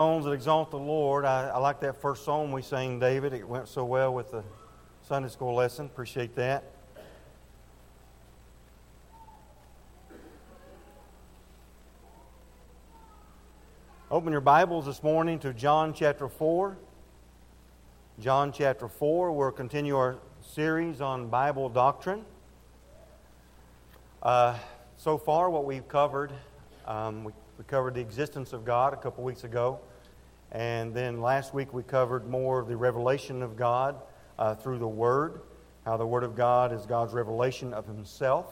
songs 0.00 0.24
that 0.24 0.30
exalt 0.30 0.70
the 0.70 0.78
Lord. 0.78 1.26
I, 1.26 1.48
I 1.48 1.58
like 1.58 1.80
that 1.80 2.00
first 2.00 2.24
song 2.24 2.52
we 2.52 2.62
sang, 2.62 2.98
David. 2.98 3.34
It 3.34 3.46
went 3.46 3.68
so 3.68 3.84
well 3.84 4.14
with 4.14 4.30
the 4.30 4.42
Sunday 5.06 5.28
school 5.28 5.54
lesson. 5.54 5.84
Appreciate 5.84 6.34
that. 6.36 6.64
Open 14.10 14.32
your 14.32 14.40
Bibles 14.40 14.86
this 14.86 15.02
morning 15.02 15.38
to 15.40 15.52
John 15.52 15.92
chapter 15.92 16.30
4. 16.30 16.78
John 18.18 18.52
chapter 18.52 18.88
4. 18.88 19.32
We'll 19.32 19.50
continue 19.50 19.98
our 19.98 20.16
series 20.40 21.02
on 21.02 21.28
Bible 21.28 21.68
doctrine. 21.68 22.24
Uh, 24.22 24.56
so 24.96 25.18
far, 25.18 25.50
what 25.50 25.66
we've 25.66 25.86
covered, 25.88 26.32
um, 26.86 27.22
we, 27.22 27.34
we 27.58 27.64
covered 27.64 27.92
the 27.92 28.00
existence 28.00 28.54
of 28.54 28.64
God 28.64 28.94
a 28.94 28.96
couple 28.96 29.24
weeks 29.24 29.44
ago. 29.44 29.78
And 30.52 30.92
then 30.92 31.20
last 31.20 31.54
week 31.54 31.72
we 31.72 31.84
covered 31.84 32.28
more 32.28 32.58
of 32.58 32.66
the 32.66 32.76
revelation 32.76 33.42
of 33.42 33.56
God 33.56 33.96
uh, 34.36 34.56
through 34.56 34.78
the 34.78 34.88
Word, 34.88 35.42
how 35.84 35.96
the 35.96 36.06
Word 36.06 36.24
of 36.24 36.34
God 36.34 36.72
is 36.72 36.86
God's 36.86 37.12
revelation 37.12 37.72
of 37.72 37.86
Himself. 37.86 38.46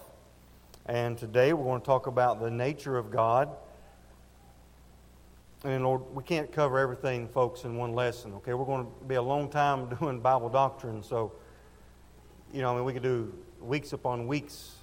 And 0.87 1.19
today 1.19 1.53
we're 1.53 1.65
going 1.65 1.81
to 1.81 1.87
talk 1.87 2.07
about 2.07 2.41
the 2.41 2.51
nature 2.51 2.97
of 2.97 3.11
God. 3.11 3.49
And 5.65 5.83
Lord, 5.83 6.03
we 6.15 6.23
can't 6.23 6.53
cover 6.53 6.79
everything, 6.79 7.27
folks, 7.27 7.65
in 7.65 7.77
one 7.77 7.93
lesson. 7.95 8.33
Okay, 8.35 8.55
we're 8.55 8.65
going 8.65 8.87
to 8.87 9.05
be 9.07 9.17
a 9.17 9.23
long 9.23 9.51
time 9.51 9.89
doing 10.01 10.21
Bible 10.21 10.49
doctrine, 10.49 11.03
so 11.03 11.33
you 12.53 12.63
know, 12.63 12.73
I 12.73 12.77
mean, 12.77 12.85
we 12.85 12.93
could 12.93 13.03
do 13.03 13.35
weeks 13.61 13.93
upon 13.93 14.29
weeks 14.29 14.77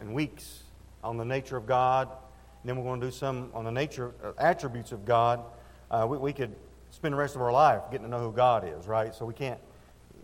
and 0.00 0.14
weeks 0.14 0.62
on 1.04 1.18
the 1.18 1.24
nature 1.24 1.58
of 1.58 1.66
God. 1.66 2.08
And 2.08 2.68
then 2.68 2.76
we're 2.76 2.84
going 2.84 3.00
to 3.00 3.06
do 3.06 3.10
some 3.12 3.50
on 3.54 3.64
the 3.64 3.70
nature 3.70 4.14
uh, 4.24 4.32
attributes 4.38 4.92
of 4.92 5.04
God 5.04 5.44
uh, 5.90 6.06
we, 6.08 6.18
we 6.18 6.32
could 6.32 6.54
spend 6.90 7.12
the 7.12 7.18
rest 7.18 7.34
of 7.34 7.42
our 7.42 7.52
life 7.52 7.82
getting 7.90 8.04
to 8.06 8.10
know 8.10 8.20
who 8.20 8.32
God 8.32 8.66
is, 8.66 8.86
right? 8.86 9.14
So 9.14 9.24
we 9.24 9.34
can't, 9.34 9.60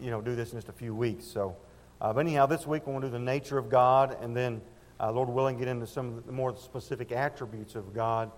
you 0.00 0.10
know, 0.10 0.20
do 0.20 0.34
this 0.34 0.52
in 0.52 0.58
just 0.58 0.68
a 0.68 0.72
few 0.72 0.94
weeks. 0.94 1.24
So, 1.24 1.56
uh, 2.00 2.12
but 2.12 2.20
anyhow, 2.20 2.46
this 2.46 2.66
week 2.66 2.84
to 2.84 3.00
do 3.00 3.08
the 3.08 3.18
nature 3.18 3.58
of 3.58 3.68
God, 3.68 4.16
and 4.20 4.36
then, 4.36 4.60
uh, 5.00 5.10
Lord 5.12 5.28
willing, 5.28 5.58
get 5.58 5.68
into 5.68 5.86
some 5.86 6.18
of 6.18 6.26
the 6.26 6.32
more 6.32 6.56
specific 6.56 7.12
attributes 7.12 7.74
of 7.74 7.94
God 7.94 8.30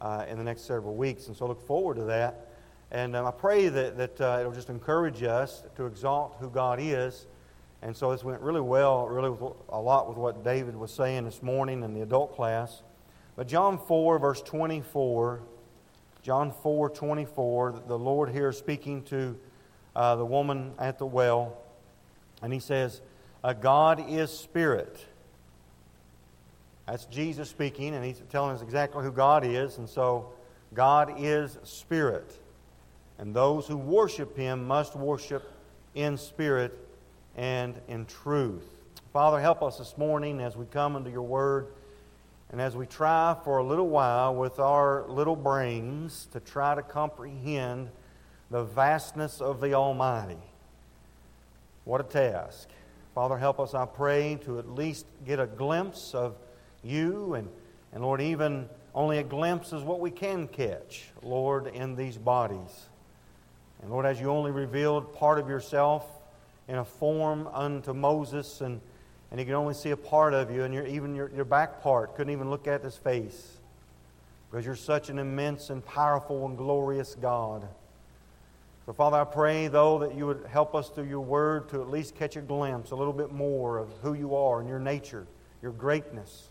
uh, 0.00 0.24
in 0.28 0.38
the 0.38 0.44
next 0.44 0.62
several 0.62 0.94
weeks. 0.94 1.28
And 1.28 1.36
so 1.36 1.46
I 1.46 1.48
look 1.48 1.66
forward 1.66 1.96
to 1.96 2.04
that. 2.04 2.48
And 2.90 3.16
um, 3.16 3.26
I 3.26 3.30
pray 3.30 3.68
that, 3.68 3.96
that 3.96 4.20
uh, 4.20 4.38
it'll 4.40 4.52
just 4.52 4.70
encourage 4.70 5.22
us 5.22 5.64
to 5.76 5.86
exalt 5.86 6.36
who 6.38 6.50
God 6.50 6.78
is. 6.80 7.26
And 7.82 7.96
so 7.96 8.12
this 8.12 8.24
went 8.24 8.40
really 8.40 8.60
well, 8.60 9.06
really 9.08 9.36
a 9.68 9.80
lot 9.80 10.08
with 10.08 10.16
what 10.16 10.44
David 10.44 10.76
was 10.76 10.92
saying 10.92 11.24
this 11.24 11.42
morning 11.42 11.82
in 11.82 11.92
the 11.92 12.02
adult 12.02 12.34
class. 12.34 12.82
But 13.36 13.48
John 13.48 13.78
4, 13.78 14.18
verse 14.18 14.42
24 14.42 15.42
John 16.24 16.52
4 16.62 16.88
24, 16.88 17.82
the 17.86 17.98
Lord 17.98 18.30
here 18.30 18.50
speaking 18.50 19.02
to 19.02 19.38
uh, 19.94 20.16
the 20.16 20.24
woman 20.24 20.72
at 20.78 20.98
the 20.98 21.04
well, 21.04 21.58
and 22.40 22.50
he 22.50 22.60
says, 22.60 23.02
God 23.60 24.02
is 24.08 24.30
spirit. 24.30 25.04
That's 26.86 27.04
Jesus 27.04 27.50
speaking, 27.50 27.94
and 27.94 28.02
he's 28.02 28.22
telling 28.30 28.56
us 28.56 28.62
exactly 28.62 29.04
who 29.04 29.12
God 29.12 29.44
is. 29.44 29.76
And 29.76 29.86
so, 29.86 30.32
God 30.72 31.12
is 31.18 31.58
spirit. 31.62 32.38
And 33.18 33.36
those 33.36 33.66
who 33.66 33.76
worship 33.76 34.34
him 34.34 34.66
must 34.66 34.96
worship 34.96 35.52
in 35.94 36.16
spirit 36.16 36.72
and 37.36 37.78
in 37.86 38.06
truth. 38.06 38.64
Father, 39.12 39.38
help 39.38 39.62
us 39.62 39.76
this 39.76 39.98
morning 39.98 40.40
as 40.40 40.56
we 40.56 40.64
come 40.64 40.96
into 40.96 41.10
your 41.10 41.22
word. 41.22 41.66
And 42.54 42.60
as 42.60 42.76
we 42.76 42.86
try 42.86 43.36
for 43.42 43.58
a 43.58 43.64
little 43.64 43.88
while 43.88 44.32
with 44.32 44.60
our 44.60 45.08
little 45.08 45.34
brains 45.34 46.28
to 46.30 46.38
try 46.38 46.76
to 46.76 46.82
comprehend 46.82 47.88
the 48.48 48.62
vastness 48.62 49.40
of 49.40 49.60
the 49.60 49.74
Almighty, 49.74 50.38
what 51.84 52.00
a 52.00 52.04
task. 52.04 52.68
Father, 53.12 53.36
help 53.36 53.58
us, 53.58 53.74
I 53.74 53.86
pray, 53.86 54.38
to 54.44 54.60
at 54.60 54.68
least 54.68 55.04
get 55.26 55.40
a 55.40 55.48
glimpse 55.48 56.14
of 56.14 56.36
you. 56.84 57.34
And, 57.34 57.48
and 57.92 58.04
Lord, 58.04 58.20
even 58.20 58.68
only 58.94 59.18
a 59.18 59.24
glimpse 59.24 59.72
is 59.72 59.82
what 59.82 59.98
we 59.98 60.12
can 60.12 60.46
catch, 60.46 61.06
Lord, 61.24 61.66
in 61.66 61.96
these 61.96 62.16
bodies. 62.16 62.86
And 63.82 63.90
Lord, 63.90 64.06
as 64.06 64.20
you 64.20 64.30
only 64.30 64.52
revealed 64.52 65.12
part 65.12 65.40
of 65.40 65.48
yourself 65.48 66.06
in 66.68 66.76
a 66.76 66.84
form 66.84 67.48
unto 67.48 67.92
Moses 67.92 68.60
and 68.60 68.80
and 69.34 69.40
he 69.40 69.44
could 69.44 69.56
only 69.56 69.74
see 69.74 69.90
a 69.90 69.96
part 69.96 70.32
of 70.32 70.52
you, 70.52 70.62
and 70.62 70.72
your, 70.72 70.86
even 70.86 71.12
your, 71.16 71.28
your 71.34 71.44
back 71.44 71.82
part 71.82 72.14
couldn't 72.14 72.32
even 72.32 72.50
look 72.50 72.68
at 72.68 72.84
his 72.84 72.96
face 72.96 73.56
because 74.48 74.64
you're 74.64 74.76
such 74.76 75.10
an 75.10 75.18
immense 75.18 75.70
and 75.70 75.84
powerful 75.84 76.46
and 76.46 76.56
glorious 76.56 77.16
God. 77.16 77.66
So, 78.86 78.92
Father, 78.92 79.16
I 79.16 79.24
pray, 79.24 79.66
though, 79.66 79.98
that 79.98 80.14
you 80.14 80.26
would 80.26 80.46
help 80.48 80.76
us 80.76 80.88
through 80.88 81.08
your 81.08 81.20
word 81.20 81.68
to 81.70 81.82
at 81.82 81.90
least 81.90 82.14
catch 82.14 82.36
a 82.36 82.40
glimpse, 82.40 82.92
a 82.92 82.94
little 82.94 83.12
bit 83.12 83.32
more 83.32 83.78
of 83.78 83.88
who 84.02 84.14
you 84.14 84.36
are 84.36 84.60
and 84.60 84.68
your 84.68 84.78
nature, 84.78 85.26
your 85.62 85.72
greatness. 85.72 86.50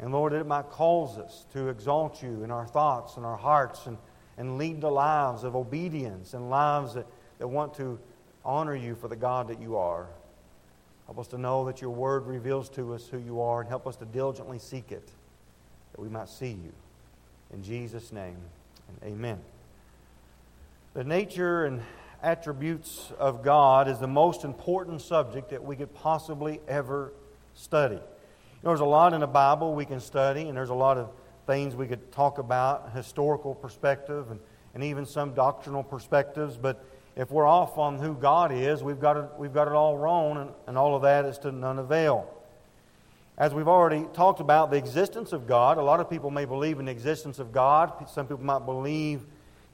And, 0.00 0.12
Lord, 0.12 0.34
that 0.34 0.40
it 0.40 0.46
might 0.46 0.68
cause 0.68 1.16
us 1.16 1.46
to 1.54 1.68
exalt 1.68 2.22
you 2.22 2.44
in 2.44 2.50
our 2.50 2.66
thoughts 2.66 3.16
and 3.16 3.24
our 3.24 3.38
hearts 3.38 3.86
and, 3.86 3.96
and 4.36 4.58
lead 4.58 4.82
the 4.82 4.90
lives 4.90 5.44
of 5.44 5.56
obedience 5.56 6.34
and 6.34 6.50
lives 6.50 6.92
that, 6.92 7.06
that 7.38 7.48
want 7.48 7.72
to 7.76 7.98
honor 8.44 8.76
you 8.76 8.96
for 8.96 9.08
the 9.08 9.16
God 9.16 9.48
that 9.48 9.62
you 9.62 9.78
are. 9.78 10.08
Help 11.10 11.18
us 11.18 11.26
to 11.26 11.38
know 11.38 11.64
that 11.64 11.80
your 11.80 11.90
word 11.90 12.24
reveals 12.24 12.68
to 12.68 12.94
us 12.94 13.08
who 13.08 13.18
you 13.18 13.40
are 13.40 13.58
and 13.58 13.68
help 13.68 13.84
us 13.88 13.96
to 13.96 14.04
diligently 14.04 14.60
seek 14.60 14.92
it 14.92 15.10
that 15.90 16.00
we 16.00 16.08
might 16.08 16.28
see 16.28 16.50
you. 16.50 16.72
In 17.52 17.64
Jesus' 17.64 18.12
name, 18.12 18.36
amen. 19.02 19.40
The 20.94 21.02
nature 21.02 21.64
and 21.64 21.82
attributes 22.22 23.10
of 23.18 23.42
God 23.42 23.88
is 23.88 23.98
the 23.98 24.06
most 24.06 24.44
important 24.44 25.00
subject 25.00 25.50
that 25.50 25.64
we 25.64 25.74
could 25.74 25.92
possibly 25.96 26.60
ever 26.68 27.12
study. 27.54 27.96
You 27.96 28.00
know, 28.62 28.70
there's 28.70 28.78
a 28.78 28.84
lot 28.84 29.12
in 29.12 29.18
the 29.18 29.26
Bible 29.26 29.74
we 29.74 29.86
can 29.86 29.98
study, 29.98 30.42
and 30.42 30.56
there's 30.56 30.70
a 30.70 30.74
lot 30.74 30.96
of 30.96 31.10
things 31.44 31.74
we 31.74 31.88
could 31.88 32.12
talk 32.12 32.38
about, 32.38 32.92
historical 32.92 33.56
perspective, 33.56 34.30
and, 34.30 34.38
and 34.76 34.84
even 34.84 35.04
some 35.04 35.34
doctrinal 35.34 35.82
perspectives, 35.82 36.56
but 36.56 36.84
if 37.20 37.30
we're 37.30 37.46
off 37.46 37.76
on 37.76 37.98
who 37.98 38.14
God 38.14 38.50
is, 38.50 38.82
we've 38.82 38.98
got 38.98 39.18
it, 39.18 39.26
we've 39.36 39.52
got 39.52 39.68
it 39.68 39.74
all 39.74 39.98
wrong, 39.98 40.38
and, 40.38 40.50
and 40.66 40.78
all 40.78 40.96
of 40.96 41.02
that 41.02 41.26
is 41.26 41.36
to 41.40 41.52
none 41.52 41.78
avail. 41.78 42.26
As 43.36 43.52
we've 43.52 43.68
already 43.68 44.06
talked 44.14 44.40
about 44.40 44.70
the 44.70 44.78
existence 44.78 45.34
of 45.34 45.46
God, 45.46 45.76
a 45.76 45.82
lot 45.82 46.00
of 46.00 46.08
people 46.08 46.30
may 46.30 46.46
believe 46.46 46.78
in 46.78 46.86
the 46.86 46.90
existence 46.90 47.38
of 47.38 47.52
God. 47.52 48.08
Some 48.08 48.26
people 48.26 48.42
might 48.42 48.64
believe, 48.64 49.26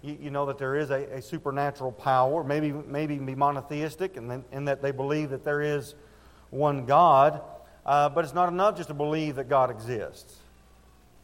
you, 0.02 0.18
you 0.22 0.30
know, 0.30 0.44
that 0.46 0.58
there 0.58 0.74
is 0.74 0.90
a, 0.90 1.04
a, 1.04 1.22
supernatural 1.22 1.92
power, 1.92 2.42
maybe, 2.42 2.72
maybe 2.72 3.16
be 3.16 3.36
monotheistic, 3.36 4.16
and 4.16 4.42
in 4.50 4.64
that 4.64 4.82
they 4.82 4.90
believe 4.90 5.30
that 5.30 5.44
there 5.44 5.62
is 5.62 5.94
one 6.50 6.84
God. 6.84 7.42
Uh, 7.84 8.08
but 8.08 8.24
it's 8.24 8.34
not 8.34 8.48
enough 8.48 8.76
just 8.76 8.88
to 8.88 8.94
believe 8.94 9.36
that 9.36 9.48
God 9.48 9.70
exists. 9.70 10.34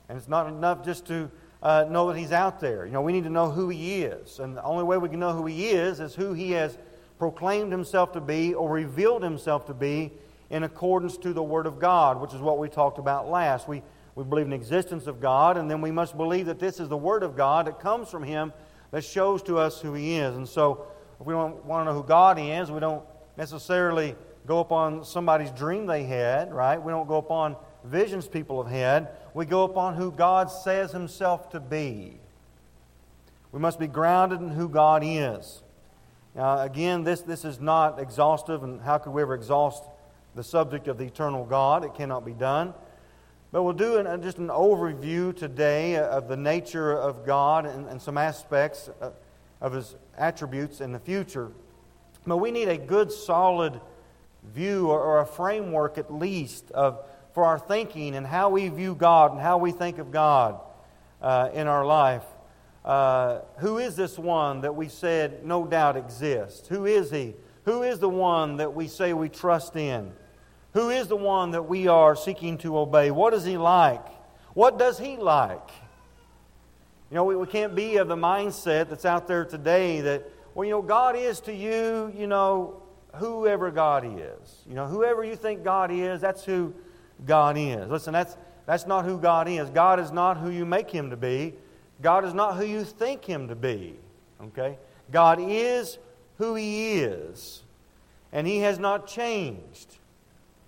And 0.09 0.17
it's 0.17 0.29
not 0.29 0.47
enough 0.47 0.85
just 0.85 1.05
to 1.07 1.33
uh, 1.63 1.87
know 1.89 2.09
that 2.13 2.19
He's 2.19 2.33
out 2.33 2.61
there. 2.61 2.85
You 2.85 2.93
know, 2.93 3.03
we 3.03 3.13
need 3.13 3.25
to 3.25 3.31
know 3.31 3.51
who 3.51 3.69
He 3.69 4.03
is. 4.03 4.39
And 4.39 4.57
the 4.57 4.63
only 4.65 4.85
way 4.85 4.99
we 4.99 5.09
can 5.09 5.21
know 5.21 5.33
who 5.33 5.47
He 5.47 5.69
is 5.69 6.01
is 6.01 6.15
who 6.15 6.33
He 6.33 6.51
has 6.53 6.77
proclaimed 7.19 7.71
Himself 7.71 8.13
to 8.13 8.21
be 8.21 8.55
or 8.55 8.71
revealed 8.71 9.23
Himself 9.23 9.67
to 9.67 9.75
be 9.75 10.13
in 10.51 10.65
accordance 10.65 11.17
to 11.19 11.33
the 11.33 11.43
Word 11.43 11.67
of 11.67 11.79
God, 11.79 12.21
which 12.21 12.35
is 12.35 12.41
what 12.41 12.59
we 12.59 12.69
talked 12.69 12.99
about 12.99 13.29
last. 13.29 13.69
We, 13.69 13.83
we 14.15 14.25
believe 14.25 14.45
in 14.45 14.51
the 14.51 14.57
existence 14.57 15.07
of 15.07 15.21
God, 15.21 15.57
and 15.57 15.71
then 15.71 15.81
we 15.81 15.91
must 15.91 16.17
believe 16.17 16.47
that 16.47 16.59
this 16.59 16.81
is 16.81 16.89
the 16.89 16.97
Word 16.97 17.23
of 17.23 17.37
God 17.37 17.67
that 17.67 17.81
comes 17.81 18.11
from 18.11 18.23
Him 18.23 18.53
that 18.91 19.05
shows 19.05 19.43
to 19.45 19.59
us 19.59 19.81
who 19.81 19.95
He 19.95 20.17
is. 20.17 20.37
And 20.37 20.49
so, 20.49 20.87
if 21.21 21.27
we 21.27 21.33
don't 21.33 21.65
want 21.65 21.87
to 21.87 21.93
know 21.93 22.03
who 22.03 22.07
God 22.07 22.39
is, 22.39 22.71
we 22.71 22.81
don't 22.81 23.05
necessarily 23.37 24.17
go 24.47 24.59
upon 24.59 25.05
somebody's 25.05 25.51
dream 25.53 25.87
they 25.87 26.03
had, 26.03 26.53
right? 26.53 26.83
We 26.83 26.91
don't 26.91 27.07
go 27.07 27.17
upon 27.17 27.57
visions 27.85 28.27
people 28.27 28.63
have 28.63 28.73
had. 28.73 29.09
We 29.35 29.47
go 29.47 29.65
upon 29.65 29.95
who 29.95 30.13
God 30.13 30.51
says 30.51 30.93
Himself 30.93 31.51
to 31.51 31.61
be. 31.61 32.19
We 33.51 33.61
must 33.61 33.79
be 33.79 33.87
grounded 33.87 34.41
in 34.41 34.51
who 34.51 34.69
God 34.69 35.03
is. 35.05 35.63
Now, 36.35 36.61
again, 36.61 37.05
this, 37.05 37.21
this 37.21 37.45
is 37.45 37.61
not 37.61 37.99
exhaustive, 37.99 38.63
and 38.63 38.81
how 38.81 38.99
could 38.99 39.13
we 39.13 39.23
ever 39.23 39.35
exhaust 39.35 39.85
the 40.35 40.43
subject 40.43 40.89
of 40.89 40.99
the 40.99 41.05
eternal 41.05 41.45
God? 41.45 41.85
It 41.85 41.95
cannot 41.95 42.25
be 42.25 42.33
done. 42.33 42.73
But 43.53 43.65
we'll 43.65 43.75
do 43.75 43.99
an, 43.99 44.23
just 44.23 44.39
an 44.39 44.49
overview 44.49 45.37
today 45.37 45.97
of 45.97 46.29
the 46.29 46.37
nature 46.39 46.93
of 46.93 47.27
God 47.27 47.67
and, 47.67 47.87
and 47.87 48.01
some 48.01 48.17
aspects 48.17 48.89
uh, 49.01 49.11
of 49.61 49.75
His 49.75 49.95
attributes 50.17 50.81
in 50.81 50.93
the 50.93 50.99
future. 50.99 51.53
But 52.27 52.39
we 52.39 52.51
need 52.51 52.69
a 52.69 52.79
good, 52.79 53.13
solid 53.13 53.79
view 54.55 54.89
or, 54.89 55.01
or 55.01 55.21
a 55.21 55.27
framework 55.27 55.99
at 55.99 56.13
least 56.13 56.71
of 56.71 57.05
for 57.35 57.45
our 57.45 57.59
thinking 57.59 58.15
and 58.15 58.27
how 58.27 58.51
we 58.51 58.69
view 58.69 58.95
God 58.95 59.33
and 59.33 59.41
how 59.41 59.59
we 59.59 59.73
think 59.73 59.99
of 59.99 60.11
God 60.11 60.61
uh, 61.21 61.51
in 61.53 61.67
our 61.67 61.85
life. 61.85 62.25
Uh, 62.85 63.41
who 63.59 63.79
is 63.79 63.95
this 63.97 64.19
one 64.19 64.63
that 64.63 64.75
we 64.75 64.89
said 64.89 65.45
no 65.45 65.67
doubt 65.67 65.97
exists? 65.97 66.69
Who 66.69 66.85
is 66.85 67.11
he? 67.11 67.35
Who 67.65 67.83
is 67.83 68.01
the 68.01 68.09
one 68.09 68.57
that 68.57 68.75
we 68.75 68.89
say 68.89 69.13
we 69.13 69.29
trust 69.29 69.77
in? 69.77 70.13
Who 70.73 70.91
is 70.91 71.07
the 71.09 71.17
one 71.17 71.53
that 71.53 71.63
we 71.63 71.87
are 71.87 72.17
seeking 72.17 72.59
to 72.59 72.79
obey? 72.79 73.11
What 73.11 73.35
is 73.35 73.45
he 73.45 73.57
like? 73.57 74.07
What 74.55 74.79
does 74.79 74.99
he 74.99 75.17
like? 75.17 75.69
You 77.11 77.17
know, 77.17 77.25
we, 77.25 77.37
we 77.37 77.47
can't 77.47 77.75
be 77.75 77.99
of 77.99 78.09
the 78.09 78.17
mindset 78.17 78.89
that's 78.89 79.05
out 79.05 79.29
there 79.29 79.45
today 79.45 80.01
that, 80.01 80.29
well, 80.55 80.65
you 80.65 80.71
know, 80.73 80.83
God 80.83 81.15
is 81.15 81.41
to 81.41 81.55
you, 81.55 82.13
you 82.17 82.27
know, 82.27 82.83
whoever 83.17 83.71
God 83.71 84.05
is. 84.05 84.63
You 84.67 84.75
know, 84.75 84.87
whoever 84.87 85.23
you 85.23 85.37
think 85.37 85.63
God 85.63 85.91
is, 85.91 86.21
that's 86.21 86.45
who 86.45 86.75
God 87.27 87.57
is. 87.59 87.89
Listen, 87.89 88.13
that's, 88.13 88.37
that's 88.67 88.87
not 88.87 89.05
who 89.05 89.19
God 89.19 89.49
is. 89.49 89.71
God 89.71 90.01
is 90.01 90.11
not 90.11 90.39
who 90.39 90.51
you 90.51 90.65
make 90.65 90.91
him 90.91 91.11
to 91.11 91.17
be. 91.17 91.55
God 92.01 92.25
is 92.25 92.35
not 92.35 92.57
who 92.57 92.65
you 92.65 92.85
think 92.85 93.25
him 93.25 93.49
to 93.49 93.55
be. 93.55 93.95
Okay? 94.43 94.79
God 95.11 95.39
is 95.41 95.99
who 96.39 96.55
he 96.55 96.95
is. 97.01 97.63
And 98.33 98.47
he 98.47 98.59
has 98.59 98.79
not 98.79 99.07
changed. 99.07 99.99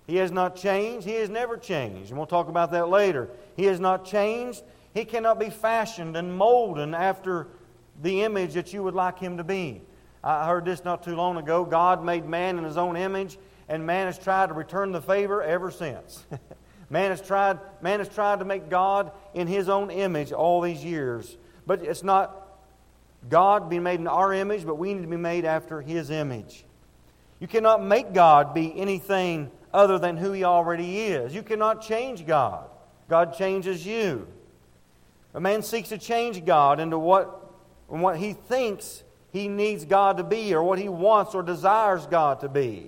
He 0.07 0.17
has 0.17 0.31
not 0.31 0.55
changed. 0.55 1.05
He 1.05 1.15
has 1.15 1.29
never 1.29 1.57
changed. 1.57 2.09
And 2.09 2.17
we'll 2.17 2.27
talk 2.27 2.47
about 2.47 2.71
that 2.71 2.89
later. 2.89 3.29
He 3.55 3.65
has 3.65 3.79
not 3.79 4.05
changed. 4.05 4.63
He 4.93 5.03
cannot 5.03 5.39
be 5.39 5.49
fashioned 5.49 6.15
and 6.15 6.37
molded 6.37 6.93
after 6.93 7.47
the 8.01 8.23
image 8.23 8.53
that 8.53 8.71
you 8.71 8.83
would 8.83 8.93
like 8.93 9.19
him 9.19 9.37
to 9.37 9.43
be. 9.43 9.81
I 10.23 10.47
heard 10.47 10.65
this 10.65 10.83
not 10.83 11.03
too 11.03 11.15
long 11.15 11.37
ago. 11.37 11.65
God 11.65 12.03
made 12.03 12.25
man 12.25 12.57
in 12.57 12.63
his 12.63 12.77
own 12.77 12.97
image, 12.97 13.37
and 13.67 13.85
man 13.85 14.05
has 14.07 14.17
tried 14.17 14.47
to 14.47 14.53
return 14.53 14.91
the 14.91 15.01
favor 15.01 15.41
ever 15.41 15.71
since. 15.71 16.23
man, 16.89 17.11
has 17.11 17.21
tried, 17.21 17.59
man 17.81 17.99
has 17.99 18.09
tried 18.09 18.39
to 18.39 18.45
make 18.45 18.69
God 18.69 19.11
in 19.33 19.47
his 19.47 19.69
own 19.69 19.89
image 19.89 20.31
all 20.31 20.61
these 20.61 20.83
years. 20.83 21.37
But 21.65 21.83
it's 21.83 22.03
not 22.03 22.47
God 23.29 23.69
being 23.69 23.83
made 23.83 23.99
in 23.99 24.07
our 24.07 24.33
image, 24.33 24.65
but 24.65 24.75
we 24.75 24.93
need 24.93 25.01
to 25.01 25.07
be 25.07 25.17
made 25.17 25.45
after 25.45 25.81
his 25.81 26.09
image. 26.09 26.65
You 27.39 27.47
cannot 27.47 27.83
make 27.83 28.13
God 28.13 28.53
be 28.53 28.77
anything 28.79 29.51
other 29.73 29.99
than 29.99 30.17
who 30.17 30.31
He 30.31 30.43
already 30.43 30.99
is. 31.01 31.35
You 31.35 31.43
cannot 31.43 31.81
change 31.81 32.25
God, 32.25 32.69
God 33.09 33.35
changes 33.37 33.85
you. 33.85 34.27
A 35.33 35.39
man 35.39 35.63
seeks 35.63 35.89
to 35.89 35.97
change 35.97 36.45
God 36.45 36.79
into 36.79 36.97
what, 36.97 37.53
what 37.87 38.17
he 38.17 38.31
thinks 38.31 39.03
he 39.33 39.49
needs 39.49 39.83
God 39.83 40.15
to 40.15 40.23
be, 40.23 40.55
or 40.55 40.63
what 40.63 40.79
he 40.79 40.87
wants 40.87 41.35
or 41.35 41.43
desires 41.43 42.07
God 42.07 42.39
to 42.39 42.47
be. 42.47 42.87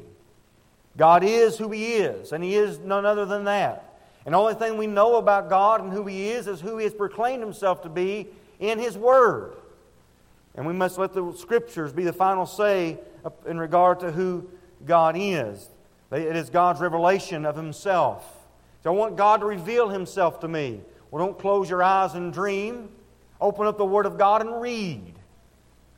God 0.98 1.24
is 1.24 1.58
who 1.58 1.70
He 1.72 1.94
is, 1.96 2.32
and 2.32 2.44
He 2.44 2.56
is 2.56 2.80
none 2.80 3.06
other 3.06 3.26
than 3.26 3.46
that. 3.46 4.00
And 4.26 4.34
the 4.34 4.40
only 4.40 4.56
thing 4.56 4.78
we 4.78 4.88
know 4.88 5.16
about 5.16 5.50
God 5.50 5.82
and 5.82 5.94
who 5.94 6.06
He 6.06 6.30
is 6.30 6.48
is 6.48 6.60
who 6.60 6.78
He 6.78 6.84
has 6.84 6.94
proclaimed 6.94 7.42
Himself 7.42 7.84
to 7.84 7.90
be 7.90 8.28
in 8.60 8.80
His 8.80 8.98
Word. 8.98 9.54
And 10.56 10.66
we 10.66 10.74
must 10.74 10.98
let 10.98 11.14
the 11.14 11.34
Scriptures 11.38 11.94
be 11.94 12.04
the 12.04 12.12
final 12.12 12.46
say 12.46 12.98
in 13.46 13.60
regard 13.60 14.00
to 14.02 14.12
who 14.12 14.50
God 14.86 15.16
is. 15.18 15.70
It 16.12 16.36
is 16.36 16.50
God's 16.50 16.82
revelation 16.82 17.46
of 17.46 17.56
Himself. 17.56 18.26
So 18.84 18.92
I 18.92 18.96
want 18.96 19.16
God 19.16 19.42
to 19.42 19.46
reveal 19.46 19.90
Himself 19.90 20.40
to 20.42 20.48
me. 20.48 20.82
Well, 21.12 21.26
don't 21.26 21.40
close 21.40 21.70
your 21.70 21.84
eyes 21.84 22.16
and 22.16 22.34
dream. 22.34 22.90
Open 23.40 23.68
up 23.68 23.78
the 23.78 23.86
Word 23.86 24.06
of 24.06 24.18
God 24.18 24.42
and 24.42 24.60
read. 24.60 25.14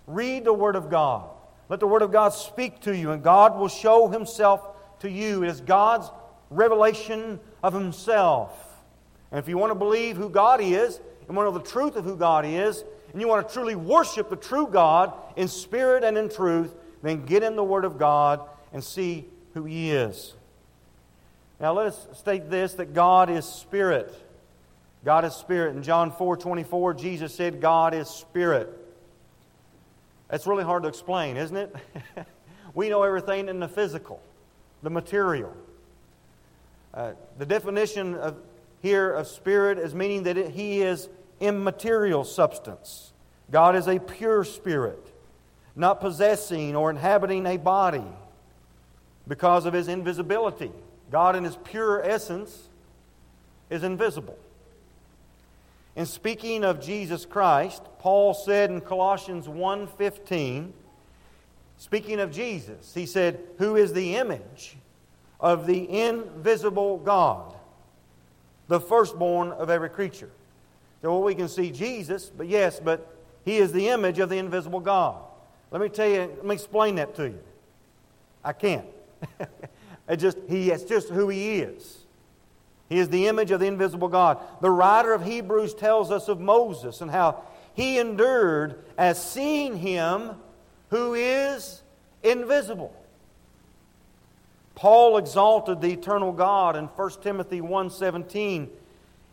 Read 0.08 0.44
the 0.44 0.54
Word 0.54 0.76
of 0.76 0.90
God. 0.90 1.30
Let 1.70 1.80
the 1.80 1.88
Word 1.88 2.02
of 2.02 2.12
God 2.12 2.30
speak 2.30 2.82
to 2.82 2.96
you, 2.96 3.12
and 3.12 3.24
God 3.24 3.58
will 3.58 3.68
show 3.70 4.08
Himself 4.08 4.69
to 5.00 5.10
you. 5.10 5.44
It 5.44 5.50
is 5.50 5.62
God's 5.62 6.10
revelation 6.50 7.40
of 7.64 7.74
Himself. 7.74 8.52
And 9.32 9.40
if 9.40 9.48
you 9.48 9.58
want 9.58 9.72
to 9.72 9.76
believe 9.76 10.18
who 10.18 10.30
God 10.30 10.62
is, 10.62 11.00
and 11.28 11.36
want 11.38 11.48
to 11.48 11.52
know 11.52 11.58
the 11.60 11.70
truth 11.70 11.96
of 11.96 12.06
who 12.06 12.16
God 12.16 12.46
is, 12.46 12.84
and 13.12 13.22
you 13.22 13.28
want 13.28 13.48
to 13.48 13.54
truly 13.54 13.76
worship 13.76 14.30
the 14.30 14.36
true 14.36 14.68
God 14.68 15.14
in 15.36 15.48
spirit 15.48 16.04
and 16.04 16.18
in 16.18 16.30
truth, 16.30 16.74
then 17.02 17.26
get 17.26 17.44
in 17.44 17.56
the 17.56 17.64
Word 17.64 17.86
of 17.86 17.98
God 17.98 18.42
and 18.74 18.84
see 18.84 19.26
who 19.54 19.66
He 19.66 19.92
is. 19.92 20.34
Now 21.60 21.74
let 21.74 21.88
us 21.88 22.08
state 22.14 22.50
this 22.50 22.74
that 22.76 22.94
God 22.94 23.30
is 23.30 23.46
spirit. 23.46 24.14
God 25.04 25.26
is 25.26 25.34
spirit. 25.34 25.76
In 25.76 25.84
John 25.84 26.12
4 26.12 26.38
24, 26.38 26.94
Jesus 26.96 27.34
said, 27.34 27.62
God 27.62 27.94
is 27.94 28.10
spirit. 28.10 28.76
That's 30.30 30.46
really 30.46 30.64
hard 30.64 30.84
to 30.84 30.90
explain, 30.90 31.38
isn't 31.38 31.58
it? 31.58 31.76
we 32.74 32.90
know 32.90 33.04
everything 33.04 33.50
in 33.50 33.60
the 33.60 33.68
physical, 33.68 34.22
the 34.84 34.90
material. 34.90 35.54
Uh, 36.94 37.14
the 37.38 37.46
definition 37.46 38.16
of 38.16 38.36
here 38.82 39.12
of 39.12 39.28
spirit 39.28 39.78
is 39.78 39.94
meaning 39.94 40.24
that 40.24 40.38
it, 40.38 40.52
he 40.52 40.82
is 40.82 41.10
immaterial 41.40 42.24
substance. 42.24 43.12
God 43.52 43.76
is 43.76 43.88
a 43.88 44.00
pure 44.00 44.44
spirit, 44.44 45.06
not 45.76 46.00
possessing 46.00 46.76
or 46.76 46.90
inhabiting 46.90 47.46
a 47.46 47.58
body 47.58 48.06
because 49.28 49.66
of 49.66 49.74
his 49.74 49.88
invisibility. 49.88 50.72
God, 51.12 51.36
in 51.36 51.44
his 51.44 51.58
pure 51.64 52.04
essence, 52.04 52.70
is 53.70 53.84
invisible. 53.84 54.38
In 55.96 56.06
speaking 56.06 56.64
of 56.64 56.82
Jesus 56.82 57.26
Christ, 57.26 57.84
Paul 58.00 58.34
said 58.34 58.70
in 58.70 58.82
Colossians 58.82 59.48
1:15, 59.48 60.72
speaking 61.80 62.20
of 62.20 62.32
Jesus, 62.32 62.94
he 62.94 63.08
said, 63.08 63.40
"Who 63.58 63.76
is 63.76 63.94
the 63.94 64.16
image 64.16 64.78
of 65.40 65.66
the 65.66 65.90
invisible 66.00 66.98
God, 67.00 67.56
the 68.68 68.80
firstborn 68.80 69.52
of 69.52 69.72
every 69.72 69.90
creature." 69.90 70.30
So 71.02 71.12
well, 71.12 71.24
we 71.24 71.34
can 71.34 71.48
see 71.48 71.72
Jesus, 71.72 72.30
but 72.30 72.48
yes, 72.48 72.80
but 72.80 73.16
he 73.46 73.58
is 73.58 73.72
the 73.72 73.90
image 73.90 74.20
of 74.20 74.30
the 74.30 74.38
invisible 74.38 74.82
God. 74.82 75.16
Let 75.72 75.82
me 75.82 75.90
tell 75.90 76.08
you, 76.08 76.20
let 76.20 76.46
me 76.46 76.54
explain 76.54 76.96
that 76.96 77.16
to 77.16 77.30
you. 77.30 77.40
I 78.44 78.54
can't. 78.54 78.86
it 80.10 80.18
just 80.18 80.38
he 80.48 80.70
it's 80.72 80.84
just 80.84 81.10
who 81.10 81.30
he 81.30 81.60
is. 81.60 82.00
He 82.90 82.98
is 82.98 83.10
the 83.10 83.28
image 83.28 83.52
of 83.52 83.60
the 83.60 83.68
invisible 83.68 84.08
God. 84.08 84.40
The 84.62 84.72
writer 84.72 85.14
of 85.14 85.24
Hebrews 85.24 85.76
tells 85.76 86.12
us 86.12 86.28
of 86.28 86.40
Moses 86.40 87.02
and 87.02 87.12
how 87.12 87.44
he 87.76 88.00
endured 88.00 88.84
as 88.98 89.22
seeing 89.24 89.78
him 89.78 90.32
who 90.90 91.14
is 91.14 91.82
invisible. 92.24 92.94
Paul 94.76 95.18
exalted 95.18 95.82
the 95.82 95.92
eternal 95.92 96.32
God 96.32 96.76
in 96.76 96.86
1 96.86 97.22
Timothy 97.22 97.62
1:17 97.62 98.70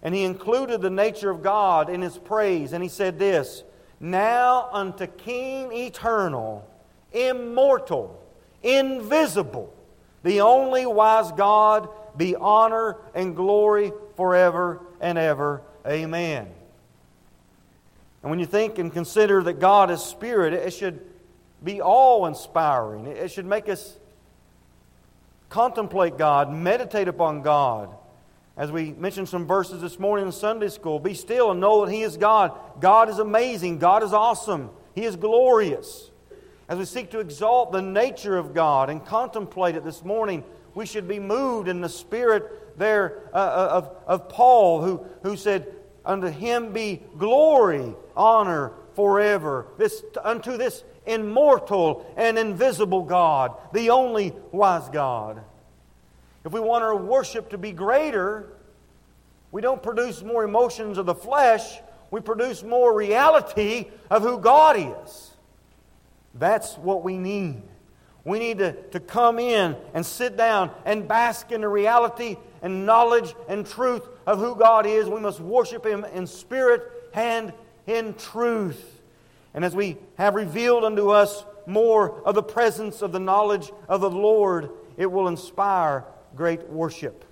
and 0.03 0.15
he 0.15 0.25
included 0.25 0.81
the 0.81 0.91
nature 0.91 1.31
of 1.31 1.43
God 1.43 1.89
in 1.89 2.03
his 2.03 2.19
praise 2.19 2.73
and 2.73 2.83
he 2.83 2.89
said 2.89 3.19
this, 3.19 3.63
"Now 4.01 4.69
unto 4.73 5.07
King 5.07 5.73
eternal, 5.73 6.67
immortal, 7.13 8.21
invisible, 8.63 9.73
the 10.23 10.41
only 10.41 10.87
wise 10.87 11.31
God 11.33 11.89
be 12.17 12.35
honor 12.35 12.97
and 13.15 13.37
glory 13.37 13.93
forever 14.17 14.81
and 15.01 15.19
ever. 15.19 15.63
Amen. 15.87 16.49
And 18.23 18.31
when 18.31 18.41
you 18.41 18.47
think 18.47 18.79
and 18.79 18.93
consider 18.93 19.43
that 19.45 19.61
God 19.61 19.91
is 19.91 20.03
spirit, 20.03 20.53
it 20.53 20.73
should 20.73 21.01
be 21.67 21.83
awe 21.83 22.25
inspiring. 22.25 23.07
It 23.07 23.31
should 23.31 23.45
make 23.45 23.69
us 23.69 23.99
contemplate 25.51 26.17
God, 26.17 26.51
meditate 26.51 27.09
upon 27.09 27.43
God. 27.43 27.91
As 28.57 28.73
we 28.73 28.93
mentioned 28.93 29.29
some 29.29 29.47
verses 29.47 29.83
this 29.83 29.99
morning 29.99 30.27
in 30.27 30.33
Sunday 30.33 30.69
school, 30.69 30.99
be 30.99 31.13
still 31.13 31.51
and 31.51 31.61
know 31.61 31.85
that 31.85 31.93
He 31.93 32.03
is 32.03 32.17
God. 32.17 32.59
God 32.81 33.11
is 33.11 33.19
amazing. 33.19 33.79
God 33.79 34.03
is 34.03 34.15
awesome. 34.15 34.71
He 34.95 35.05
is 35.05 35.17
glorious. 35.17 36.11
As 36.69 36.79
we 36.79 36.85
seek 36.85 37.11
to 37.11 37.21
exalt 37.21 37.73
the 37.73 37.83
nature 37.83 38.39
of 38.39 38.55
God 38.55 38.89
and 38.89 39.05
contemplate 39.05 39.75
it 39.75 39.85
this 39.85 40.05
morning, 40.05 40.43
we 40.75 40.87
should 40.87 41.07
be 41.07 41.19
moved 41.19 41.69
in 41.69 41.81
the 41.81 41.89
spirit 41.89 42.79
there 42.79 43.29
uh, 43.33 43.37
uh, 43.37 43.69
of, 43.73 43.97
of 44.07 44.29
Paul, 44.29 44.83
who, 44.83 45.05
who 45.23 45.37
said, 45.37 45.75
Unto 46.05 46.29
him 46.29 46.73
be 46.73 47.03
glory, 47.19 47.95
honor 48.17 48.73
forever. 48.95 49.67
This, 49.77 50.03
unto 50.23 50.57
this 50.57 50.85
immortal 51.07 52.13
and 52.17 52.39
invisible 52.39 53.03
God, 53.03 53.57
the 53.73 53.91
only 53.91 54.35
wise 54.53 54.89
God. 54.89 55.43
If 56.45 56.53
we 56.53 56.61
want 56.61 56.85
our 56.85 56.97
worship 56.97 57.51
to 57.51 57.59
be 57.59 57.73
greater, 57.73 58.47
we 59.51 59.63
don't 59.63 59.83
produce 59.83 60.23
more 60.23 60.45
emotions 60.45 60.99
of 60.99 61.07
the 61.07 61.15
flesh, 61.15 61.81
we 62.11 62.21
produce 62.21 62.63
more 62.63 62.97
reality 62.97 63.89
of 64.11 64.23
who 64.23 64.39
God 64.39 64.77
is. 64.79 65.31
That's 66.35 66.77
what 66.77 67.03
we 67.03 67.19
need. 67.19 67.63
We 68.25 68.39
need 68.39 68.59
to, 68.59 68.73
to 68.91 69.01
come 69.01 69.39
in 69.39 69.77
and 69.95 70.05
sit 70.05 70.37
down 70.37 70.71
and 70.85 71.07
bask 71.07 71.53
in 71.53 71.61
the 71.61 71.69
reality 71.69 72.37
and 72.61 72.85
knowledge 72.85 73.35
and 73.49 73.65
truth 73.65 74.03
of 74.27 74.39
who 74.39 74.57
God 74.57 74.85
is. 74.85 75.09
We 75.09 75.21
must 75.21 75.41
worship 75.41 75.87
Him 75.87 76.05
in 76.05 76.27
spirit 76.27 76.83
and 77.15 77.53
in 77.87 78.15
truth. 78.15 78.96
And 79.57 79.65
as 79.65 79.75
we 79.75 79.97
have 80.19 80.35
revealed 80.35 80.85
unto 80.85 81.09
us 81.09 81.45
more 81.67 82.21
of 82.23 82.35
the 82.35 82.43
presence 82.43 83.01
of 83.01 83.11
the 83.11 83.19
knowledge 83.19 83.73
of 83.89 84.03
the 84.03 84.11
Lord, 84.11 84.69
it 84.99 85.11
will 85.11 85.29
inspire 85.29 86.05
great 86.37 86.69
worship. 86.69 87.25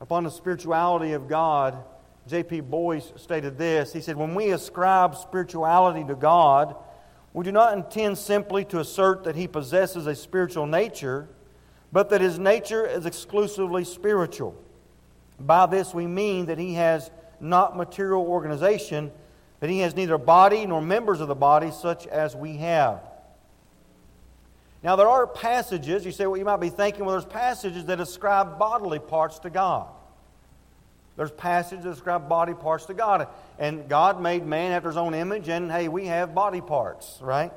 Upon 0.00 0.22
the 0.24 0.30
spirituality 0.30 1.12
of 1.12 1.28
God, 1.28 1.76
J.P. 2.28 2.60
Boyce 2.60 3.12
stated 3.16 3.58
this. 3.58 3.92
He 3.92 4.00
said, 4.00 4.16
When 4.16 4.36
we 4.36 4.52
ascribe 4.52 5.16
spirituality 5.16 6.04
to 6.04 6.14
God, 6.14 6.76
we 7.34 7.44
do 7.44 7.52
not 7.52 7.74
intend 7.74 8.16
simply 8.16 8.64
to 8.66 8.78
assert 8.78 9.24
that 9.24 9.34
he 9.34 9.48
possesses 9.48 10.06
a 10.06 10.14
spiritual 10.14 10.66
nature, 10.66 11.28
but 11.90 12.10
that 12.10 12.20
his 12.20 12.38
nature 12.38 12.86
is 12.86 13.06
exclusively 13.06 13.82
spiritual. 13.82 14.54
By 15.40 15.66
this 15.66 15.92
we 15.92 16.06
mean 16.06 16.46
that 16.46 16.58
he 16.58 16.74
has 16.74 17.10
not 17.40 17.76
material 17.76 18.22
organization, 18.22 19.10
that 19.60 19.70
he 19.70 19.80
has 19.80 19.94
neither 19.94 20.18
body 20.18 20.66
nor 20.66 20.80
members 20.80 21.20
of 21.20 21.28
the 21.28 21.34
body 21.34 21.70
such 21.70 22.06
as 22.06 22.34
we 22.34 22.56
have. 22.56 23.00
Now, 24.82 24.96
there 24.96 25.08
are 25.08 25.26
passages, 25.26 26.06
you 26.06 26.12
say, 26.12 26.26
well, 26.26 26.38
you 26.38 26.44
might 26.44 26.56
be 26.56 26.70
thinking, 26.70 27.04
well, 27.04 27.12
there's 27.12 27.30
passages 27.30 27.84
that 27.86 28.00
ascribe 28.00 28.58
bodily 28.58 28.98
parts 28.98 29.38
to 29.40 29.50
God. 29.50 29.88
There's 31.16 31.30
passages 31.30 31.84
that 31.84 31.90
ascribe 31.90 32.30
body 32.30 32.54
parts 32.54 32.86
to 32.86 32.94
God. 32.94 33.28
And 33.58 33.90
God 33.90 34.22
made 34.22 34.46
man 34.46 34.72
after 34.72 34.88
his 34.88 34.96
own 34.96 35.12
image, 35.12 35.50
and 35.50 35.70
hey, 35.70 35.88
we 35.88 36.06
have 36.06 36.34
body 36.34 36.62
parts, 36.62 37.18
right? 37.20 37.52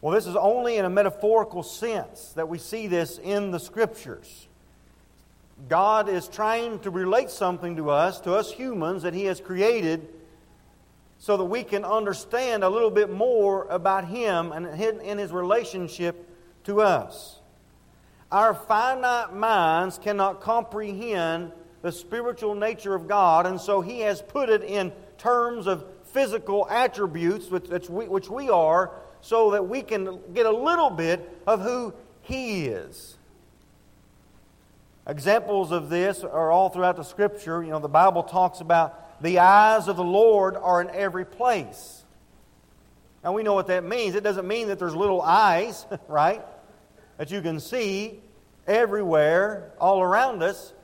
Well, 0.00 0.14
this 0.14 0.26
is 0.26 0.36
only 0.36 0.78
in 0.78 0.86
a 0.86 0.90
metaphorical 0.90 1.62
sense 1.62 2.32
that 2.34 2.48
we 2.48 2.56
see 2.56 2.86
this 2.86 3.18
in 3.18 3.50
the 3.50 3.60
Scriptures. 3.60 4.47
God 5.66 6.08
is 6.08 6.28
trying 6.28 6.78
to 6.80 6.90
relate 6.90 7.30
something 7.30 7.76
to 7.76 7.90
us, 7.90 8.20
to 8.20 8.34
us 8.34 8.52
humans, 8.52 9.02
that 9.02 9.14
He 9.14 9.24
has 9.24 9.40
created 9.40 10.08
so 11.18 11.36
that 11.36 11.44
we 11.44 11.64
can 11.64 11.84
understand 11.84 12.62
a 12.62 12.68
little 12.68 12.90
bit 12.90 13.10
more 13.10 13.66
about 13.68 14.06
Him 14.06 14.52
and 14.52 14.66
in 14.80 15.18
His 15.18 15.32
relationship 15.32 16.28
to 16.64 16.80
us. 16.80 17.40
Our 18.30 18.54
finite 18.54 19.34
minds 19.34 19.98
cannot 19.98 20.40
comprehend 20.40 21.52
the 21.82 21.90
spiritual 21.90 22.54
nature 22.54 22.94
of 22.94 23.08
God, 23.08 23.46
and 23.46 23.60
so 23.60 23.80
He 23.80 24.00
has 24.00 24.22
put 24.22 24.48
it 24.48 24.62
in 24.62 24.92
terms 25.16 25.66
of 25.66 25.84
physical 26.04 26.68
attributes, 26.70 27.50
which 27.50 27.88
we, 27.88 28.06
which 28.06 28.30
we 28.30 28.48
are, 28.48 28.92
so 29.20 29.50
that 29.50 29.68
we 29.68 29.82
can 29.82 30.20
get 30.32 30.46
a 30.46 30.50
little 30.50 30.90
bit 30.90 31.42
of 31.46 31.60
who 31.62 31.92
He 32.22 32.66
is. 32.66 33.17
Examples 35.08 35.72
of 35.72 35.88
this 35.88 36.22
are 36.22 36.50
all 36.50 36.68
throughout 36.68 36.96
the 36.96 37.02
Scripture. 37.02 37.62
You 37.62 37.70
know, 37.70 37.78
the 37.78 37.88
Bible 37.88 38.22
talks 38.22 38.60
about 38.60 39.22
the 39.22 39.38
eyes 39.38 39.88
of 39.88 39.96
the 39.96 40.04
Lord 40.04 40.54
are 40.54 40.82
in 40.82 40.90
every 40.90 41.24
place. 41.24 42.04
Now, 43.24 43.32
we 43.32 43.42
know 43.42 43.54
what 43.54 43.68
that 43.68 43.84
means. 43.84 44.14
It 44.14 44.22
doesn't 44.22 44.46
mean 44.46 44.68
that 44.68 44.78
there's 44.78 44.94
little 44.94 45.22
eyes, 45.22 45.86
right? 46.08 46.44
That 47.16 47.30
you 47.30 47.40
can 47.40 47.58
see 47.58 48.20
everywhere, 48.66 49.72
all 49.80 50.02
around 50.02 50.42
us. 50.42 50.74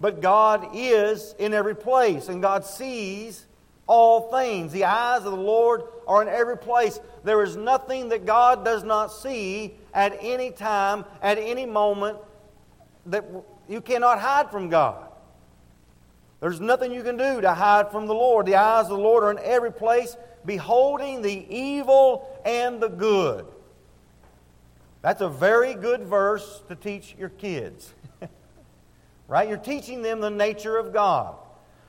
But 0.00 0.22
God 0.22 0.68
is 0.74 1.34
in 1.38 1.52
every 1.52 1.74
place, 1.74 2.28
and 2.28 2.40
God 2.40 2.64
sees 2.64 3.46
all 3.86 4.30
things. 4.30 4.72
The 4.72 4.84
eyes 4.84 5.24
of 5.24 5.32
the 5.32 5.36
Lord 5.36 5.82
are 6.06 6.22
in 6.22 6.28
every 6.28 6.56
place. 6.56 7.00
There 7.24 7.42
is 7.42 7.56
nothing 7.56 8.10
that 8.10 8.26
God 8.26 8.64
does 8.64 8.84
not 8.84 9.08
see 9.08 9.74
at 9.92 10.16
any 10.20 10.50
time, 10.50 11.04
at 11.20 11.38
any 11.38 11.66
moment, 11.66 12.18
that 13.06 13.24
you 13.68 13.80
cannot 13.80 14.20
hide 14.20 14.50
from 14.50 14.68
God. 14.68 15.06
There's 16.40 16.60
nothing 16.60 16.92
you 16.92 17.02
can 17.02 17.16
do 17.16 17.40
to 17.40 17.54
hide 17.54 17.90
from 17.90 18.06
the 18.06 18.14
Lord. 18.14 18.46
The 18.46 18.56
eyes 18.56 18.84
of 18.84 18.90
the 18.90 18.98
Lord 18.98 19.24
are 19.24 19.30
in 19.30 19.38
every 19.42 19.72
place, 19.72 20.16
beholding 20.44 21.22
the 21.22 21.46
evil 21.54 22.40
and 22.44 22.80
the 22.80 22.88
good. 22.88 23.46
That's 25.02 25.20
a 25.20 25.28
very 25.28 25.74
good 25.74 26.02
verse 26.02 26.62
to 26.68 26.74
teach 26.74 27.14
your 27.18 27.30
kids. 27.30 27.92
Right? 29.28 29.48
You're 29.48 29.58
teaching 29.58 30.02
them 30.02 30.20
the 30.20 30.30
nature 30.30 30.76
of 30.76 30.92
God. 30.92 31.34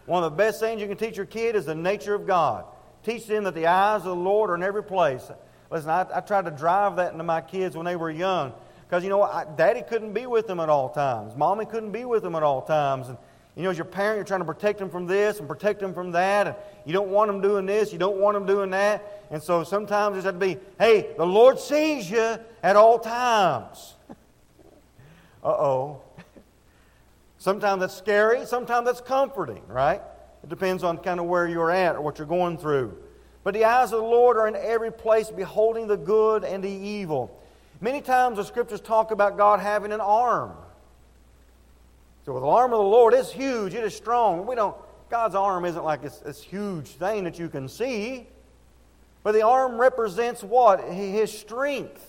One 0.08 0.24
of 0.24 0.32
the 0.32 0.36
best 0.36 0.60
things 0.60 0.82
you 0.82 0.88
can 0.88 0.98
teach 0.98 1.18
your 1.18 1.26
kid 1.26 1.56
is 1.56 1.66
the 1.66 1.76
nature 1.76 2.16
of 2.16 2.26
God. 2.26 2.66
Teach 3.04 3.28
them 3.28 3.44
that 3.44 3.54
the 3.54 3.68
eyes 3.68 4.00
of 4.00 4.06
the 4.06 4.16
Lord 4.16 4.50
are 4.50 4.56
in 4.56 4.64
every 4.64 4.84
place. 4.84 5.30
Listen, 5.70 5.90
I, 5.90 6.06
I 6.16 6.22
tried 6.22 6.46
to 6.46 6.52
drive 6.52 6.96
that 6.96 7.12
into 7.12 7.24
my 7.24 7.42
kids 7.42 7.76
when 7.76 7.86
they 7.86 7.96
were 7.96 8.10
young. 8.10 8.54
Because, 8.88 9.04
you 9.04 9.10
know, 9.10 9.22
I, 9.22 9.46
daddy 9.58 9.82
couldn't 9.82 10.14
be 10.14 10.28
with 10.28 10.48
them 10.48 10.62
at 10.62 10.70
all 10.70 10.90
times. 10.90 11.36
Mommy 11.36 11.66
couldn't 11.66 11.92
be 11.92 12.06
with 12.06 12.24
them 12.24 12.36
at 12.36 12.44
all 12.44 12.62
times. 12.62 13.10
And, 13.10 13.18
you 13.58 13.64
know, 13.64 13.70
as 13.70 13.78
your 13.78 13.86
parent, 13.86 14.18
you're 14.18 14.26
trying 14.26 14.40
to 14.40 14.46
protect 14.46 14.80
them 14.80 14.90
from 14.90 15.08
this 15.08 15.40
and 15.40 15.48
protect 15.48 15.82
them 15.82 15.94
from 15.94 16.12
that. 16.12 16.48
And 16.48 16.56
you 16.86 16.94
don't 16.94 17.10
want 17.10 17.30
them 17.30 17.42
doing 17.42 17.66
this, 17.66 17.92
you 17.92 18.00
don't 18.00 18.18
want 18.18 18.36
them 18.36 18.46
doing 18.46 18.70
that. 18.70 19.26
And 19.30 19.44
so 19.44 19.66
sometimes 19.66 20.16
it's 20.16 20.26
had 20.26 20.40
to 20.40 20.46
be, 20.46 20.58
hey, 20.80 21.14
the 21.18 21.26
Lord 21.26 21.60
sees 21.60 22.10
you 22.10 22.38
at 22.64 22.76
all 22.78 22.98
times. 22.98 23.96
uh 25.44 25.48
oh. 25.48 26.02
Sometimes 27.40 27.82
that's 27.82 27.96
scary, 27.96 28.46
sometimes 28.46 28.86
that's 28.86 29.02
comforting, 29.02 29.62
right? 29.68 30.02
It 30.44 30.50
depends 30.50 30.84
on 30.84 30.98
kind 31.00 31.20
of 31.20 31.26
where 31.26 31.48
you're 31.48 31.72
at 31.72 31.96
or 31.96 32.02
what 32.02 32.20
you're 32.20 32.28
going 32.28 32.58
through. 32.58 32.98
But 33.44 33.54
the 33.54 33.66
eyes 33.66 33.92
of 33.92 34.00
the 34.00 34.08
Lord 34.08 34.38
are 34.38 34.48
in 34.48 34.56
every 34.56 34.92
place, 34.92 35.30
beholding 35.30 35.88
the 35.88 35.98
good 35.98 36.44
and 36.44 36.64
the 36.64 36.70
evil. 36.70 37.42
Many 37.80 38.02
times 38.02 38.38
the 38.38 38.44
scriptures 38.44 38.82
talk 38.82 39.12
about 39.12 39.38
God 39.38 39.60
having 39.60 39.92
an 39.92 40.02
arm. 40.02 40.54
So 42.26 42.40
the 42.40 42.46
arm 42.46 42.74
of 42.74 42.80
the 42.80 42.84
Lord 42.84 43.14
is 43.14 43.32
huge, 43.32 43.74
it 43.74 43.84
is 43.84 43.96
strong. 43.96 44.46
We 44.46 44.56
don't, 44.56 44.76
God's 45.10 45.36
arm 45.36 45.64
isn't 45.66 45.84
like 45.84 46.02
this, 46.02 46.18
this 46.18 46.42
huge 46.42 46.88
thing 46.88 47.24
that 47.24 47.40
you 47.40 47.50
can 47.50 47.70
see. 47.70 48.28
But 49.24 49.34
the 49.34 49.44
arm 49.44 49.80
represents 49.80 50.44
what? 50.44 50.84
His 50.84 51.32
strength. 51.32 52.06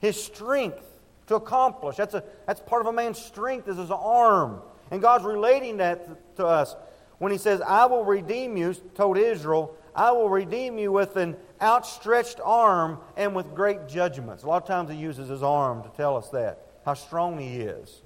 His 0.00 0.22
strength 0.22 0.84
to 1.26 1.36
accomplish. 1.36 1.96
That's, 1.96 2.14
a, 2.14 2.24
that's 2.46 2.60
part 2.60 2.82
of 2.82 2.86
a 2.86 2.92
man's 2.92 3.18
strength 3.18 3.68
is 3.68 3.76
his 3.76 3.90
arm. 3.90 4.60
And 4.90 5.00
God's 5.00 5.24
relating 5.24 5.78
that 5.78 6.36
to 6.36 6.46
us 6.46 6.74
when 7.18 7.32
he 7.32 7.38
says, 7.38 7.60
I 7.60 7.86
will 7.86 8.04
redeem 8.04 8.56
you, 8.56 8.74
told 8.94 9.18
Israel, 9.18 9.76
I 9.94 10.12
will 10.12 10.28
redeem 10.28 10.78
you 10.78 10.90
with 10.90 11.16
an 11.16 11.36
outstretched 11.62 12.40
arm 12.42 12.98
and 13.16 13.34
with 13.34 13.54
great 13.54 13.88
judgments. 13.88 14.42
A 14.42 14.46
lot 14.46 14.62
of 14.62 14.68
times 14.68 14.90
he 14.90 14.96
uses 14.96 15.28
his 15.28 15.42
arm 15.42 15.82
to 15.82 15.88
tell 15.90 16.16
us 16.16 16.28
that, 16.30 16.66
how 16.84 16.94
strong 16.94 17.38
he 17.38 17.60
is. 17.60 18.02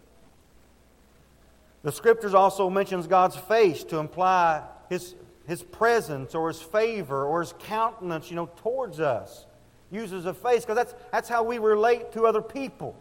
The 1.83 1.93
scriptures 1.93 2.35
also 2.35 2.69
mentions 2.69 3.07
God's 3.07 3.37
face 3.37 3.85
to 3.85 3.99
imply 3.99 4.63
his, 4.91 5.15
his 5.47 5.63
presence 5.63 6.35
or 6.35 6.49
his 6.49 6.61
favor 6.61 7.25
or 7.25 7.41
his 7.41 7.55
countenance, 7.61 8.31
you 8.31 8.37
know, 8.37 8.51
towards 8.63 9.01
us. 9.01 9.47
Uses 9.91 10.27
a 10.27 10.35
face 10.35 10.65
because 10.65 10.77
that's, 10.77 10.95
that's 11.11 11.29
how 11.29 11.43
we 11.43 11.59
relate 11.59 12.13
to 12.13 12.27
other 12.27 12.43
people 12.43 12.95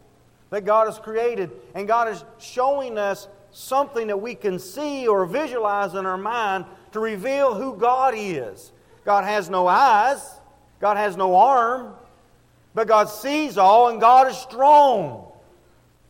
that 0.51 0.63
God 0.63 0.85
has 0.85 0.99
created. 0.99 1.51
And 1.75 1.87
God 1.87 2.07
is 2.07 2.23
showing 2.37 2.97
us 2.97 3.27
something 3.51 4.07
that 4.07 4.21
we 4.21 4.35
can 4.35 4.59
see 4.59 5.07
or 5.07 5.25
visualize 5.25 5.93
in 5.95 6.05
our 6.05 6.17
mind 6.17 6.65
to 6.91 6.99
reveal 6.99 7.55
who 7.55 7.75
God 7.75 8.13
is. 8.15 8.71
God 9.07 9.23
has 9.23 9.49
no 9.49 9.67
eyes, 9.67 10.19
God 10.81 10.97
has 10.97 11.15
no 11.15 11.37
arm, 11.37 11.93
but 12.75 12.89
God 12.89 13.05
sees 13.05 13.57
all, 13.57 13.87
and 13.87 14.01
God 14.01 14.27
is 14.27 14.37
strong. 14.37 15.31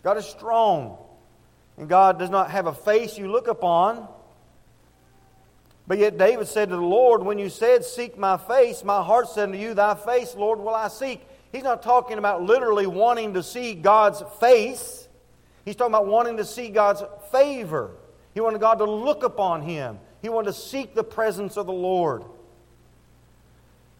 God 0.02 0.18
is 0.18 0.26
strong. 0.26 0.98
And 1.78 1.88
God 1.88 2.18
does 2.18 2.32
not 2.32 2.50
have 2.50 2.66
a 2.66 2.74
face 2.74 3.16
you 3.16 3.32
look 3.32 3.48
upon. 3.48 4.08
But 5.86 6.00
yet 6.00 6.18
David 6.18 6.48
said 6.48 6.70
to 6.70 6.76
the 6.76 6.82
Lord, 6.82 7.22
When 7.22 7.38
you 7.38 7.50
said, 7.50 7.86
Seek 7.86 8.18
my 8.18 8.36
face, 8.36 8.84
my 8.84 9.04
heart 9.04 9.30
said 9.30 9.52
to 9.52 9.58
you, 9.60 9.76
Thy 9.76 9.94
face, 9.94 10.34
Lord, 10.36 10.58
will 10.58 10.74
I 10.74 10.88
seek. 10.88 11.22
He's 11.52 11.62
not 11.62 11.84
talking 11.84 12.18
about 12.18 12.42
literally 12.42 12.88
wanting 12.88 13.36
to 13.36 13.44
see 13.44 13.76
God's 13.76 14.24
face. 14.40 15.08
He's 15.66 15.76
talking 15.76 15.94
about 15.94 16.08
wanting 16.08 16.38
to 16.38 16.46
see 16.46 16.70
God's 16.70 17.04
favor. 17.32 17.92
He 18.34 18.42
wanted 18.42 18.60
God 18.60 18.80
to 18.80 18.86
look 18.86 19.22
upon 19.22 19.62
him. 19.62 20.00
He 20.24 20.30
wanted 20.30 20.48
to 20.48 20.54
seek 20.54 20.96
the 20.96 21.04
presence 21.04 21.58
of 21.58 21.68
the 21.68 21.74
Lord. 21.74 22.24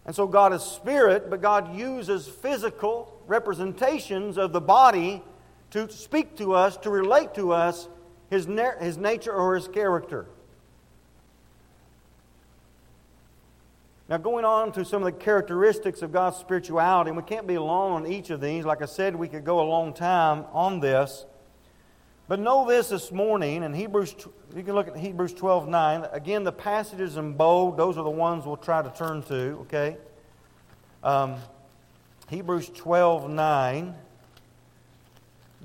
And 0.08 0.16
so 0.16 0.26
God 0.26 0.54
is 0.54 0.62
spirit, 0.62 1.28
but 1.28 1.42
God 1.42 1.76
uses 1.76 2.26
physical 2.26 3.20
representations 3.26 4.38
of 4.38 4.52
the 4.52 4.60
body 4.60 5.22
to 5.72 5.90
speak 5.90 6.34
to 6.38 6.54
us, 6.54 6.78
to 6.78 6.88
relate 6.88 7.34
to 7.34 7.52
us 7.52 7.90
his, 8.30 8.48
his 8.80 8.96
nature 8.96 9.34
or 9.34 9.54
his 9.54 9.68
character. 9.68 10.24
Now, 14.08 14.16
going 14.16 14.46
on 14.46 14.72
to 14.72 14.84
some 14.86 15.02
of 15.02 15.12
the 15.12 15.20
characteristics 15.20 16.00
of 16.00 16.10
God's 16.10 16.38
spirituality, 16.38 17.10
and 17.10 17.16
we 17.18 17.22
can't 17.22 17.46
be 17.46 17.58
long 17.58 17.92
on 17.92 18.10
each 18.10 18.30
of 18.30 18.40
these. 18.40 18.64
Like 18.64 18.80
I 18.80 18.86
said, 18.86 19.14
we 19.14 19.28
could 19.28 19.44
go 19.44 19.60
a 19.60 19.68
long 19.68 19.92
time 19.92 20.46
on 20.54 20.80
this. 20.80 21.26
But 22.28 22.40
know 22.40 22.68
this 22.68 22.90
this 22.90 23.10
morning, 23.10 23.62
in 23.62 23.72
Hebrews, 23.72 24.14
you 24.54 24.62
can 24.62 24.74
look 24.74 24.88
at 24.88 24.98
Hebrews 24.98 25.32
12 25.32 25.66
9. 25.66 26.08
Again, 26.12 26.44
the 26.44 26.52
passages 26.52 27.16
in 27.16 27.32
bold, 27.32 27.78
those 27.78 27.96
are 27.96 28.04
the 28.04 28.10
ones 28.10 28.44
we'll 28.44 28.58
try 28.58 28.82
to 28.82 28.90
turn 28.90 29.22
to, 29.24 29.58
okay? 29.62 29.96
Um, 31.02 31.36
Hebrews 32.28 32.70
12 32.74 33.30
9. 33.30 33.94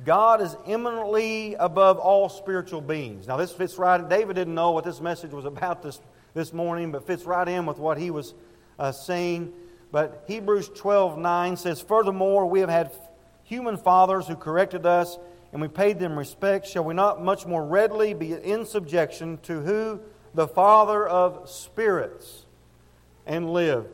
God 0.05 0.41
is 0.41 0.55
eminently 0.65 1.55
above 1.55 2.00
all 2.00 2.29
spiritual 2.29 2.79
beings. 2.79 3.27
Now, 3.27 3.36
this 3.36 3.51
fits 3.51 3.77
right. 3.77 4.08
David 4.08 4.36
didn't 4.38 4.55
know 4.55 4.72
what 4.72 4.86
this 4.86 5.01
message 5.01 5.32
was 5.32 5.43
about 5.43 5.84
this 5.84 6.00
this 6.34 6.53
morning, 6.53 6.93
but 6.93 7.05
fits 7.05 7.25
right 7.25 7.48
in 7.48 7.65
with 7.65 7.77
what 7.77 7.98
he 7.98 8.10
was 8.10 8.34
uh, 8.79 8.93
saying. 8.93 9.51
But 9.91 10.24
Hebrews 10.27 10.70
12 10.70 11.17
9 11.17 11.58
says, 11.58 11.82
Furthermore, 11.82 12.46
we 12.46 12.62
have 12.62 12.70
had 12.70 12.91
human 13.43 13.75
fathers 13.75 14.27
who 14.27 14.36
corrected 14.36 14.86
us, 14.86 15.17
and 15.53 15.62
we 15.62 15.69
paid 15.69 16.00
them 16.00 16.17
respect. 16.17 16.67
Shall 16.67 16.83
we 16.83 16.93
not 16.93 17.24
much 17.24 17.45
more 17.45 17.63
readily 17.63 18.13
be 18.13 18.33
in 18.33 18.65
subjection 18.65 19.38
to 19.43 19.62
who? 19.62 20.01
The 20.33 20.48
Father 20.48 21.07
of 21.07 21.48
spirits, 21.48 22.45
and 23.25 23.53
live. 23.53 23.86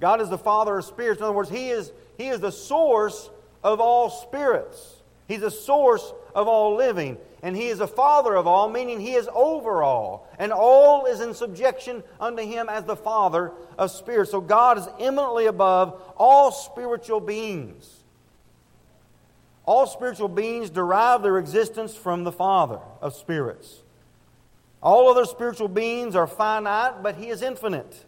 God 0.00 0.20
is 0.20 0.30
the 0.30 0.38
Father 0.38 0.78
of 0.78 0.84
spirits. 0.84 1.18
In 1.18 1.24
other 1.24 1.34
words, 1.34 1.50
He 1.50 1.70
is, 1.70 1.92
he 2.16 2.28
is 2.28 2.40
the 2.40 2.52
source 2.52 3.28
of 3.62 3.80
all 3.80 4.08
spirits. 4.08 5.02
He's 5.26 5.40
the 5.40 5.50
source 5.50 6.12
of 6.34 6.48
all 6.48 6.76
living. 6.76 7.18
and 7.42 7.54
he 7.54 7.68
is 7.68 7.80
a 7.80 7.86
father 7.86 8.34
of 8.34 8.46
all, 8.46 8.70
meaning 8.70 9.00
he 9.00 9.12
is 9.14 9.28
over 9.34 9.82
all, 9.82 10.26
and 10.38 10.50
all 10.50 11.04
is 11.04 11.20
in 11.20 11.34
subjection 11.34 12.02
unto 12.18 12.42
him 12.42 12.70
as 12.70 12.84
the 12.84 12.96
father 12.96 13.52
of 13.76 13.90
spirits. 13.90 14.30
So 14.30 14.40
God 14.40 14.78
is 14.78 14.88
eminently 14.98 15.44
above 15.44 16.00
all 16.16 16.50
spiritual 16.52 17.20
beings. 17.20 18.03
All 19.66 19.86
spiritual 19.86 20.28
beings 20.28 20.70
derive 20.70 21.22
their 21.22 21.38
existence 21.38 21.96
from 21.96 22.24
the 22.24 22.32
Father 22.32 22.80
of 23.00 23.14
spirits. 23.14 23.82
All 24.82 25.08
other 25.08 25.24
spiritual 25.24 25.68
beings 25.68 26.14
are 26.14 26.26
finite, 26.26 27.02
but 27.02 27.16
He 27.16 27.28
is 27.28 27.40
infinite. 27.40 28.04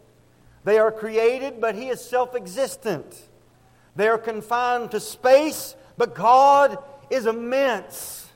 They 0.63 0.77
are 0.77 0.91
created, 0.91 1.59
but 1.59 1.75
He 1.75 1.89
is 1.89 1.99
self 1.99 2.35
existent. 2.35 3.23
They 3.95 4.07
are 4.07 4.19
confined 4.19 4.91
to 4.91 4.99
space, 4.99 5.75
but 5.97 6.13
God 6.13 6.77
is 7.09 7.25
immense. 7.25 8.29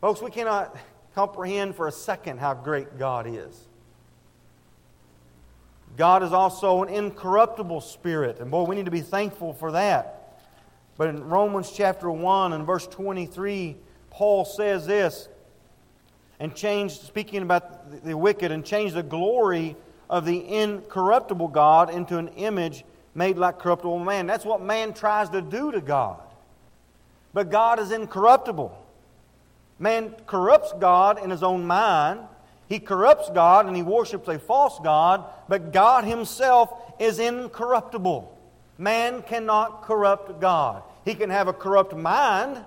Folks, 0.00 0.20
we 0.20 0.30
cannot 0.30 0.76
comprehend 1.14 1.76
for 1.76 1.86
a 1.86 1.92
second 1.92 2.38
how 2.38 2.54
great 2.54 2.98
God 2.98 3.26
is. 3.28 3.66
God 5.96 6.22
is 6.22 6.32
also 6.32 6.82
an 6.82 6.88
incorruptible 6.88 7.80
spirit, 7.80 8.40
and 8.40 8.50
boy, 8.50 8.64
we 8.64 8.76
need 8.76 8.84
to 8.84 8.90
be 8.90 9.00
thankful 9.00 9.52
for 9.52 9.72
that. 9.72 10.27
But 10.98 11.08
in 11.08 11.24
Romans 11.24 11.72
chapter 11.74 12.10
1 12.10 12.52
and 12.52 12.66
verse 12.66 12.86
23, 12.86 13.76
Paul 14.10 14.44
says 14.44 14.86
this, 14.86 15.28
and 16.40 16.54
changed, 16.54 17.02
speaking 17.02 17.42
about 17.42 18.04
the 18.04 18.16
wicked, 18.16 18.52
and 18.52 18.64
changed 18.64 18.94
the 18.94 19.02
glory 19.02 19.76
of 20.10 20.24
the 20.24 20.46
incorruptible 20.46 21.48
God 21.48 21.90
into 21.90 22.18
an 22.18 22.28
image 22.28 22.84
made 23.14 23.38
like 23.38 23.58
corruptible 23.58 23.98
man. 23.98 24.26
That's 24.26 24.44
what 24.44 24.60
man 24.60 24.92
tries 24.92 25.30
to 25.30 25.40
do 25.40 25.72
to 25.72 25.80
God. 25.80 26.20
But 27.32 27.50
God 27.50 27.78
is 27.78 27.92
incorruptible. 27.92 28.76
Man 29.78 30.14
corrupts 30.26 30.72
God 30.80 31.22
in 31.22 31.30
his 31.30 31.42
own 31.42 31.66
mind. 31.66 32.20
He 32.68 32.78
corrupts 32.78 33.30
God 33.30 33.66
and 33.66 33.76
he 33.76 33.82
worships 33.82 34.28
a 34.28 34.38
false 34.38 34.78
God, 34.82 35.24
but 35.48 35.72
God 35.72 36.04
himself 36.04 36.72
is 36.98 37.18
incorruptible. 37.18 38.37
Man 38.78 39.22
cannot 39.22 39.82
corrupt 39.82 40.40
God. 40.40 40.84
He 41.04 41.14
can 41.14 41.30
have 41.30 41.48
a 41.48 41.52
corrupt 41.52 41.96
mind 41.96 42.64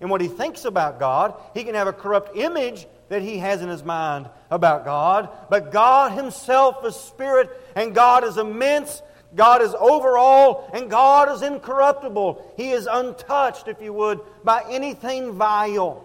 in 0.00 0.08
what 0.08 0.20
he 0.20 0.28
thinks 0.28 0.64
about 0.64 0.98
God. 0.98 1.34
He 1.54 1.62
can 1.62 1.76
have 1.76 1.86
a 1.86 1.92
corrupt 1.92 2.36
image 2.36 2.86
that 3.08 3.22
he 3.22 3.38
has 3.38 3.62
in 3.62 3.68
his 3.68 3.84
mind 3.84 4.28
about 4.50 4.84
God. 4.84 5.28
But 5.48 5.70
God 5.70 6.12
himself 6.12 6.84
is 6.84 6.96
spirit, 6.96 7.50
and 7.76 7.94
God 7.94 8.24
is 8.24 8.36
immense. 8.36 9.00
God 9.36 9.62
is 9.62 9.74
over 9.74 10.18
all, 10.18 10.70
and 10.74 10.90
God 10.90 11.30
is 11.30 11.42
incorruptible. 11.42 12.54
He 12.56 12.70
is 12.70 12.88
untouched, 12.90 13.68
if 13.68 13.80
you 13.80 13.92
would, 13.92 14.20
by 14.42 14.64
anything 14.68 15.32
vile. 15.32 16.04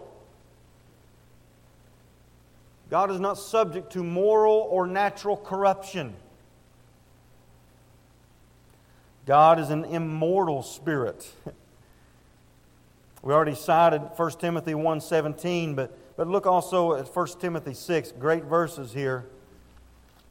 God 2.90 3.12
is 3.12 3.20
not 3.20 3.38
subject 3.38 3.94
to 3.94 4.04
moral 4.04 4.68
or 4.70 4.88
natural 4.88 5.38
corruption. 5.38 6.16
God 9.30 9.60
is 9.60 9.70
an 9.70 9.86
immortal 9.86 10.64
spirit. 10.64 11.32
We 13.22 13.32
already 13.32 13.54
cited 13.54 14.02
1 14.16 14.32
Timothy 14.40 14.72
1.17, 14.72 15.76
but, 15.76 15.96
but 16.18 16.28
look 16.28 16.48
also 16.48 16.96
at 16.96 17.16
1 17.16 17.28
Timothy 17.40 17.76
6. 17.76 18.14
Great 18.14 18.46
verses 18.46 18.92
here. 18.92 19.28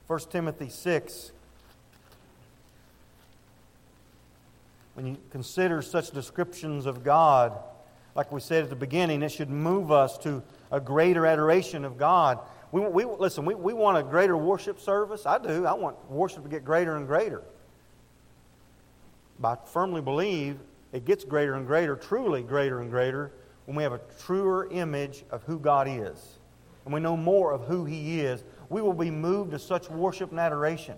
1 0.08 0.18
Timothy 0.30 0.68
6. 0.68 1.30
When 4.94 5.06
you 5.06 5.16
consider 5.30 5.80
such 5.80 6.10
descriptions 6.10 6.84
of 6.84 7.04
God, 7.04 7.56
like 8.16 8.32
we 8.32 8.40
said 8.40 8.64
at 8.64 8.70
the 8.70 8.74
beginning, 8.74 9.22
it 9.22 9.30
should 9.30 9.50
move 9.50 9.92
us 9.92 10.18
to 10.18 10.42
a 10.72 10.80
greater 10.80 11.24
adoration 11.24 11.84
of 11.84 11.98
God. 11.98 12.40
We, 12.72 12.80
we, 12.80 13.04
listen, 13.04 13.44
we, 13.44 13.54
we 13.54 13.74
want 13.74 13.96
a 13.96 14.02
greater 14.02 14.36
worship 14.36 14.80
service. 14.80 15.24
I 15.24 15.38
do. 15.38 15.66
I 15.66 15.74
want 15.74 16.10
worship 16.10 16.42
to 16.42 16.48
get 16.48 16.64
greater 16.64 16.96
and 16.96 17.06
greater. 17.06 17.44
But 19.38 19.48
I 19.48 19.68
firmly 19.68 20.00
believe 20.00 20.58
it 20.92 21.04
gets 21.04 21.24
greater 21.24 21.54
and 21.54 21.66
greater, 21.66 21.96
truly 21.96 22.42
greater 22.42 22.80
and 22.80 22.90
greater, 22.90 23.32
when 23.66 23.76
we 23.76 23.82
have 23.82 23.92
a 23.92 24.00
truer 24.24 24.68
image 24.70 25.24
of 25.30 25.42
who 25.44 25.58
God 25.58 25.86
is. 25.88 26.38
And 26.84 26.94
we 26.94 27.00
know 27.00 27.16
more 27.16 27.52
of 27.52 27.66
who 27.66 27.84
He 27.84 28.20
is. 28.20 28.42
We 28.70 28.80
will 28.80 28.94
be 28.94 29.10
moved 29.10 29.50
to 29.50 29.58
such 29.58 29.90
worship 29.90 30.30
and 30.30 30.40
adoration 30.40 30.96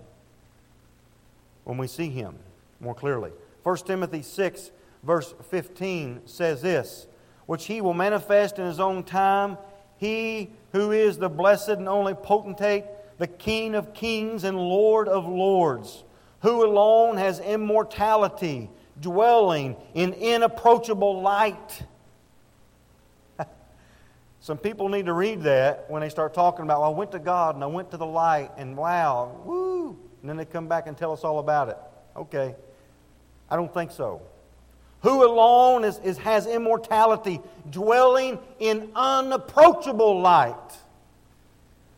when 1.65 1.77
we 1.77 1.87
see 1.87 2.09
Him 2.09 2.35
more 2.79 2.95
clearly. 2.95 3.31
1 3.63 3.77
Timothy 3.77 4.21
6, 4.21 4.71
verse 5.03 5.33
15 5.49 6.21
says 6.25 6.61
this 6.61 7.07
Which 7.45 7.65
He 7.65 7.81
will 7.81 7.93
manifest 7.93 8.57
in 8.57 8.65
His 8.65 8.79
own 8.79 9.03
time, 9.03 9.57
He 9.97 10.51
who 10.71 10.91
is 10.91 11.17
the 11.17 11.29
blessed 11.29 11.69
and 11.69 11.89
only 11.89 12.13
potentate, 12.13 12.85
the 13.17 13.27
King 13.27 13.75
of 13.75 13.93
kings 13.93 14.45
and 14.45 14.57
Lord 14.57 15.07
of 15.07 15.27
lords, 15.27 16.05
who 16.41 16.65
alone 16.65 17.17
has 17.17 17.39
immortality 17.39 18.69
dwelling 18.99 19.75
in 19.93 20.13
inapproachable 20.13 21.21
light. 21.21 21.83
Some 24.39 24.57
people 24.57 24.89
need 24.89 25.05
to 25.05 25.13
read 25.13 25.43
that 25.43 25.85
when 25.89 26.01
they 26.01 26.09
start 26.09 26.33
talking 26.33 26.63
about, 26.63 26.81
well, 26.81 26.93
I 26.93 26.95
went 26.95 27.11
to 27.11 27.19
God 27.19 27.55
and 27.55 27.63
I 27.63 27.67
went 27.67 27.91
to 27.91 27.97
the 27.97 28.05
light 28.05 28.51
and 28.57 28.77
wow, 28.77 29.41
woo. 29.43 29.97
And 30.21 30.29
then 30.29 30.37
they 30.37 30.45
come 30.45 30.67
back 30.67 30.87
and 30.87 30.97
tell 30.97 31.11
us 31.11 31.23
all 31.23 31.39
about 31.39 31.69
it. 31.69 31.77
Okay. 32.15 32.55
I 33.49 33.55
don't 33.55 33.73
think 33.73 33.91
so. 33.91 34.21
Who 35.01 35.25
alone 35.25 35.83
is, 35.83 35.97
is, 35.99 36.17
has 36.19 36.45
immortality, 36.45 37.41
dwelling 37.69 38.37
in 38.59 38.91
unapproachable 38.95 40.21
light, 40.21 40.55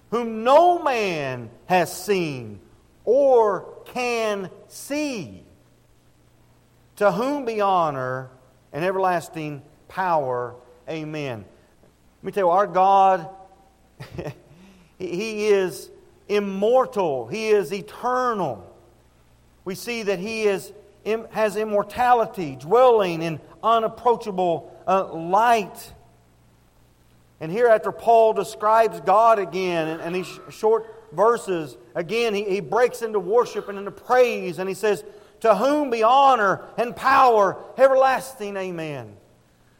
whom 0.09 0.43
no 0.45 0.81
man 0.81 1.49
has 1.65 1.95
seen 1.95 2.59
or 3.03 3.72
can 3.85 4.49
see 4.67 5.43
to 6.97 7.11
whom 7.11 7.45
be 7.45 7.61
honor 7.61 8.29
and 8.71 8.83
everlasting 8.83 9.61
power. 9.87 10.55
Amen. 10.89 11.45
Let 12.21 12.23
me 12.23 12.31
tell 12.31 12.45
you, 12.45 12.49
our 12.49 12.67
God, 12.67 13.29
He 14.97 15.47
is 15.47 15.89
immortal, 16.27 17.27
He 17.27 17.49
is 17.49 17.73
eternal. 17.73 18.69
We 19.65 19.75
see 19.75 20.03
that 20.03 20.19
He 20.19 20.43
is, 20.43 20.71
has 21.31 21.55
immortality, 21.55 22.55
dwelling 22.59 23.21
in 23.21 23.39
unapproachable 23.61 24.75
uh, 24.87 25.13
light. 25.13 25.93
And 27.39 27.51
here, 27.51 27.67
after 27.67 27.91
Paul 27.91 28.33
describes 28.33 29.01
God 29.01 29.39
again 29.39 29.87
in, 29.87 29.99
in 29.99 30.13
these 30.13 30.39
short 30.49 31.09
verses, 31.11 31.77
again, 31.95 32.33
he, 32.33 32.43
he 32.43 32.59
breaks 32.59 33.01
into 33.01 33.19
worship 33.19 33.69
and 33.69 33.77
into 33.77 33.91
praise, 33.91 34.59
and 34.59 34.67
he 34.67 34.75
says, 34.75 35.03
to 35.41 35.55
whom 35.55 35.89
be 35.89 36.03
honor 36.03 36.61
and 36.77 36.95
power 36.95 37.57
everlasting. 37.77 38.55
Amen. 38.55 39.17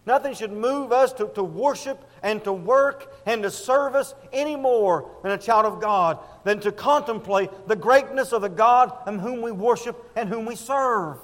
Nothing 0.05 0.33
should 0.33 0.51
move 0.51 0.91
us 0.91 1.13
to, 1.13 1.29
to 1.35 1.43
worship 1.43 2.03
and 2.21 2.43
to 2.43 2.51
work 2.51 3.15
and 3.25 3.43
to 3.43 3.49
service 3.49 4.13
any 4.33 4.57
more 4.57 5.09
than 5.23 5.31
a 5.31 5.37
child 5.37 5.65
of 5.65 5.79
God 5.79 6.19
than 6.43 6.59
to 6.59 6.71
contemplate 6.73 7.49
the 7.67 7.77
greatness 7.77 8.33
of 8.33 8.41
the 8.41 8.49
God 8.49 8.91
whom 9.05 9.41
we 9.41 9.53
worship 9.53 10.11
and 10.17 10.27
whom 10.27 10.45
we 10.45 10.57
serve. 10.57 11.17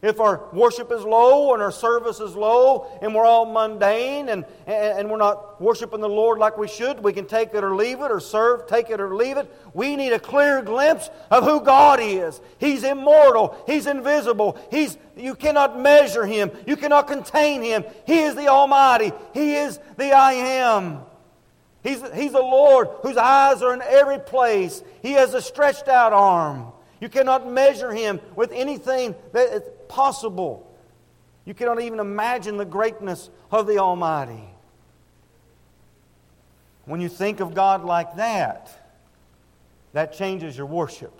If 0.00 0.20
our 0.20 0.44
worship 0.52 0.92
is 0.92 1.02
low 1.02 1.54
and 1.54 1.62
our 1.62 1.72
service 1.72 2.20
is 2.20 2.36
low 2.36 2.86
and 3.02 3.12
we're 3.12 3.24
all 3.24 3.46
mundane 3.46 4.28
and, 4.28 4.44
and 4.66 5.10
we're 5.10 5.16
not 5.16 5.60
worshiping 5.60 6.00
the 6.00 6.08
Lord 6.08 6.38
like 6.38 6.56
we 6.56 6.68
should, 6.68 7.02
we 7.02 7.12
can 7.12 7.26
take 7.26 7.52
it 7.52 7.64
or 7.64 7.74
leave 7.74 8.00
it 8.00 8.10
or 8.10 8.20
serve, 8.20 8.68
take 8.68 8.90
it 8.90 9.00
or 9.00 9.16
leave 9.16 9.38
it. 9.38 9.52
We 9.74 9.96
need 9.96 10.12
a 10.12 10.20
clear 10.20 10.62
glimpse 10.62 11.10
of 11.32 11.42
who 11.42 11.60
God 11.62 11.98
is. 12.00 12.40
He's 12.58 12.84
immortal, 12.84 13.56
He's 13.66 13.88
invisible, 13.88 14.56
He's, 14.70 14.96
you 15.16 15.34
cannot 15.34 15.80
measure 15.80 16.24
Him, 16.24 16.52
you 16.64 16.76
cannot 16.76 17.08
contain 17.08 17.62
Him. 17.62 17.84
He 18.06 18.20
is 18.20 18.36
the 18.36 18.46
Almighty, 18.46 19.10
He 19.34 19.56
is 19.56 19.80
the 19.96 20.12
I 20.12 20.32
am. 20.34 21.00
He's, 21.82 22.02
he's 22.12 22.32
the 22.32 22.38
Lord 22.38 22.88
whose 23.02 23.16
eyes 23.16 23.62
are 23.62 23.74
in 23.74 23.82
every 23.82 24.20
place, 24.20 24.80
He 25.02 25.12
has 25.12 25.34
a 25.34 25.42
stretched 25.42 25.88
out 25.88 26.12
arm. 26.12 26.72
You 27.00 27.08
cannot 27.08 27.50
measure 27.50 27.92
Him 27.92 28.20
with 28.36 28.52
anything 28.52 29.16
that 29.32 29.74
possible. 29.88 30.64
You 31.44 31.54
cannot 31.54 31.80
even 31.80 31.98
imagine 31.98 32.56
the 32.56 32.64
greatness 32.64 33.30
of 33.50 33.66
the 33.66 33.78
Almighty. 33.78 34.44
When 36.84 37.00
you 37.00 37.08
think 37.08 37.40
of 37.40 37.54
God 37.54 37.84
like 37.84 38.16
that, 38.16 38.70
that 39.92 40.12
changes 40.12 40.56
your 40.56 40.66
worship. 40.66 41.18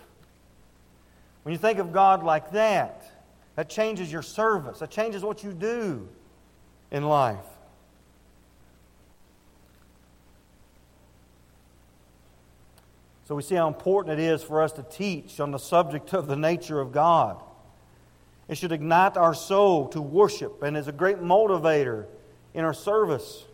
When 1.42 1.52
you 1.52 1.58
think 1.58 1.78
of 1.78 1.92
God 1.92 2.22
like 2.22 2.52
that, 2.52 3.10
that 3.56 3.68
changes 3.68 4.12
your 4.12 4.22
service. 4.22 4.78
That 4.80 4.90
changes 4.90 5.22
what 5.22 5.42
you 5.42 5.52
do 5.52 6.08
in 6.90 7.04
life. 7.04 7.38
So 13.26 13.34
we 13.34 13.42
see 13.42 13.56
how 13.56 13.68
important 13.68 14.18
it 14.18 14.22
is 14.22 14.42
for 14.42 14.62
us 14.62 14.72
to 14.72 14.82
teach 14.82 15.38
on 15.38 15.50
the 15.50 15.58
subject 15.58 16.14
of 16.14 16.28
the 16.28 16.36
nature 16.36 16.80
of 16.80 16.92
God. 16.92 17.42
It 18.48 18.56
should 18.56 18.72
ignite 18.72 19.16
our 19.16 19.34
soul 19.34 19.88
to 19.88 20.00
worship 20.00 20.62
and 20.62 20.76
is 20.76 20.88
a 20.88 20.92
great 20.92 21.18
motivator 21.18 22.06
in 22.54 22.64
our 22.64 22.74
service. 22.74 23.44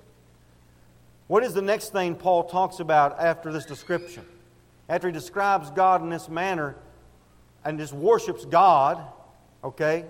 What 1.27 1.43
is 1.43 1.53
the 1.53 1.63
next 1.63 1.93
thing 1.93 2.15
Paul 2.15 2.45
talks 2.45 2.81
about 2.81 3.19
after 3.19 3.53
this 3.53 3.65
description? 3.65 4.25
After 4.89 5.09
he 5.09 5.13
describes 5.13 5.71
God 5.71 6.03
in 6.03 6.11
this 6.11 6.29
manner 6.29 6.77
and 7.65 7.79
just 7.79 7.93
worships 7.93 8.45
God, 8.45 9.03
okay? 9.65 10.05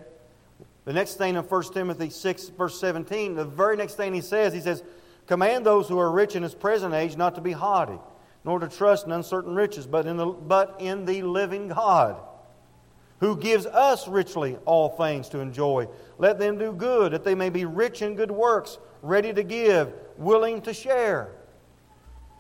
The 0.85 0.93
next 0.93 1.15
thing 1.15 1.37
in 1.37 1.43
1 1.43 1.73
Timothy 1.73 2.11
6, 2.11 2.49
verse 2.51 2.79
17, 2.79 3.37
the 3.37 3.45
very 3.45 3.77
next 3.77 3.95
thing 3.95 4.13
he 4.13 4.21
says, 4.21 4.53
he 4.53 4.61
says, 4.61 4.83
Command 5.27 5.65
those 5.65 5.89
who 5.89 5.99
are 5.99 6.11
rich 6.11 6.37
in 6.37 6.43
this 6.43 6.55
present 6.55 6.93
age 6.93 7.17
not 7.17 7.37
to 7.37 7.41
be 7.41 7.53
haughty, 7.53 7.99
nor 8.45 8.59
to 8.59 8.69
trust 8.69 9.07
in 9.07 9.13
uncertain 9.13 9.55
riches, 9.55 9.87
but 9.87 10.07
in 10.07 10.19
the, 10.19 10.27
but 10.27 10.77
in 10.81 11.07
the 11.07 11.23
living 11.23 11.69
God, 11.69 12.17
who 13.25 13.37
gives 13.39 13.65
us 13.65 14.07
richly 14.07 14.59
all 14.67 14.91
things 14.91 15.31
to 15.31 15.39
enjoy. 15.39 15.89
Let 16.19 16.39
them 16.39 16.59
do 16.59 16.73
good, 16.73 17.13
that 17.13 17.25
they 17.25 17.35
may 17.35 17.49
be 17.49 17.65
rich 17.65 18.03
in 18.03 18.17
good 18.17 18.31
works, 18.31 18.77
ready 19.01 19.33
to 19.33 19.43
give, 19.43 19.95
willing 20.19 20.61
to 20.63 20.75
share. 20.75 21.33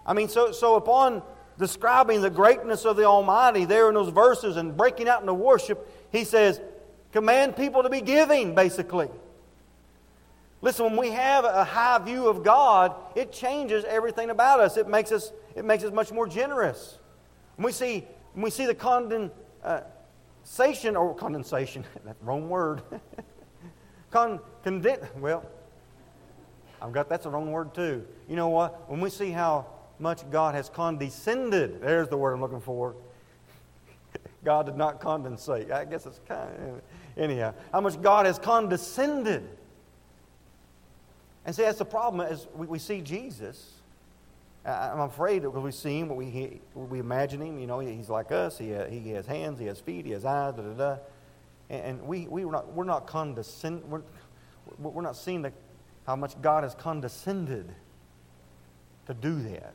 I 0.06 0.12
mean, 0.12 0.28
so, 0.28 0.52
so 0.52 0.74
upon 0.74 1.22
describing 1.58 2.20
the 2.20 2.28
greatness 2.28 2.84
of 2.84 2.96
the 2.96 3.04
Almighty 3.04 3.64
there 3.64 3.88
in 3.88 3.94
those 3.94 4.10
verses 4.10 4.58
and 4.58 4.76
breaking 4.76 5.08
out 5.08 5.22
into 5.22 5.32
worship, 5.32 5.90
he 6.12 6.22
says, 6.22 6.60
command 7.12 7.56
people 7.56 7.82
to 7.82 7.88
be 7.88 8.02
giving, 8.02 8.54
basically. 8.54 9.08
Listen, 10.60 10.84
when 10.84 10.96
we 10.98 11.12
have 11.12 11.46
a 11.46 11.64
high 11.64 11.98
view 11.98 12.28
of 12.28 12.42
God, 12.42 12.94
it 13.14 13.32
changes 13.32 13.86
everything 13.86 14.28
about 14.28 14.60
us. 14.60 14.76
It 14.76 14.86
makes 14.86 15.12
us, 15.12 15.32
it 15.56 15.64
makes 15.64 15.82
us 15.82 15.94
much 15.94 16.12
more 16.12 16.26
generous. 16.26 16.98
When 17.56 17.64
we 17.64 17.72
see, 17.72 18.04
when 18.34 18.42
we 18.42 18.50
see 18.50 18.66
the 18.66 19.30
uh, 19.62 19.80
condensation, 20.44 20.96
or 20.96 21.14
condensation, 21.14 21.84
that 22.04 22.16
wrong 22.20 22.48
word. 22.48 22.82
Con, 24.10 24.38
conden, 24.64 25.08
well, 25.18 25.44
I've 26.80 26.92
got 26.92 27.08
that's 27.08 27.24
the 27.24 27.30
wrong 27.30 27.50
word 27.50 27.74
too. 27.74 28.06
You 28.28 28.36
know 28.36 28.48
what? 28.48 28.88
When 28.88 29.00
we 29.00 29.10
see 29.10 29.30
how 29.30 29.66
much 29.98 30.28
God 30.30 30.54
has 30.54 30.68
condescended, 30.68 31.80
there's 31.80 32.08
the 32.08 32.16
word 32.16 32.34
I'm 32.34 32.40
looking 32.40 32.60
for. 32.60 32.94
God 34.44 34.66
did 34.66 34.76
not 34.76 35.00
condensate. 35.00 35.72
I 35.72 35.84
guess 35.84 36.06
it's 36.06 36.20
kind 36.28 36.48
of, 36.48 36.82
anyhow. 37.16 37.54
How 37.72 37.80
much 37.80 38.00
God 38.00 38.26
has 38.26 38.38
condescended 38.38 39.48
and 41.44 41.54
see, 41.54 41.62
that's 41.62 41.78
the 41.78 41.84
problem 41.84 42.26
as 42.26 42.46
we, 42.54 42.66
we 42.66 42.78
see 42.78 43.00
Jesus. 43.00 43.73
I'm 44.66 45.00
afraid 45.00 45.42
that 45.42 45.50
we 45.50 45.70
see 45.72 46.00
him, 46.00 46.14
we, 46.14 46.60
we 46.74 46.98
imagine 46.98 47.42
him, 47.42 47.58
you 47.58 47.66
know, 47.66 47.80
he's 47.80 48.08
like 48.08 48.32
us. 48.32 48.56
He, 48.56 48.74
he 48.88 49.10
has 49.10 49.26
hands, 49.26 49.58
he 49.58 49.66
has 49.66 49.78
feet, 49.78 50.06
he 50.06 50.12
has 50.12 50.24
eyes, 50.24 50.54
da 50.54 50.62
da 50.62 50.72
da. 50.72 50.96
And, 51.68 52.02
we, 52.02 52.26
we, 52.28 52.44
we're 52.44 52.52
not, 52.52 52.72
we're 52.72 52.84
not 52.84 53.06
condescend, 53.06 53.84
we're, 53.84 54.02
we're 54.78 55.02
not 55.02 55.16
seeing 55.16 55.42
the, 55.42 55.52
how 56.06 56.16
much 56.16 56.40
God 56.40 56.64
has 56.64 56.74
condescended 56.74 57.74
to 59.06 59.14
do 59.14 59.42
that. 59.42 59.74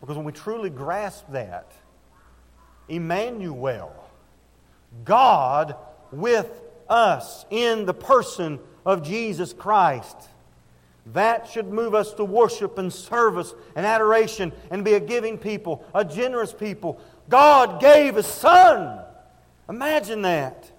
Because 0.00 0.16
when 0.16 0.26
we 0.26 0.32
truly 0.32 0.68
grasp 0.68 1.26
that, 1.30 1.72
Emmanuel, 2.88 3.94
God 5.04 5.76
with 6.10 6.50
us 6.88 7.46
in 7.50 7.86
the 7.86 7.94
person 7.94 8.58
of 8.84 9.02
Jesus 9.02 9.52
Christ. 9.52 10.16
That 11.06 11.48
should 11.48 11.72
move 11.72 11.94
us 11.94 12.12
to 12.14 12.24
worship 12.24 12.78
and 12.78 12.92
service 12.92 13.54
and 13.74 13.84
adoration 13.84 14.52
and 14.70 14.84
be 14.84 14.94
a 14.94 15.00
giving 15.00 15.36
people, 15.36 15.84
a 15.94 16.04
generous 16.04 16.52
people. 16.52 17.00
God 17.28 17.80
gave 17.80 18.14
His 18.14 18.26
Son. 18.26 19.00
Imagine 19.68 20.22
that. 20.22 20.70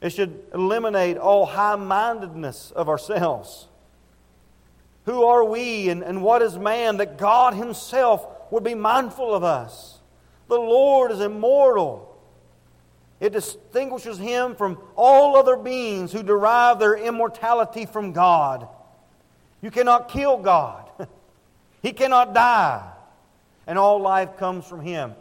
It 0.00 0.10
should 0.10 0.44
eliminate 0.52 1.16
all 1.16 1.46
high 1.46 1.76
mindedness 1.76 2.72
of 2.72 2.88
ourselves. 2.88 3.68
Who 5.06 5.24
are 5.24 5.44
we 5.44 5.88
and, 5.88 6.02
and 6.02 6.22
what 6.22 6.42
is 6.42 6.58
man 6.58 6.98
that 6.98 7.18
God 7.18 7.54
Himself 7.54 8.26
would 8.50 8.62
be 8.62 8.74
mindful 8.74 9.34
of 9.34 9.42
us? 9.42 9.98
The 10.48 10.58
Lord 10.58 11.10
is 11.10 11.20
immortal. 11.20 12.11
It 13.22 13.32
distinguishes 13.32 14.18
him 14.18 14.56
from 14.56 14.78
all 14.96 15.36
other 15.36 15.56
beings 15.56 16.10
who 16.10 16.24
derive 16.24 16.80
their 16.80 16.96
immortality 16.96 17.86
from 17.86 18.12
God. 18.12 18.66
You 19.60 19.70
cannot 19.70 20.08
kill 20.08 20.38
God, 20.38 20.90
He 21.82 21.92
cannot 21.92 22.34
die, 22.34 22.82
and 23.64 23.78
all 23.78 24.00
life 24.00 24.36
comes 24.38 24.66
from 24.66 24.80
Him. 24.80 25.14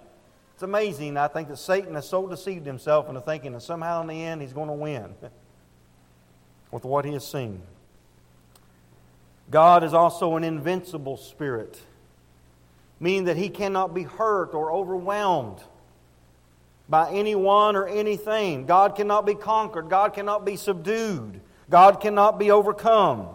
It's 0.56 0.64
amazing, 0.64 1.16
I 1.16 1.28
think, 1.28 1.48
that 1.50 1.58
Satan 1.58 1.94
has 1.94 2.10
so 2.10 2.26
deceived 2.26 2.66
himself 2.66 3.08
into 3.08 3.22
thinking 3.22 3.52
that 3.52 3.62
somehow 3.62 4.02
in 4.02 4.08
the 4.08 4.24
end 4.24 4.42
he's 4.42 4.54
going 4.54 4.68
to 4.68 4.74
win 4.74 5.14
with 6.72 6.84
what 6.84 7.06
he 7.06 7.14
has 7.14 7.28
seen. 7.28 7.62
God 9.52 9.84
is 9.84 9.94
also 9.94 10.38
an 10.38 10.44
invincible 10.44 11.18
spirit, 11.18 11.80
meaning 13.00 13.26
that 13.26 13.38
he 13.38 13.50
cannot 13.50 13.94
be 13.94 14.04
hurt 14.04 14.56
or 14.56 14.72
overwhelmed 14.72 15.62
by 16.92 17.10
anyone 17.12 17.78
or 17.78 17.88
anything. 17.88 18.66
God 18.66 18.98
cannot 18.98 19.26
be 19.26 19.34
conquered. 19.34 19.90
God 19.90 20.14
cannot 20.14 20.46
be 20.46 20.58
subdued. 20.58 21.40
God 21.70 22.02
cannot 22.02 22.38
be 22.38 22.52
overcome. 22.52 23.30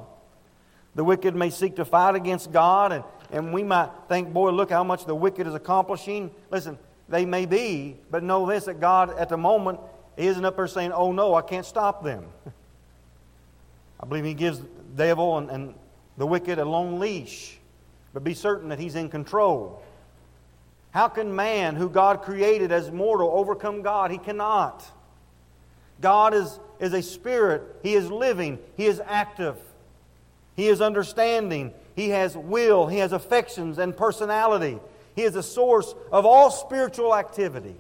The 0.95 1.03
wicked 1.03 1.35
may 1.35 1.49
seek 1.49 1.77
to 1.77 1.87
fight 1.87 2.14
against 2.14 2.53
God, 2.53 2.92
and, 2.92 3.05
and 3.33 3.55
we 3.55 3.64
might 3.64 3.88
think, 4.11 4.31
boy, 4.33 4.51
look 4.51 4.71
how 4.71 4.85
much 4.85 5.07
the 5.07 5.14
wicked 5.14 5.47
is 5.47 5.55
accomplishing. 5.55 6.31
Listen, 6.51 6.79
they 7.09 7.25
may 7.25 7.47
be, 7.47 7.97
but 8.11 8.23
know 8.23 8.47
this 8.47 8.66
that 8.66 8.79
God, 8.79 9.16
at 9.19 9.31
the 9.31 9.38
moment, 9.38 9.81
isn't 10.19 10.45
up 10.45 10.57
there 10.57 10.66
saying, 10.66 10.92
oh 10.92 11.12
no, 11.12 11.35
I 11.35 11.40
can't 11.40 11.64
stop 11.66 12.05
them. 12.05 12.27
I 14.01 14.07
believe 14.07 14.25
He 14.25 14.35
gives 14.35 14.59
the 14.59 14.66
devil 14.95 15.38
and, 15.38 15.51
and 15.51 15.75
the 16.19 16.27
wicked 16.27 16.59
a 16.59 16.64
long 16.64 16.99
leash, 17.01 17.57
but 18.12 18.23
be 18.23 18.35
certain 18.35 18.69
that 18.69 18.79
He's 18.79 18.97
in 18.97 19.09
control. 19.09 19.83
How 20.97 21.09
can 21.09 21.37
man, 21.37 21.77
who 21.77 21.91
God 21.91 22.23
created 22.23 22.73
as 22.73 22.91
mortal, 22.91 23.31
overcome 23.31 23.83
God? 23.83 24.11
He 24.11 24.17
cannot. 24.17 24.83
God 26.01 26.33
is, 26.33 26.59
is 26.81 26.95
a 26.95 27.03
spirit. 27.03 27.63
He 27.83 27.93
is 27.93 28.11
living. 28.11 28.59
He 28.79 28.87
is 28.87 29.03
active. 29.05 29.59
He 30.55 30.69
is 30.69 30.81
understanding. 30.81 31.75
He 31.95 32.09
has 32.09 32.35
will. 32.35 32.87
He 32.87 32.97
has 32.97 33.13
affections 33.13 33.77
and 33.77 33.95
personality. 33.95 34.79
He 35.15 35.25
is 35.25 35.35
the 35.35 35.43
source 35.43 35.95
of 36.11 36.25
all 36.25 36.51
spiritual 36.51 37.15
activity. 37.15 37.77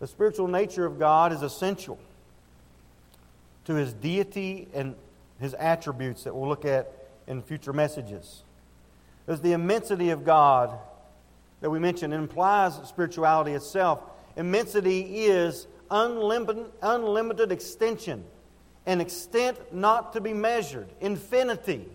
The 0.00 0.08
spiritual 0.08 0.48
nature 0.48 0.84
of 0.84 0.98
God 0.98 1.32
is 1.32 1.42
essential 1.42 2.00
to 3.66 3.74
his 3.74 3.92
deity 3.92 4.66
and 4.74 4.96
his 5.38 5.54
attributes 5.54 6.24
that 6.24 6.34
we'll 6.34 6.48
look 6.48 6.64
at 6.64 6.97
in 7.28 7.42
future 7.42 7.72
messages. 7.72 8.42
There's 9.26 9.40
the 9.40 9.52
immensity 9.52 10.10
of 10.10 10.24
God 10.24 10.76
that 11.60 11.70
we 11.70 11.78
mentioned. 11.78 12.14
Implies 12.14 12.74
spirituality 12.88 13.52
itself. 13.52 14.00
Immensity 14.36 15.26
is 15.26 15.66
unlimited, 15.90 16.66
unlimited 16.82 17.52
extension, 17.52 18.24
an 18.86 19.00
extent 19.00 19.58
not 19.72 20.14
to 20.14 20.20
be 20.20 20.32
measured, 20.32 20.88
infinity. 21.00 21.86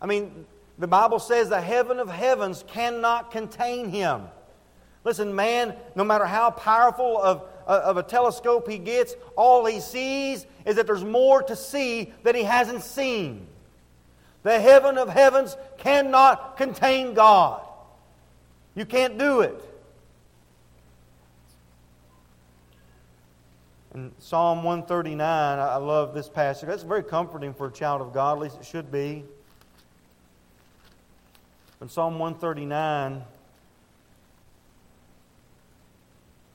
I 0.00 0.06
mean, 0.06 0.46
the 0.78 0.86
Bible 0.86 1.18
says 1.18 1.48
the 1.48 1.60
heaven 1.60 1.98
of 1.98 2.08
heavens 2.08 2.64
cannot 2.68 3.30
contain 3.30 3.90
him. 3.90 4.22
Listen, 5.04 5.34
man, 5.34 5.74
no 5.94 6.04
matter 6.04 6.24
how 6.24 6.50
powerful 6.50 7.20
of, 7.20 7.42
of 7.66 7.96
a 7.96 8.02
telescope 8.02 8.68
he 8.68 8.78
gets, 8.78 9.14
all 9.36 9.66
he 9.66 9.80
sees 9.80 10.46
is 10.64 10.76
that 10.76 10.86
there's 10.86 11.04
more 11.04 11.42
to 11.42 11.56
see 11.56 12.12
that 12.22 12.34
he 12.34 12.44
hasn't 12.44 12.82
seen. 12.82 13.46
The 14.48 14.58
heaven 14.58 14.96
of 14.96 15.10
heavens 15.10 15.58
cannot 15.76 16.56
contain 16.56 17.12
God. 17.12 17.60
You 18.74 18.86
can't 18.86 19.18
do 19.18 19.42
it. 19.42 19.60
In 23.94 24.10
Psalm 24.18 24.64
139, 24.64 25.58
I 25.58 25.76
love 25.76 26.14
this 26.14 26.30
passage. 26.30 26.66
That's 26.66 26.82
very 26.82 27.02
comforting 27.02 27.52
for 27.52 27.66
a 27.66 27.70
child 27.70 28.00
of 28.00 28.14
God, 28.14 28.38
at 28.38 28.42
least 28.42 28.56
it 28.58 28.64
should 28.64 28.90
be. 28.90 29.22
In 31.82 31.90
Psalm 31.90 32.18
139, 32.18 33.22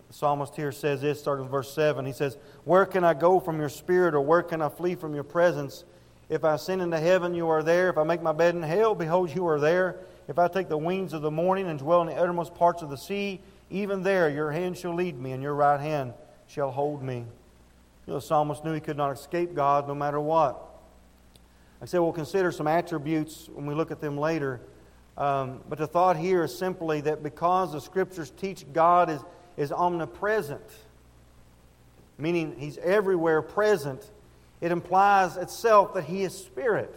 the 0.07 0.13
psalmist 0.15 0.55
here 0.55 0.71
says 0.71 1.01
this, 1.01 1.19
starting 1.19 1.43
with 1.43 1.51
verse 1.51 1.71
7. 1.71 2.07
He 2.07 2.11
says, 2.11 2.39
Where 2.63 2.87
can 2.87 3.03
I 3.03 3.13
go 3.13 3.39
from 3.39 3.59
your 3.59 3.69
spirit, 3.69 4.15
or 4.15 4.21
where 4.21 4.41
can 4.41 4.63
I 4.63 4.69
flee 4.69 4.95
from 4.95 5.13
your 5.13 5.23
presence? 5.23 5.83
If 6.33 6.43
I 6.43 6.55
ascend 6.55 6.81
into 6.81 6.99
heaven, 6.99 7.35
you 7.35 7.47
are 7.49 7.61
there. 7.61 7.89
If 7.89 7.97
I 7.97 8.03
make 8.03 8.21
my 8.21 8.31
bed 8.31 8.55
in 8.55 8.63
hell, 8.63 8.95
behold, 8.95 9.33
you 9.35 9.45
are 9.47 9.59
there. 9.59 9.97
If 10.27 10.39
I 10.39 10.47
take 10.47 10.67
the 10.67 10.77
wings 10.77 11.13
of 11.13 11.21
the 11.21 11.29
morning 11.29 11.67
and 11.67 11.77
dwell 11.77 12.01
in 12.01 12.07
the 12.07 12.15
uttermost 12.15 12.55
parts 12.55 12.81
of 12.81 12.89
the 12.89 12.97
sea, 12.97 13.39
even 13.69 14.01
there 14.03 14.29
your 14.29 14.51
hand 14.51 14.77
shall 14.77 14.95
lead 14.95 15.19
me, 15.19 15.31
and 15.31 15.43
your 15.43 15.53
right 15.53 15.79
hand 15.79 16.13
shall 16.47 16.71
hold 16.71 17.03
me. 17.03 17.17
You 17.17 17.25
know, 18.07 18.15
the 18.15 18.21
psalmist 18.21 18.65
knew 18.65 18.73
he 18.73 18.79
could 18.79 18.97
not 18.97 19.11
escape 19.11 19.53
God 19.53 19.87
no 19.87 19.93
matter 19.93 20.19
what. 20.19 20.59
I 21.81 21.85
said 21.85 21.99
we'll 21.99 22.13
consider 22.13 22.51
some 22.51 22.67
attributes 22.67 23.49
when 23.53 23.65
we 23.65 23.75
look 23.75 23.91
at 23.91 24.01
them 24.01 24.17
later 24.17 24.61
Um, 25.17 25.61
but 25.69 25.77
the 25.77 25.87
thought 25.87 26.17
here 26.17 26.43
is 26.43 26.57
simply 26.57 27.01
that 27.01 27.21
because 27.21 27.71
the 27.71 27.81
Scriptures 27.81 28.31
teach 28.31 28.65
God 28.73 29.09
is, 29.09 29.21
is 29.57 29.71
omnipresent, 29.71 30.63
meaning 32.17 32.55
He's 32.57 32.77
everywhere 32.79 33.41
present, 33.41 34.09
it 34.63 34.71
implies 34.71 35.35
itself 35.35 35.93
that 35.93 36.05
He 36.05 36.23
is 36.23 36.33
Spirit. 36.33 36.95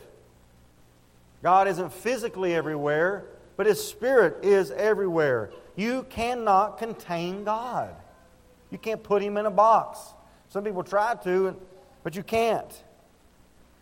God 1.43 1.67
isn't 1.67 1.93
physically 1.93 2.55
everywhere, 2.55 3.25
but 3.57 3.67
His 3.67 3.85
Spirit 3.85 4.45
is 4.45 4.71
everywhere. 4.71 5.51
You 5.75 6.07
cannot 6.09 6.79
contain 6.79 7.43
God. 7.43 7.93
You 8.71 8.79
can't 8.79 9.03
put 9.03 9.21
Him 9.21 9.37
in 9.37 9.47
a 9.47 9.51
box. 9.51 9.99
Some 10.49 10.63
people 10.63 10.85
try 10.85 11.17
to, 11.25 11.57
but 12.05 12.15
you 12.15 12.23
can't. 12.23 12.71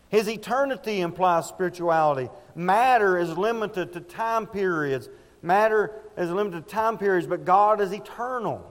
His 0.09 0.27
eternity 0.27 1.01
implies 1.01 1.45
spirituality. 1.45 2.31
Matter 2.55 3.19
is 3.19 3.37
limited 3.37 3.93
to 3.93 3.99
time 3.99 4.47
periods. 4.47 5.09
Matter 5.43 5.91
is 6.17 6.31
limited 6.31 6.67
to 6.67 6.73
time 6.73 6.97
periods, 6.97 7.27
but 7.27 7.45
God 7.45 7.79
is 7.79 7.91
eternal. 7.91 8.65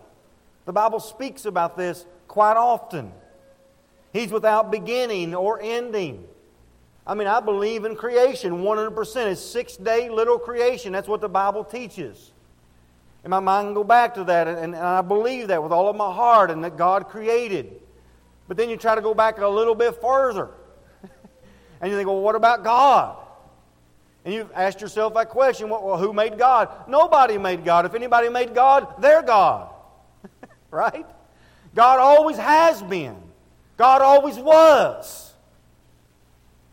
The 0.64 0.72
Bible 0.72 0.98
speaks 0.98 1.44
about 1.44 1.76
this 1.76 2.04
quite 2.26 2.56
often. 2.56 3.12
He's 4.14 4.30
without 4.30 4.70
beginning 4.70 5.34
or 5.34 5.60
ending. 5.60 6.24
I 7.06 7.14
mean, 7.14 7.28
I 7.28 7.40
believe 7.40 7.84
in 7.84 7.96
creation 7.96 8.62
100%. 8.62 9.26
It's 9.26 9.40
six 9.42 9.76
day 9.76 10.08
little 10.08 10.38
creation. 10.38 10.92
That's 10.92 11.08
what 11.08 11.20
the 11.20 11.28
Bible 11.28 11.64
teaches. 11.64 12.30
And 13.24 13.30
my 13.30 13.40
mind 13.40 13.66
can 13.66 13.74
go 13.74 13.84
back 13.84 14.14
to 14.14 14.24
that, 14.24 14.46
and, 14.46 14.58
and 14.58 14.76
I 14.76 15.02
believe 15.02 15.48
that 15.48 15.62
with 15.62 15.72
all 15.72 15.88
of 15.88 15.96
my 15.96 16.12
heart, 16.12 16.50
and 16.50 16.62
that 16.62 16.76
God 16.76 17.08
created. 17.08 17.80
But 18.46 18.56
then 18.56 18.70
you 18.70 18.76
try 18.76 18.94
to 18.94 19.00
go 19.00 19.14
back 19.14 19.38
a 19.38 19.48
little 19.48 19.74
bit 19.74 20.00
further. 20.00 20.50
and 21.80 21.90
you 21.90 21.96
think, 21.96 22.06
well, 22.06 22.20
what 22.20 22.36
about 22.36 22.62
God? 22.62 23.16
And 24.24 24.32
you've 24.32 24.52
asked 24.54 24.80
yourself 24.80 25.14
that 25.14 25.28
question 25.30 25.68
well, 25.68 25.98
who 25.98 26.12
made 26.12 26.38
God? 26.38 26.68
Nobody 26.88 27.36
made 27.36 27.64
God. 27.64 27.84
If 27.84 27.94
anybody 27.94 28.28
made 28.28 28.54
God, 28.54 28.94
they're 29.00 29.22
God. 29.22 29.70
right? 30.70 31.06
God 31.74 31.98
always 31.98 32.36
has 32.36 32.80
been, 32.82 33.16
God 33.76 34.02
always 34.02 34.36
was. 34.36 35.32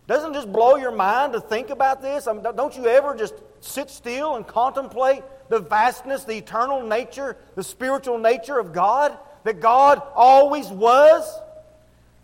Doesn't 0.08 0.34
just 0.34 0.52
blow 0.52 0.76
your 0.76 0.92
mind 0.92 1.34
to 1.34 1.40
think 1.40 1.70
about 1.70 2.02
this? 2.02 2.28
I 2.28 2.34
mean, 2.34 2.44
don't 2.44 2.76
you 2.76 2.88
ever 2.88 3.16
just 3.16 3.34
sit 3.62 3.90
still 3.90 4.36
and 4.36 4.46
contemplate 4.46 5.24
the 5.50 5.60
vastness, 5.60 6.26
the 6.26 6.36
eternal 6.36 6.84
nature, 6.84 7.38
the 7.56 7.64
spiritual 7.64 8.18
nature 8.18 8.60
of 8.60 8.74
God? 8.74 9.18
That 9.44 9.60
God 9.60 10.02
always 10.14 10.68
was? 10.68 11.40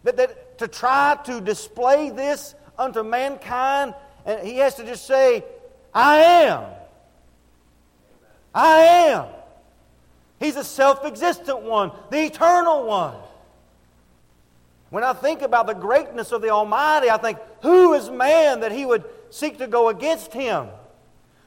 That, 0.04 0.18
that 0.18 0.58
to 0.60 0.68
try 0.68 1.18
to 1.26 1.42
display 1.42 2.10
this 2.10 2.56
unto 2.78 3.04
mankind 3.04 3.96
and 4.28 4.46
he 4.46 4.58
has 4.58 4.76
to 4.76 4.84
just 4.84 5.08
say, 5.08 5.44
I 5.94 6.18
am. 6.18 6.66
I 8.54 8.80
am. 8.80 9.28
He's 10.40 10.58
a 10.58 10.64
self 10.64 11.06
existent 11.06 11.62
one, 11.62 11.92
the 12.12 12.26
eternal 12.26 12.86
one. 12.86 13.16
When 14.90 15.04
I 15.04 15.14
think 15.14 15.42
about 15.42 15.68
the 15.68 15.74
greatness 15.74 16.32
of 16.32 16.42
the 16.42 16.50
Almighty, 16.50 17.10
I 17.10 17.18
think, 17.18 17.40
who 17.62 17.94
is 17.94 18.10
man 18.10 18.62
that 18.62 18.72
he 18.72 18.86
would 18.86 19.04
seek 19.30 19.58
to 19.58 19.68
go 19.68 19.90
against 19.90 20.34
him? 20.34 20.68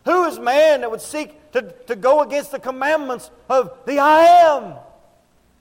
Who 0.04 0.24
is 0.26 0.38
man 0.38 0.82
that 0.82 0.90
would 0.90 1.00
seek 1.00 1.52
to, 1.52 1.62
to 1.86 1.96
go 1.96 2.20
against 2.20 2.52
the 2.52 2.58
commandments 2.58 3.30
of 3.48 3.72
the 3.86 3.98
I 3.98 4.22
am? 4.22 4.74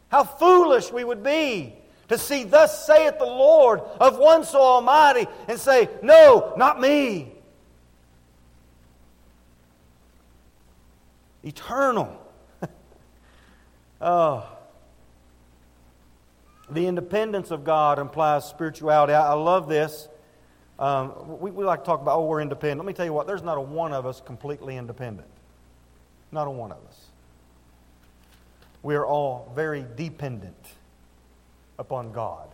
How 0.09 0.23
foolish 0.23 0.91
we 0.91 1.03
would 1.03 1.23
be 1.23 1.73
to 2.09 2.17
see, 2.17 2.43
Thus 2.43 2.85
saith 2.85 3.19
the 3.19 3.25
Lord 3.25 3.81
of 3.99 4.17
one 4.17 4.43
so 4.43 4.59
almighty, 4.59 5.27
and 5.47 5.59
say, 5.59 5.87
No, 6.01 6.53
not 6.57 6.81
me. 6.81 7.31
Eternal. 11.43 12.19
oh. 14.01 14.59
The 16.71 16.86
independence 16.88 17.51
of 17.51 17.63
God 17.63 17.99
implies 17.99 18.45
spirituality. 18.45 19.13
I, 19.13 19.32
I 19.32 19.34
love 19.34 19.67
this. 19.67 20.08
Um, 20.77 21.39
we, 21.39 21.51
we 21.51 21.65
like 21.65 21.79
to 21.79 21.86
talk 21.86 22.01
about, 22.01 22.17
oh, 22.17 22.25
we're 22.25 22.41
independent. 22.41 22.79
Let 22.79 22.88
me 22.88 22.93
tell 22.93 23.05
you 23.05 23.13
what, 23.13 23.27
there's 23.27 23.43
not 23.43 23.58
a 23.58 23.62
one 23.62 23.91
of 23.91 24.05
us 24.05 24.21
completely 24.21 24.77
independent. 24.77 25.27
Not 26.32 26.47
a 26.47 26.51
one 26.51 26.71
of 26.71 26.77
us. 26.88 27.05
We 28.82 28.95
are 28.95 29.05
all 29.05 29.51
very 29.55 29.86
dependent 29.97 30.55
upon 31.77 32.13
God. 32.13 32.47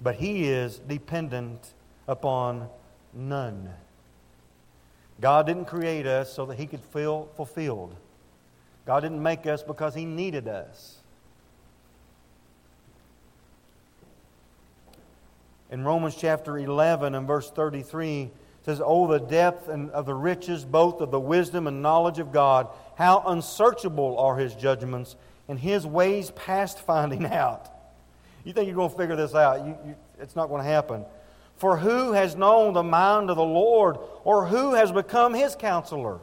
But 0.00 0.16
He 0.16 0.44
is 0.44 0.78
dependent 0.78 1.74
upon 2.06 2.68
none. 3.12 3.70
God 5.20 5.46
didn't 5.46 5.66
create 5.66 6.06
us 6.06 6.32
so 6.32 6.46
that 6.46 6.58
He 6.58 6.66
could 6.66 6.84
feel 6.84 7.28
fulfilled. 7.36 7.94
God 8.86 9.00
didn't 9.00 9.22
make 9.22 9.46
us 9.46 9.62
because 9.62 9.94
He 9.94 10.04
needed 10.04 10.46
us. 10.46 10.98
In 15.72 15.84
Romans 15.84 16.14
chapter 16.14 16.58
11 16.58 17.14
and 17.14 17.26
verse 17.26 17.50
33, 17.50 18.30
says, 18.60 18.82
Oh, 18.84 19.06
the 19.06 19.18
depth 19.18 19.68
and 19.68 19.90
of 19.92 20.04
the 20.04 20.12
riches, 20.12 20.66
both 20.66 21.00
of 21.00 21.10
the 21.10 21.18
wisdom 21.18 21.66
and 21.66 21.80
knowledge 21.80 22.18
of 22.18 22.30
God. 22.30 22.68
How 22.94 23.24
unsearchable 23.26 24.18
are 24.18 24.36
his 24.36 24.54
judgments, 24.54 25.16
and 25.48 25.58
his 25.58 25.86
ways 25.86 26.30
past 26.32 26.78
finding 26.80 27.24
out. 27.26 27.70
You 28.44 28.52
think 28.52 28.66
you're 28.66 28.76
going 28.76 28.90
to 28.90 28.96
figure 28.96 29.16
this 29.16 29.34
out? 29.34 29.64
You, 29.66 29.78
you, 29.86 29.96
it's 30.20 30.36
not 30.36 30.50
going 30.50 30.62
to 30.62 30.68
happen. 30.68 31.06
For 31.56 31.78
who 31.78 32.12
has 32.12 32.36
known 32.36 32.74
the 32.74 32.82
mind 32.82 33.30
of 33.30 33.36
the 33.36 33.42
Lord, 33.42 33.96
or 34.24 34.46
who 34.46 34.74
has 34.74 34.92
become 34.92 35.32
his 35.32 35.56
counselor? 35.56 36.20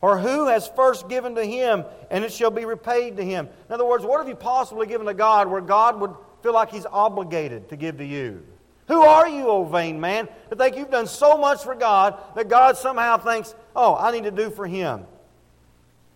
Or 0.00 0.18
who 0.18 0.46
has 0.46 0.68
first 0.68 1.06
given 1.06 1.34
to 1.34 1.44
him, 1.44 1.84
and 2.10 2.24
it 2.24 2.32
shall 2.32 2.50
be 2.50 2.64
repaid 2.64 3.18
to 3.18 3.24
him? 3.24 3.46
In 3.68 3.74
other 3.74 3.84
words, 3.84 4.06
what 4.06 4.20
have 4.20 4.28
you 4.28 4.36
possibly 4.36 4.86
given 4.86 5.06
to 5.06 5.14
God 5.14 5.50
where 5.50 5.60
God 5.60 6.00
would 6.00 6.14
feel 6.42 6.54
like 6.54 6.70
he's 6.70 6.86
obligated 6.86 7.68
to 7.68 7.76
give 7.76 7.98
to 7.98 8.04
you? 8.04 8.42
Who 8.88 9.02
are 9.02 9.28
you, 9.28 9.48
O 9.48 9.64
vain 9.64 10.00
man, 10.00 10.28
to 10.50 10.56
think 10.56 10.76
you've 10.76 10.90
done 10.90 11.06
so 11.06 11.36
much 11.36 11.62
for 11.64 11.74
God 11.74 12.18
that 12.36 12.48
God 12.48 12.76
somehow 12.76 13.18
thinks, 13.18 13.54
oh, 13.74 13.96
I 13.96 14.12
need 14.12 14.24
to 14.24 14.30
do 14.30 14.50
for 14.50 14.66
him? 14.66 15.04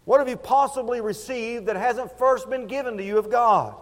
What 0.04 0.18
have 0.18 0.28
you 0.28 0.36
possibly 0.36 1.00
received 1.00 1.66
that 1.66 1.76
hasn't 1.76 2.16
first 2.18 2.48
been 2.48 2.66
given 2.66 2.96
to 2.96 3.04
you 3.04 3.18
of 3.18 3.30
God? 3.30 3.74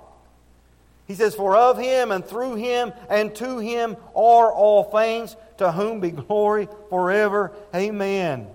He 1.06 1.14
says, 1.14 1.34
For 1.34 1.56
of 1.56 1.78
him 1.78 2.12
and 2.12 2.24
through 2.24 2.56
him 2.56 2.92
and 3.08 3.34
to 3.36 3.58
him 3.58 3.96
are 4.14 4.52
all 4.52 4.84
things, 4.84 5.36
to 5.56 5.72
whom 5.72 6.00
be 6.00 6.10
glory 6.10 6.68
forever. 6.90 7.52
Amen. 7.74 8.46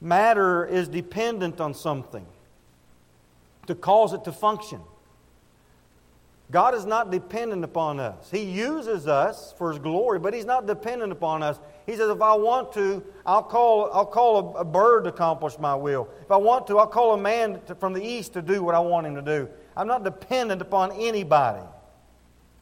Matter 0.00 0.64
is 0.64 0.88
dependent 0.88 1.60
on 1.60 1.74
something 1.74 2.26
to 3.66 3.74
cause 3.74 4.12
it 4.12 4.24
to 4.24 4.32
function. 4.32 4.80
God 6.50 6.74
is 6.74 6.86
not 6.86 7.10
dependent 7.10 7.62
upon 7.62 8.00
us. 8.00 8.30
He 8.30 8.42
uses 8.42 9.06
us 9.06 9.54
for 9.58 9.70
His 9.70 9.78
glory, 9.78 10.18
but 10.18 10.32
He's 10.32 10.46
not 10.46 10.66
dependent 10.66 11.12
upon 11.12 11.42
us. 11.42 11.60
He 11.84 11.94
says, 11.94 12.10
if 12.10 12.22
I 12.22 12.34
want 12.34 12.72
to, 12.72 13.04
I'll 13.26 13.42
call, 13.42 13.90
I'll 13.92 14.06
call 14.06 14.56
a, 14.56 14.60
a 14.60 14.64
bird 14.64 15.04
to 15.04 15.10
accomplish 15.10 15.58
my 15.58 15.74
will. 15.74 16.08
If 16.22 16.30
I 16.30 16.36
want 16.36 16.66
to, 16.68 16.78
I'll 16.78 16.86
call 16.86 17.14
a 17.14 17.18
man 17.18 17.60
to, 17.66 17.74
from 17.74 17.92
the 17.92 18.02
east 18.02 18.32
to 18.32 18.42
do 18.42 18.62
what 18.62 18.74
I 18.74 18.78
want 18.78 19.06
him 19.06 19.14
to 19.16 19.22
do. 19.22 19.48
I'm 19.76 19.86
not 19.86 20.04
dependent 20.04 20.62
upon 20.62 20.92
anybody. 20.92 21.62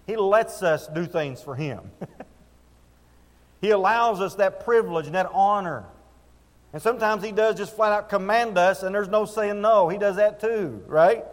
He 0.07 0.17
lets 0.17 0.63
us 0.63 0.87
do 0.87 1.07
things 1.07 1.43
for 1.43 1.55
Him. 1.55 1.81
he 3.61 3.71
allows 3.71 4.21
us 4.21 4.37
that 4.37 4.65
privilege 4.65 5.07
and 5.07 5.15
that 5.15 5.31
honor. 5.33 5.85
And 6.73 6.81
sometimes 6.81 7.25
He 7.25 7.33
does 7.33 7.57
just 7.57 7.75
flat 7.75 7.93
out 7.93 8.09
command 8.09 8.57
us, 8.59 8.83
and 8.83 8.95
there's 8.95 9.09
no 9.09 9.25
saying 9.25 9.61
no. 9.61 9.89
He 9.89 9.99
does 9.99 10.17
that 10.17 10.41
too, 10.41 10.83
right? 10.87 11.25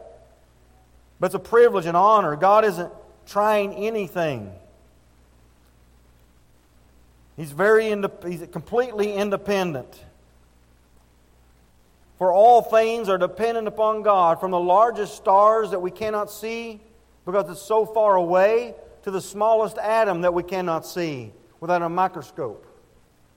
But 1.23 1.27
it's 1.27 1.35
a 1.35 1.39
privilege 1.39 1.85
and 1.85 1.95
honor. 1.95 2.35
God 2.35 2.65
isn't 2.65 2.91
trying 3.27 3.73
anything. 3.75 4.51
He's 7.37 7.53
very 7.53 7.95
he's 8.25 8.45
completely 8.51 9.13
independent. 9.13 10.03
For 12.17 12.33
all 12.33 12.61
things 12.61 13.07
are 13.07 13.17
dependent 13.17 13.69
upon 13.69 14.01
God, 14.01 14.41
from 14.41 14.51
the 14.51 14.59
largest 14.59 15.15
stars 15.15 15.71
that 15.71 15.81
we 15.81 15.91
cannot 15.91 16.29
see 16.29 16.81
because 17.25 17.49
it's 17.49 17.61
so 17.61 17.85
far 17.85 18.15
away 18.15 18.75
to 19.03 19.09
the 19.09 19.21
smallest 19.21 19.77
atom 19.77 20.23
that 20.23 20.33
we 20.33 20.43
cannot 20.43 20.85
see 20.85 21.31
without 21.61 21.81
a 21.81 21.87
microscope. 21.87 22.65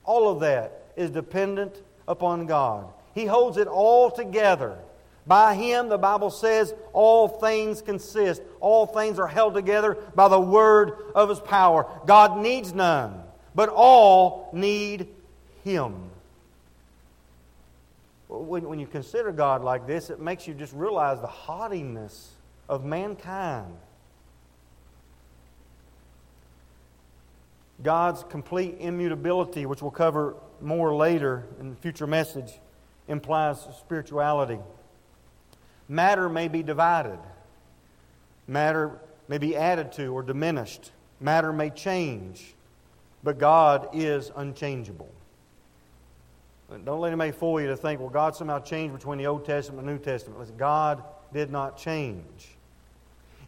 All 0.04 0.28
of 0.28 0.40
that 0.40 0.86
is 0.96 1.12
dependent 1.12 1.80
upon 2.08 2.46
God. 2.46 2.88
He 3.14 3.26
holds 3.26 3.56
it 3.58 3.68
all 3.68 4.10
together. 4.10 4.76
By 5.26 5.54
Him, 5.54 5.88
the 5.88 5.98
Bible 5.98 6.30
says, 6.30 6.72
all 6.92 7.26
things 7.28 7.82
consist. 7.82 8.42
All 8.60 8.86
things 8.86 9.18
are 9.18 9.26
held 9.26 9.54
together 9.54 9.98
by 10.14 10.28
the 10.28 10.40
word 10.40 10.92
of 11.14 11.28
His 11.28 11.40
power. 11.40 11.86
God 12.06 12.38
needs 12.38 12.72
none, 12.72 13.22
but 13.54 13.68
all 13.68 14.50
need 14.52 15.08
Him. 15.64 15.94
When, 18.28 18.68
when 18.68 18.78
you 18.78 18.86
consider 18.86 19.32
God 19.32 19.62
like 19.62 19.86
this, 19.86 20.10
it 20.10 20.20
makes 20.20 20.46
you 20.46 20.54
just 20.54 20.72
realize 20.72 21.20
the 21.20 21.26
haughtiness 21.26 22.30
of 22.68 22.84
mankind. 22.84 23.76
God's 27.82 28.24
complete 28.24 28.76
immutability, 28.80 29.66
which 29.66 29.82
we'll 29.82 29.90
cover 29.90 30.34
more 30.60 30.94
later 30.94 31.44
in 31.60 31.70
the 31.70 31.76
future 31.76 32.06
message, 32.06 32.52
implies 33.06 33.60
spirituality. 33.78 34.58
Matter 35.88 36.28
may 36.28 36.48
be 36.48 36.62
divided, 36.62 37.18
matter 38.46 38.98
may 39.28 39.38
be 39.38 39.56
added 39.56 39.92
to 39.92 40.08
or 40.08 40.22
diminished, 40.22 40.90
matter 41.20 41.52
may 41.52 41.70
change, 41.70 42.54
but 43.22 43.38
God 43.38 43.88
is 43.92 44.30
unchangeable. 44.34 45.10
Don't 46.84 47.00
let 47.00 47.08
anybody 47.08 47.30
fool 47.30 47.60
you 47.60 47.68
to 47.68 47.76
think, 47.76 48.00
well, 48.00 48.08
God 48.08 48.34
somehow 48.34 48.58
changed 48.58 48.94
between 48.94 49.18
the 49.18 49.26
Old 49.26 49.44
Testament 49.44 49.80
and 49.80 49.88
the 49.88 49.92
New 49.92 49.98
Testament. 50.04 50.40
Listen, 50.40 50.56
God 50.56 51.04
did 51.32 51.50
not 51.50 51.76
change. 51.76 52.56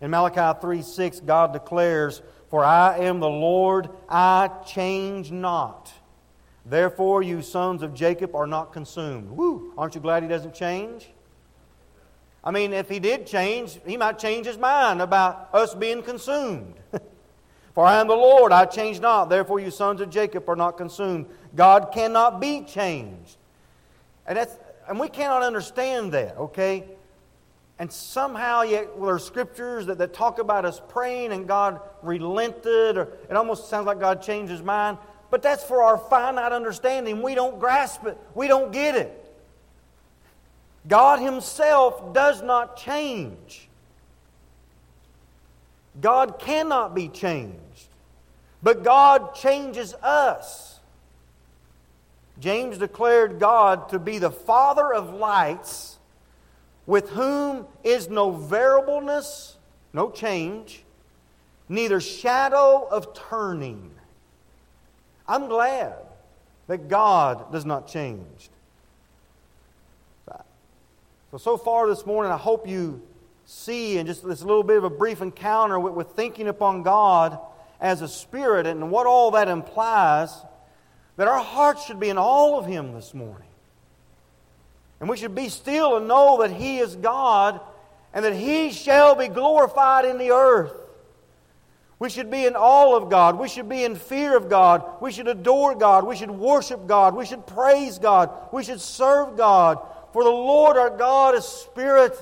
In 0.01 0.11
Malachi 0.11 0.59
3 0.61 0.83
6, 0.83 1.21
God 1.21 1.53
declares, 1.53 2.23
For 2.49 2.65
I 2.65 2.99
am 2.99 3.19
the 3.19 3.29
Lord, 3.29 3.91
I 4.09 4.51
change 4.65 5.33
not. 5.33 5.93
Therefore, 6.65 7.23
you 7.23 7.43
sons 7.43 7.83
of 7.83 7.95
Jacob 7.95 8.37
are 8.37 8.47
not 8.47 8.73
consumed. 8.73 9.31
Woo! 9.31 9.73
Aren't 9.77 9.95
you 9.97 10.01
glad 10.01 10.23
he 10.23 10.29
doesn't 10.29 10.55
change? 10.55 11.09
I 12.49 12.51
mean, 12.51 12.73
if 12.73 12.89
he 12.89 12.99
did 12.99 13.27
change, 13.27 13.79
he 13.87 13.99
might 13.99 14.19
change 14.19 14.47
his 14.47 14.57
mind 14.57 15.03
about 15.03 15.51
us 15.53 15.75
being 15.75 16.03
consumed. 16.03 16.77
For 17.75 17.85
I 17.85 18.01
am 18.01 18.09
the 18.09 18.17
Lord, 18.17 18.53
I 18.53 18.65
change 18.65 19.01
not. 19.01 19.29
Therefore, 19.29 19.61
you 19.61 19.71
sons 19.71 20.01
of 20.01 20.09
Jacob 20.09 20.49
are 20.49 20.57
not 20.57 20.79
consumed. 20.79 21.27
God 21.55 21.91
cannot 21.93 22.41
be 22.41 22.63
changed. 22.63 23.37
And, 24.27 24.39
that's, 24.39 24.57
and 24.89 24.99
we 24.99 25.11
cannot 25.11 25.43
understand 25.43 26.13
that, 26.13 26.39
okay? 26.39 26.85
And 27.79 27.93
somehow, 27.93 28.63
yet, 28.63 28.97
well, 28.97 29.09
there 29.09 29.17
are 29.17 29.19
scriptures 29.19 29.85
that, 29.85 29.99
that 29.99 30.15
talk 30.15 30.39
about 30.39 30.65
us 30.65 30.81
praying 30.89 31.33
and 31.33 31.47
God 31.47 31.83
relented, 32.03 32.97
or 32.97 33.13
it 33.29 33.37
almost 33.37 33.69
sounds 33.69 33.85
like 33.85 34.01
God 34.01 34.23
changed 34.23 34.51
his 34.51 34.63
mind. 34.63 34.97
But 35.31 35.43
that's 35.43 35.65
for 35.65 35.83
our 35.83 35.99
finite 35.99 36.53
understanding. 36.53 37.21
We 37.21 37.35
don't 37.35 37.61
grasp 37.61 38.07
it, 38.07 38.17
we 38.35 38.49
don't 38.49 38.73
get 38.73 38.97
it. 38.97 39.28
God 40.87 41.21
Himself 41.21 42.13
does 42.13 42.43
not 42.43 42.77
change. 42.77 43.69
God 46.01 46.39
cannot 46.39 46.95
be 46.95 47.09
changed. 47.09 47.59
But 48.63 48.83
God 48.83 49.35
changes 49.35 49.95
us. 49.95 50.81
James 52.41 52.79
declared 52.79 53.39
God 53.41 53.89
to 53.91 53.99
be 53.99 54.19
the 54.19 54.31
Father 54.31 54.93
of 54.93 55.13
lights, 55.13 55.99
with 56.87 57.11
whom 57.11 57.67
is 57.85 58.09
no 58.09 58.31
variableness, 58.31 59.57
no 59.93 60.11
change, 60.11 60.85
neither 61.69 62.01
shadow 62.01 62.87
of 62.91 63.15
turning. 63.15 63.91
I'm 65.27 65.49
glad 65.49 65.95
that 66.69 66.89
God 66.89 67.53
does 67.53 67.65
not 67.65 67.89
change. 67.89 68.51
So, 71.31 71.37
so 71.37 71.57
far 71.59 71.87
this 71.89 72.07
morning, 72.07 72.33
I 72.33 72.39
hope 72.39 72.67
you 72.67 73.03
see 73.45 73.99
in 73.99 74.07
just 74.07 74.27
this 74.27 74.43
little 74.43 74.63
bit 74.63 74.79
of 74.79 74.85
a 74.85 74.91
brief 74.91 75.21
encounter 75.21 75.79
with, 75.79 75.93
with 75.93 76.09
thinking 76.13 76.49
upon 76.49 76.83
God 76.83 77.39
as 77.81 78.01
a 78.01 78.09
spirit 78.09 78.67
and 78.67 78.91
what 78.91 79.07
all 79.07 79.33
that 79.33 79.49
implies, 79.49 80.35
that 81.17 81.29
our 81.29 81.43
hearts 81.43 81.85
should 81.85 82.01
be 82.01 82.09
in 82.09 82.17
all 82.17 82.59
of 82.59 82.65
Him 82.65 82.95
this 82.95 83.13
morning. 83.13 83.49
And 85.01 85.09
we 85.09 85.19
should 85.19 85.35
be 85.35 85.51
still 85.51 85.99
and 85.99 86.09
know 86.09 86.41
that 86.41 86.51
He 86.51 86.79
is 86.79 86.97
God 86.97 87.61
and 88.15 88.25
that 88.25 88.35
He 88.35 88.71
shall 88.71 89.15
be 89.15 89.29
glorified 89.29 90.07
in 90.07 90.17
the 90.17 90.31
earth. 90.31 90.73
We 91.99 92.09
should 92.09 92.31
be 92.31 92.47
in 92.47 92.55
awe 92.57 92.97
of 92.97 93.11
God. 93.11 93.39
We 93.39 93.49
should 93.49 93.69
be 93.69 93.85
in 93.85 93.97
fear 93.97 94.35
of 94.35 94.49
God. 94.49 94.85
We 95.03 95.13
should 95.13 95.29
adore 95.29 95.75
God. 95.75 96.07
We 96.07 96.17
should 96.17 96.31
worship 96.31 96.87
God. 96.87 97.15
We 97.15 97.27
should 97.27 97.47
praise 97.47 97.99
God. 97.99 98.31
We 98.51 98.63
should 98.63 98.81
serve 98.81 99.37
God. 99.37 99.79
For 100.13 100.25
the 100.25 100.31
Lord 100.31 100.77
our 100.77 100.91
God 100.91 101.35
is 101.35 101.45
Spirit. 101.45 102.19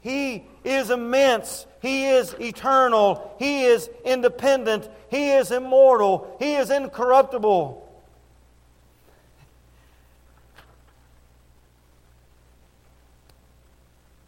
He 0.00 0.44
is 0.64 0.90
immense. 0.90 1.66
He 1.82 2.06
is 2.06 2.34
eternal. 2.40 3.34
He 3.38 3.64
is 3.64 3.90
independent. 4.04 4.88
He 5.10 5.30
is 5.30 5.50
immortal. 5.50 6.36
He 6.38 6.54
is 6.54 6.70
incorruptible. 6.70 7.82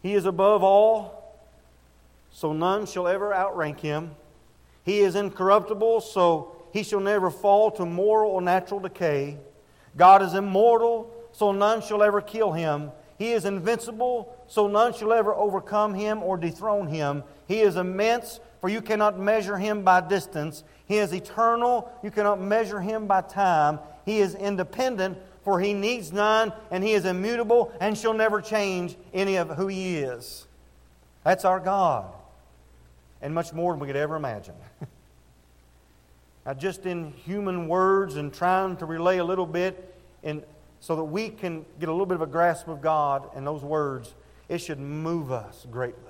He 0.01 0.13
is 0.13 0.25
above 0.25 0.63
all, 0.63 1.37
so 2.31 2.53
none 2.53 2.85
shall 2.85 3.07
ever 3.07 3.33
outrank 3.33 3.81
him. 3.81 4.15
He 4.85 4.99
is 4.99 5.15
incorruptible, 5.15 6.01
so 6.01 6.55
he 6.71 6.83
shall 6.83 7.01
never 7.01 7.29
fall 7.29 7.71
to 7.71 7.85
moral 7.85 8.31
or 8.31 8.41
natural 8.41 8.79
decay. 8.79 9.37
God 9.97 10.21
is 10.21 10.33
immortal, 10.33 11.13
so 11.39 11.53
none 11.53 11.81
shall 11.81 12.03
ever 12.03 12.19
kill 12.19 12.51
him. 12.51 12.91
He 13.17 13.31
is 13.31 13.45
invincible, 13.45 14.35
so 14.47 14.67
none 14.67 14.93
shall 14.93 15.13
ever 15.13 15.33
overcome 15.33 15.93
him 15.93 16.21
or 16.21 16.35
dethrone 16.35 16.87
him. 16.87 17.23
He 17.47 17.61
is 17.61 17.77
immense, 17.77 18.41
for 18.59 18.67
you 18.69 18.81
cannot 18.81 19.17
measure 19.17 19.57
him 19.57 19.83
by 19.83 20.01
distance. 20.01 20.65
He 20.85 20.97
is 20.97 21.13
eternal, 21.13 21.89
you 22.03 22.11
cannot 22.11 22.41
measure 22.41 22.81
him 22.81 23.07
by 23.07 23.21
time. 23.21 23.79
He 24.03 24.19
is 24.19 24.35
independent, 24.35 25.17
for 25.45 25.61
he 25.61 25.73
needs 25.73 26.11
none, 26.11 26.51
and 26.71 26.83
he 26.83 26.91
is 26.91 27.05
immutable 27.05 27.71
and 27.79 27.97
shall 27.97 28.13
never 28.13 28.41
change 28.41 28.97
any 29.13 29.37
of 29.37 29.51
who 29.51 29.67
he 29.67 29.95
is. 29.99 30.45
That's 31.23 31.45
our 31.45 31.61
God, 31.61 32.11
and 33.21 33.33
much 33.33 33.53
more 33.53 33.71
than 33.71 33.79
we 33.79 33.87
could 33.87 33.95
ever 33.95 34.17
imagine. 34.17 34.55
now, 36.45 36.53
just 36.53 36.85
in 36.85 37.13
human 37.13 37.69
words 37.69 38.17
and 38.17 38.33
trying 38.33 38.75
to 38.75 38.85
relay 38.85 39.19
a 39.19 39.23
little 39.23 39.45
bit 39.45 39.95
in 40.21 40.43
so 40.79 40.95
that 40.95 41.03
we 41.03 41.29
can 41.29 41.65
get 41.79 41.89
a 41.89 41.91
little 41.91 42.05
bit 42.05 42.15
of 42.15 42.21
a 42.21 42.27
grasp 42.27 42.67
of 42.67 42.81
God 42.81 43.29
and 43.35 43.45
those 43.45 43.63
words, 43.63 44.13
it 44.47 44.59
should 44.59 44.79
move 44.79 45.31
us 45.31 45.65
greatly. 45.69 46.03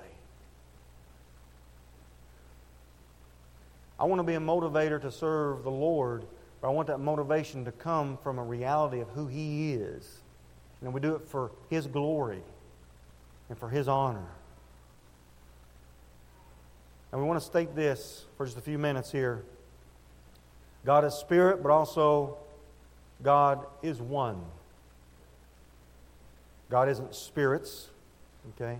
I 3.98 4.04
want 4.04 4.20
to 4.20 4.24
be 4.24 4.34
a 4.34 4.40
motivator 4.40 5.00
to 5.02 5.10
serve 5.10 5.62
the 5.62 5.70
Lord, 5.70 6.24
but 6.60 6.68
I 6.68 6.70
want 6.70 6.88
that 6.88 6.98
motivation 6.98 7.64
to 7.66 7.72
come 7.72 8.16
from 8.22 8.38
a 8.38 8.42
reality 8.42 9.00
of 9.00 9.08
who 9.10 9.26
He 9.26 9.74
is. 9.74 10.20
And 10.80 10.94
we 10.94 11.00
do 11.00 11.14
it 11.16 11.28
for 11.28 11.50
His 11.68 11.86
glory 11.86 12.42
and 13.50 13.58
for 13.58 13.68
His 13.68 13.88
honor. 13.88 14.26
And 17.12 17.20
we 17.20 17.26
want 17.26 17.40
to 17.40 17.44
state 17.44 17.74
this 17.74 18.24
for 18.36 18.46
just 18.46 18.56
a 18.56 18.62
few 18.62 18.78
minutes 18.78 19.12
here 19.12 19.44
God 20.84 21.04
is 21.04 21.12
spirit, 21.12 21.62
but 21.62 21.70
also 21.70 22.38
God 23.22 23.66
is 23.82 24.00
one. 24.00 24.40
God 26.70 26.88
isn't 26.88 27.14
spirits, 27.14 27.90
okay? 28.54 28.78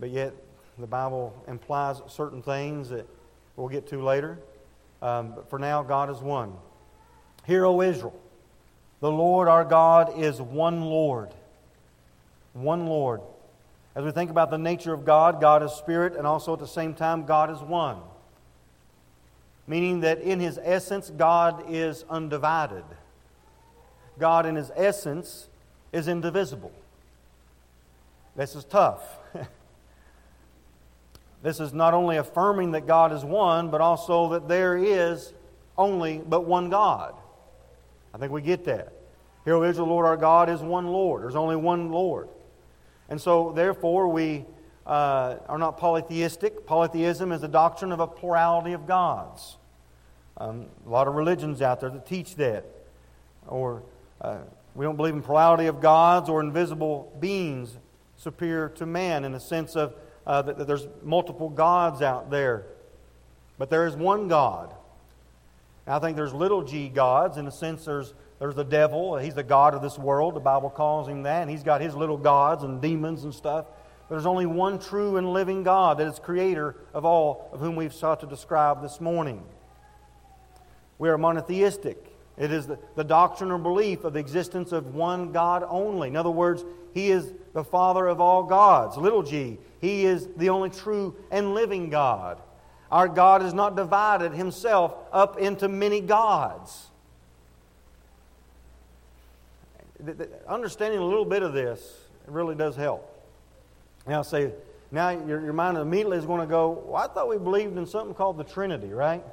But 0.00 0.10
yet, 0.10 0.34
the 0.78 0.86
Bible 0.86 1.32
implies 1.46 2.02
certain 2.08 2.42
things 2.42 2.88
that 2.88 3.06
we'll 3.56 3.68
get 3.68 3.86
to 3.88 4.02
later. 4.02 4.38
Um, 5.00 5.32
but 5.36 5.48
for 5.48 5.58
now, 5.58 5.82
God 5.84 6.10
is 6.10 6.18
one. 6.18 6.52
Hear, 7.46 7.64
O 7.64 7.80
Israel, 7.80 8.18
the 9.00 9.10
Lord 9.10 9.48
our 9.48 9.64
God 9.64 10.18
is 10.18 10.40
one 10.40 10.82
Lord. 10.82 11.32
One 12.52 12.86
Lord. 12.86 13.20
As 13.94 14.04
we 14.04 14.10
think 14.10 14.30
about 14.30 14.50
the 14.50 14.58
nature 14.58 14.92
of 14.92 15.04
God, 15.04 15.40
God 15.40 15.62
is 15.62 15.70
spirit, 15.72 16.16
and 16.16 16.26
also 16.26 16.52
at 16.52 16.58
the 16.58 16.66
same 16.66 16.94
time, 16.94 17.26
God 17.26 17.50
is 17.50 17.60
one. 17.60 17.98
Meaning 19.68 20.00
that 20.00 20.20
in 20.20 20.40
his 20.40 20.58
essence, 20.62 21.10
God 21.10 21.64
is 21.68 22.04
undivided. 22.10 22.84
God, 24.18 24.46
in 24.46 24.56
his 24.56 24.72
essence, 24.74 25.48
is 25.92 26.08
indivisible. 26.08 26.72
This 28.36 28.56
is 28.56 28.64
tough. 28.64 29.00
this 31.42 31.60
is 31.60 31.72
not 31.72 31.94
only 31.94 32.16
affirming 32.16 32.72
that 32.72 32.86
God 32.86 33.12
is 33.12 33.24
one, 33.24 33.70
but 33.70 33.80
also 33.80 34.30
that 34.30 34.48
there 34.48 34.76
is 34.76 35.32
only 35.78 36.18
but 36.18 36.44
one 36.44 36.70
God. 36.70 37.14
I 38.12 38.18
think 38.18 38.32
we 38.32 38.42
get 38.42 38.64
that. 38.64 38.92
Hear, 39.44 39.54
O 39.54 39.62
Israel, 39.62 39.88
Lord 39.88 40.06
our 40.06 40.16
God 40.16 40.48
is 40.48 40.60
one 40.60 40.86
Lord. 40.86 41.22
There's 41.22 41.36
only 41.36 41.56
one 41.56 41.90
Lord. 41.90 42.28
And 43.08 43.20
so, 43.20 43.52
therefore, 43.52 44.08
we 44.08 44.46
uh, 44.86 45.36
are 45.48 45.58
not 45.58 45.78
polytheistic. 45.78 46.66
Polytheism 46.66 47.32
is 47.32 47.42
the 47.42 47.48
doctrine 47.48 47.92
of 47.92 48.00
a 48.00 48.06
plurality 48.06 48.72
of 48.72 48.86
gods. 48.86 49.56
Um, 50.36 50.66
a 50.86 50.88
lot 50.88 51.06
of 51.06 51.14
religions 51.14 51.62
out 51.62 51.80
there 51.80 51.90
that 51.90 52.06
teach 52.06 52.36
that. 52.36 52.64
Or 53.46 53.82
uh, 54.20 54.38
we 54.74 54.84
don't 54.84 54.96
believe 54.96 55.14
in 55.14 55.22
plurality 55.22 55.66
of 55.66 55.80
gods 55.80 56.28
or 56.28 56.40
invisible 56.40 57.12
beings 57.20 57.76
superior 58.24 58.70
to 58.70 58.86
man 58.86 59.24
in 59.24 59.32
the 59.32 59.38
sense 59.38 59.76
of 59.76 59.94
uh, 60.26 60.42
that, 60.42 60.58
that 60.58 60.66
there's 60.66 60.88
multiple 61.02 61.50
gods 61.50 62.02
out 62.02 62.30
there. 62.30 62.64
But 63.58 63.70
there 63.70 63.86
is 63.86 63.94
one 63.94 64.26
God. 64.26 64.74
I 65.86 65.98
think 65.98 66.16
there's 66.16 66.32
little 66.32 66.62
g 66.62 66.88
gods 66.88 67.36
in 67.36 67.44
the 67.44 67.52
sense 67.52 67.84
there's, 67.84 68.14
there's 68.40 68.54
the 68.54 68.64
devil. 68.64 69.18
He's 69.18 69.34
the 69.34 69.42
God 69.42 69.74
of 69.74 69.82
this 69.82 69.98
world. 69.98 70.34
The 70.34 70.40
Bible 70.40 70.70
calls 70.70 71.06
him 71.06 71.22
that. 71.24 71.42
And 71.42 71.50
he's 71.50 71.62
got 71.62 71.82
his 71.82 71.94
little 71.94 72.16
gods 72.16 72.64
and 72.64 72.80
demons 72.80 73.24
and 73.24 73.34
stuff. 73.34 73.66
But 74.08 74.14
there's 74.16 74.26
only 74.26 74.46
one 74.46 74.78
true 74.78 75.18
and 75.18 75.32
living 75.32 75.62
God 75.62 75.98
that 75.98 76.06
is 76.06 76.18
creator 76.18 76.74
of 76.94 77.04
all 77.04 77.50
of 77.52 77.60
whom 77.60 77.76
we've 77.76 77.94
sought 77.94 78.20
to 78.20 78.26
describe 78.26 78.82
this 78.82 79.00
morning. 79.00 79.42
We 80.98 81.10
are 81.10 81.18
monotheistic. 81.18 82.13
It 82.36 82.50
is 82.50 82.66
the, 82.66 82.78
the 82.96 83.04
doctrine 83.04 83.50
or 83.50 83.58
belief 83.58 84.04
of 84.04 84.14
the 84.14 84.18
existence 84.18 84.72
of 84.72 84.94
one 84.94 85.32
God 85.32 85.64
only. 85.68 86.08
In 86.08 86.16
other 86.16 86.30
words, 86.30 86.64
He 86.92 87.10
is 87.10 87.32
the 87.52 87.64
Father 87.64 88.06
of 88.06 88.20
all 88.20 88.42
gods, 88.42 88.96
little 88.96 89.22
g. 89.22 89.58
He 89.80 90.04
is 90.04 90.28
the 90.36 90.48
only 90.48 90.70
true 90.70 91.14
and 91.30 91.54
living 91.54 91.90
God. 91.90 92.40
Our 92.90 93.08
God 93.08 93.42
is 93.42 93.54
not 93.54 93.76
divided 93.76 94.32
Himself 94.32 94.94
up 95.12 95.38
into 95.38 95.68
many 95.68 96.00
gods. 96.00 96.86
Understanding 100.48 101.00
a 101.00 101.04
little 101.04 101.24
bit 101.24 101.42
of 101.42 101.52
this 101.52 101.80
really 102.26 102.54
does 102.54 102.76
help. 102.76 103.10
Now, 104.06 104.22
say, 104.22 104.52
now 104.90 105.10
your, 105.10 105.40
your 105.40 105.52
mind 105.52 105.78
immediately 105.78 106.18
is 106.18 106.26
going 106.26 106.40
to 106.40 106.46
go, 106.46 106.82
well, 106.86 107.02
I 107.02 107.06
thought 107.06 107.28
we 107.28 107.38
believed 107.38 107.78
in 107.78 107.86
something 107.86 108.14
called 108.14 108.38
the 108.38 108.44
Trinity, 108.44 108.92
right? 108.92 109.24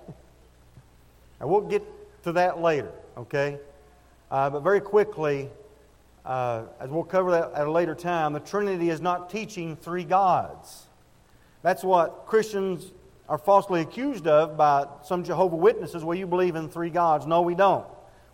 and 1.39 1.49
we'll 1.49 1.61
get 1.61 1.83
to 2.23 2.31
that 2.33 2.61
later, 2.61 2.91
okay? 3.17 3.59
Uh, 4.29 4.49
but 4.49 4.61
very 4.61 4.81
quickly, 4.81 5.49
uh, 6.25 6.63
as 6.79 6.89
we'll 6.89 7.03
cover 7.03 7.31
that 7.31 7.51
at 7.53 7.67
a 7.67 7.71
later 7.71 7.95
time, 7.95 8.33
the 8.33 8.39
Trinity 8.39 8.89
is 8.89 9.01
not 9.01 9.29
teaching 9.29 9.75
three 9.75 10.03
gods. 10.03 10.87
That's 11.63 11.83
what 11.83 12.25
Christians 12.25 12.91
are 13.27 13.37
falsely 13.37 13.81
accused 13.81 14.27
of 14.27 14.57
by 14.57 14.85
some 15.03 15.23
Jehovah 15.23 15.55
Witnesses. 15.55 16.03
Well, 16.03 16.17
you 16.17 16.27
believe 16.27 16.55
in 16.55 16.69
three 16.69 16.89
gods. 16.89 17.25
No, 17.25 17.41
we 17.41 17.55
don't. 17.55 17.85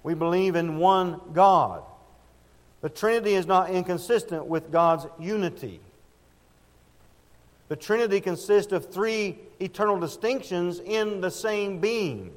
We 0.03 0.13
believe 0.13 0.55
in 0.55 0.77
one 0.77 1.19
God. 1.33 1.83
The 2.81 2.89
Trinity 2.89 3.33
is 3.33 3.45
not 3.45 3.69
inconsistent 3.69 4.45
with 4.45 4.71
God's 4.71 5.07
unity. 5.19 5.81
The 7.69 7.75
Trinity 7.75 8.21
consists 8.21 8.71
of 8.71 8.91
three 8.91 9.39
eternal 9.59 9.99
distinctions 9.99 10.79
in 10.79 11.21
the 11.21 11.31
same 11.31 11.79
being 11.79 12.31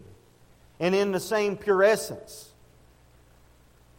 and 0.81 0.95
in 0.95 1.12
the 1.12 1.20
same 1.20 1.57
pure 1.57 1.83
essence, 1.83 2.49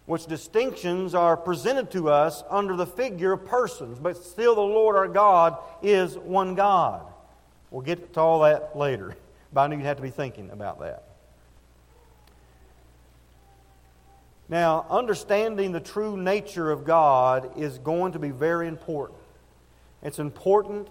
which 0.08 0.26
distinctions 0.26 1.14
are 1.14 1.38
presented 1.38 1.92
to 1.92 2.10
us 2.10 2.44
under 2.50 2.76
the 2.76 2.88
figure 2.88 3.34
of 3.34 3.46
persons, 3.46 4.00
but 4.00 4.18
still 4.18 4.56
the 4.56 4.62
Lord 4.62 4.96
our 4.96 5.08
God 5.08 5.58
is 5.84 6.18
one 6.18 6.56
God. 6.56 7.06
We'll 7.70 7.84
get 7.84 8.14
to 8.16 8.20
all 8.20 8.42
that 8.42 8.76
later, 8.76 9.16
but 9.54 9.62
I 9.62 9.68
knew 9.68 9.78
you'd 9.78 9.86
have 9.86 9.98
to 9.98 10.04
be 10.04 10.10
thinking 10.10 10.50
about 10.50 10.80
that. 10.82 11.04
Now, 14.50 14.86
understanding 14.90 15.72
the 15.72 15.80
true 15.80 16.18
nature 16.18 16.72
of 16.72 16.84
God 16.84 17.58
is 17.58 17.78
going 17.78 18.12
to 18.14 18.20
be 18.20 18.32
very 18.32 18.68
important. 18.68 19.20
It's 20.04 20.20
important 20.20 20.90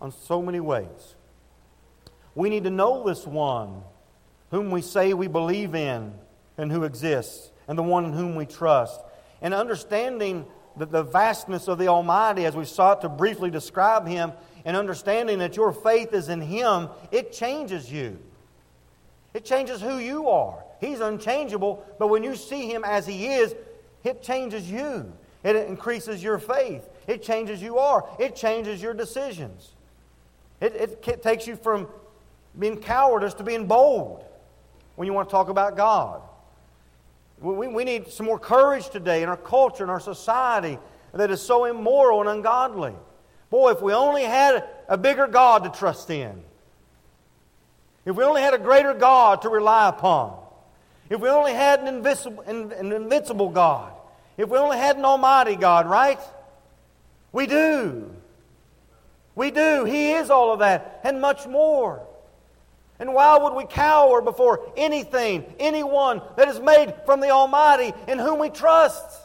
on 0.00 0.12
so 0.12 0.40
many 0.40 0.60
ways. 0.60 1.16
We 2.36 2.50
need 2.50 2.64
to 2.64 2.70
know 2.70 3.04
this 3.04 3.26
one 3.26 3.82
whom 4.54 4.70
we 4.70 4.80
say 4.82 5.12
we 5.14 5.26
believe 5.26 5.74
in 5.74 6.14
and 6.56 6.70
who 6.70 6.84
exists, 6.84 7.50
and 7.66 7.76
the 7.76 7.82
one 7.82 8.04
in 8.04 8.12
whom 8.12 8.36
we 8.36 8.46
trust. 8.46 9.00
And 9.42 9.52
understanding 9.52 10.46
the, 10.76 10.86
the 10.86 11.02
vastness 11.02 11.66
of 11.66 11.76
the 11.76 11.88
Almighty 11.88 12.44
as 12.44 12.54
we 12.54 12.64
sought 12.64 13.00
to 13.00 13.08
briefly 13.08 13.50
describe 13.50 14.06
Him, 14.06 14.30
and 14.64 14.76
understanding 14.76 15.40
that 15.40 15.56
your 15.56 15.72
faith 15.72 16.14
is 16.14 16.28
in 16.28 16.40
Him, 16.40 16.88
it 17.10 17.32
changes 17.32 17.90
you. 17.90 18.16
It 19.34 19.44
changes 19.44 19.80
who 19.80 19.98
you 19.98 20.28
are. 20.28 20.64
He's 20.80 21.00
unchangeable, 21.00 21.84
but 21.98 22.06
when 22.06 22.22
you 22.22 22.36
see 22.36 22.70
Him 22.70 22.84
as 22.84 23.08
He 23.08 23.26
is, 23.26 23.56
it 24.04 24.22
changes 24.22 24.70
you. 24.70 25.12
It 25.42 25.56
increases 25.56 26.22
your 26.22 26.38
faith. 26.38 26.88
It 27.08 27.24
changes 27.24 27.60
you 27.60 27.78
are. 27.78 28.08
It 28.20 28.36
changes 28.36 28.80
your 28.80 28.94
decisions. 28.94 29.72
It, 30.60 31.00
it 31.04 31.22
takes 31.24 31.48
you 31.48 31.56
from 31.56 31.88
being 32.56 32.76
cowardice 32.76 33.34
to 33.34 33.42
being 33.42 33.66
bold 33.66 34.24
when 34.96 35.06
you 35.06 35.12
want 35.12 35.28
to 35.28 35.32
talk 35.32 35.48
about 35.48 35.76
God. 35.76 36.22
We, 37.40 37.68
we 37.68 37.84
need 37.84 38.08
some 38.08 38.26
more 38.26 38.38
courage 38.38 38.88
today 38.88 39.22
in 39.22 39.28
our 39.28 39.36
culture, 39.36 39.84
in 39.84 39.90
our 39.90 40.00
society 40.00 40.78
that 41.12 41.30
is 41.30 41.40
so 41.40 41.64
immoral 41.64 42.20
and 42.20 42.28
ungodly. 42.28 42.94
Boy, 43.50 43.72
if 43.72 43.82
we 43.82 43.92
only 43.92 44.22
had 44.22 44.64
a 44.88 44.96
bigger 44.96 45.26
God 45.26 45.64
to 45.64 45.70
trust 45.70 46.10
in, 46.10 46.42
if 48.04 48.16
we 48.16 48.24
only 48.24 48.42
had 48.42 48.54
a 48.54 48.58
greater 48.58 48.94
God 48.94 49.42
to 49.42 49.48
rely 49.48 49.88
upon, 49.88 50.38
if 51.08 51.20
we 51.20 51.28
only 51.28 51.52
had 51.52 51.80
an 51.80 51.88
invincible, 51.88 52.42
an 52.42 52.92
invincible 52.92 53.50
God, 53.50 53.92
if 54.36 54.48
we 54.48 54.58
only 54.58 54.78
had 54.78 54.96
an 54.96 55.04
almighty 55.04 55.56
God, 55.56 55.86
right? 55.86 56.18
We 57.32 57.46
do. 57.46 58.10
We 59.34 59.50
do. 59.50 59.84
He 59.84 60.12
is 60.12 60.30
all 60.30 60.52
of 60.52 60.60
that 60.60 61.00
and 61.04 61.20
much 61.20 61.46
more. 61.46 62.06
And 62.98 63.12
why 63.12 63.36
would 63.36 63.54
we 63.54 63.64
cower 63.64 64.22
before 64.22 64.72
anything, 64.76 65.44
anyone 65.58 66.22
that 66.36 66.48
is 66.48 66.60
made 66.60 66.94
from 67.04 67.20
the 67.20 67.30
Almighty 67.30 67.92
in 68.06 68.18
whom 68.18 68.38
we 68.38 68.50
trust? 68.50 69.20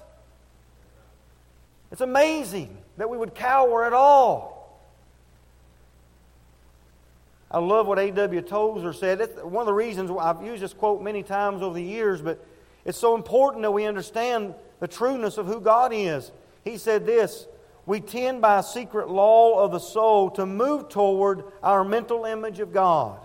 It's 1.91 2.01
amazing 2.01 2.77
that 2.97 3.09
we 3.09 3.17
would 3.17 3.35
cower 3.35 3.85
at 3.85 3.93
all. 3.93 4.59
I 7.51 7.59
love 7.59 7.87
what 7.87 7.97
A.W. 7.97 8.41
Tozer 8.41 8.93
said. 8.93 9.21
It's 9.21 9.41
one 9.41 9.61
of 9.61 9.65
the 9.65 9.73
reasons 9.73 10.11
I've 10.19 10.43
used 10.43 10.61
this 10.61 10.73
quote 10.73 11.01
many 11.01 11.23
times 11.23 11.63
over 11.63 11.73
the 11.73 11.83
years, 11.83 12.21
but 12.21 12.45
it's 12.85 12.97
so 12.97 13.15
important 13.15 13.63
that 13.63 13.71
we 13.71 13.85
understand 13.85 14.53
the 14.79 14.87
trueness 14.87 15.37
of 15.37 15.47
who 15.47 15.59
God 15.59 15.91
is. 15.93 16.31
He 16.63 16.77
said 16.77 17.05
this 17.05 17.47
We 17.85 18.01
tend 18.01 18.41
by 18.41 18.59
a 18.59 18.63
secret 18.63 19.09
law 19.09 19.63
of 19.63 19.71
the 19.71 19.79
soul 19.79 20.29
to 20.31 20.45
move 20.45 20.89
toward 20.89 21.43
our 21.63 21.83
mental 21.83 22.25
image 22.25 22.59
of 22.59 22.71
God. 22.71 23.19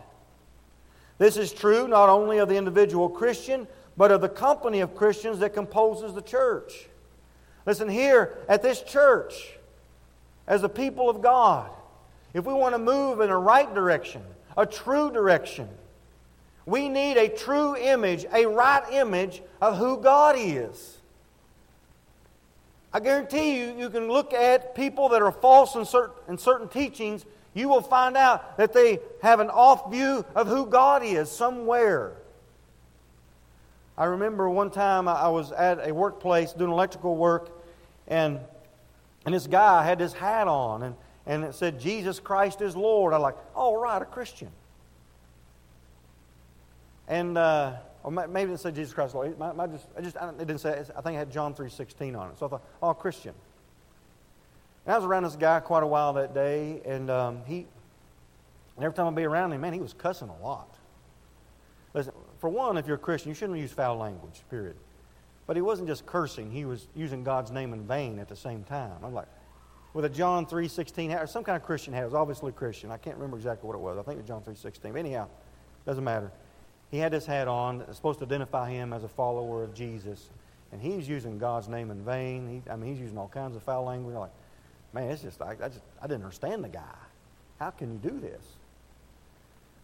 This 1.19 1.37
is 1.37 1.53
true 1.53 1.87
not 1.87 2.09
only 2.09 2.39
of 2.39 2.49
the 2.49 2.57
individual 2.57 3.09
Christian, 3.09 3.67
but 3.97 4.11
of 4.11 4.21
the 4.21 4.29
company 4.29 4.81
of 4.81 4.97
Christians 4.97 5.39
that 5.39 5.55
composes 5.55 6.15
the 6.15 6.23
church. 6.23 6.89
Listen, 7.67 7.89
here 7.89 8.37
at 8.49 8.62
this 8.62 8.83
church, 8.83 9.57
as 10.47 10.62
a 10.62 10.69
people 10.69 11.09
of 11.09 11.23
God, 11.23 11.71
if 12.35 12.45
we 12.45 12.53
want 12.53 12.75
to 12.75 12.79
move 12.79 13.21
in 13.21 13.31
a 13.31 13.39
right 13.39 13.73
direction, 13.73 14.23
a 14.57 14.67
true 14.67 15.11
direction, 15.11 15.69
we 16.67 16.89
need 16.89 17.17
a 17.17 17.29
true 17.29 17.77
image, 17.77 18.27
a 18.33 18.47
right 18.47 18.83
image 18.93 19.43
of 19.61 19.79
who 19.79 20.01
God 20.01 20.37
is. 20.39 20.99
I 22.93 23.01
guarantee 23.01 23.59
you, 23.59 23.75
you 23.77 23.91
can 23.91 24.09
look 24.09 24.33
at 24.33 24.75
people 24.75 25.09
that 25.11 25.23
are 25.23 25.33
false 25.33 25.75
in 25.75 25.85
certain, 25.85 26.15
in 26.29 26.39
certain 26.39 26.69
teachings, 26.69 27.25
you 27.55 27.69
will 27.69 27.81
find 27.81 28.17
out 28.17 28.57
that 28.59 28.73
they 28.73 29.01
have 29.23 29.41
an 29.41 29.49
off 29.49 29.91
view 29.91 30.25
of 30.35 30.49
who 30.49 30.67
God 30.67 31.03
is 31.03 31.31
somewhere. 31.31 32.13
I 33.97 34.07
remember 34.07 34.51
one 34.51 34.71
time 34.71 35.09
I 35.09 35.29
was 35.29 35.53
at 35.53 35.89
a 35.89 35.95
workplace 35.95 36.53
doing 36.53 36.71
electrical 36.71 37.17
work, 37.17 37.51
and, 38.09 38.41
and 39.25 39.35
this 39.35 39.47
guy 39.47 39.85
had 39.85 39.99
this 39.99 40.13
hat 40.13 40.49
on, 40.49 40.83
and 40.83 40.97
and 41.27 41.45
it 41.45 41.55
said, 41.55 41.81
Jesus 41.81 42.21
Christ 42.21 42.61
is 42.61 42.77
Lord. 42.77 43.15
I'm 43.15 43.23
like, 43.23 43.37
all 43.55 43.77
right, 43.77 44.01
a 44.01 44.05
Christian. 44.05 44.51
And, 47.09 47.39
uh, 47.39 47.75
or 48.03 48.11
maybe 48.11 48.53
it 48.53 48.61
said 48.61 48.75
Jesus 48.75 48.93
Christ 48.93 49.15
Lord. 49.15 49.39
My, 49.39 49.53
my 49.53 49.67
just, 49.67 49.87
I 49.97 50.01
just, 50.03 50.17
it 50.17 50.39
didn't 50.39 50.59
say, 50.59 50.85
I 50.97 51.01
think 51.01 51.17
it 51.17 51.19
had 51.19 51.33
John 51.33 51.55
3.16 51.55 52.19
on 52.19 52.31
it. 52.31 52.39
So 52.39 52.47
I 52.47 52.49
thought, 52.51 52.63
oh, 52.83 52.95
Christian. 52.95 53.33
And 54.87 54.95
I 54.95 54.97
was 54.97 55.05
around 55.05 55.24
this 55.24 55.37
guy 55.37 55.61
quite 55.61 55.82
a 55.82 55.87
while 55.87 56.12
that 56.14 56.35
day, 56.35 56.80
and 56.85 57.11
um, 57.11 57.41
he, 57.47 57.66
and 58.76 58.85
every 58.85 58.95
time 58.95 59.07
I'd 59.07 59.14
be 59.14 59.24
around 59.24 59.53
him, 59.53 59.61
man, 59.61 59.72
he 59.72 59.80
was 59.80 59.95
cussing 59.95 60.28
a 60.28 60.45
lot. 60.45 60.74
Listen, 61.95 62.12
for 62.39 62.51
one, 62.51 62.76
if 62.76 62.87
you're 62.87 62.97
a 62.97 62.99
Christian, 62.99 63.30
you 63.30 63.35
shouldn't 63.35 63.59
use 63.59 63.72
foul 63.72 63.97
language, 63.97 64.43
period. 64.51 64.76
But 65.47 65.57
he 65.57 65.62
wasn't 65.62 65.89
just 65.89 66.05
cursing, 66.07 66.51
he 66.51 66.64
was 66.64 66.89
using 66.95 67.24
God's 67.24 67.51
name 67.51 67.72
in 67.72 67.87
vain 67.87 68.18
at 68.18 68.28
the 68.28 68.37
same 68.37 68.64
time. 68.64 68.93
I'm 69.03 69.14
like, 69.14 69.28
with 69.95 70.05
a 70.05 70.09
John 70.09 70.45
3.16 70.45 71.09
hat, 71.11 71.22
or 71.22 71.26
some 71.26 71.45
kind 71.45 71.57
of 71.57 71.62
Christian 71.62 71.95
hat. 71.95 72.03
It 72.03 72.07
was 72.07 72.14
obviously 72.14 72.53
Christian. 72.53 72.91
I 72.91 72.97
can't 72.97 73.16
remember 73.16 73.37
exactly 73.37 73.66
what 73.66 73.76
it 73.76 73.80
was. 73.80 73.97
I 73.97 74.03
think 74.03 74.18
it 74.18 74.22
was 74.22 74.28
John 74.28 74.43
3.16. 74.43 74.93
But 74.93 74.97
anyhow, 74.97 75.28
doesn't 75.87 76.05
matter. 76.05 76.32
He 76.91 76.99
had 76.99 77.12
this 77.12 77.24
hat 77.24 77.49
on. 77.49 77.80
It's 77.82 77.97
supposed 77.97 78.18
to 78.18 78.24
identify 78.24 78.70
him 78.70 78.93
as 78.93 79.05
a 79.05 79.09
follower 79.09 79.62
of 79.62 79.72
Jesus. 79.72 80.30
And 80.72 80.82
he's 80.82 81.09
using 81.09 81.39
God's 81.39 81.68
name 81.68 81.93
in 81.93 82.05
vain. 82.05 82.49
He, 82.49 82.70
I 82.70 82.74
mean, 82.74 82.91
he's 82.91 83.01
using 83.01 83.16
all 83.16 83.28
kinds 83.28 83.55
of 83.55 83.62
foul 83.62 83.85
language. 83.85 84.16
Like, 84.16 84.32
man, 84.95 85.11
it's 85.11 85.22
just, 85.22 85.42
I, 85.42 85.51
I, 85.51 85.68
just, 85.68 85.82
I 86.01 86.07
didn't 86.07 86.22
understand 86.22 86.64
the 86.64 86.68
guy. 86.68 86.97
How 87.59 87.70
can 87.70 87.92
you 87.92 87.99
do 87.99 88.18
this? 88.20 88.42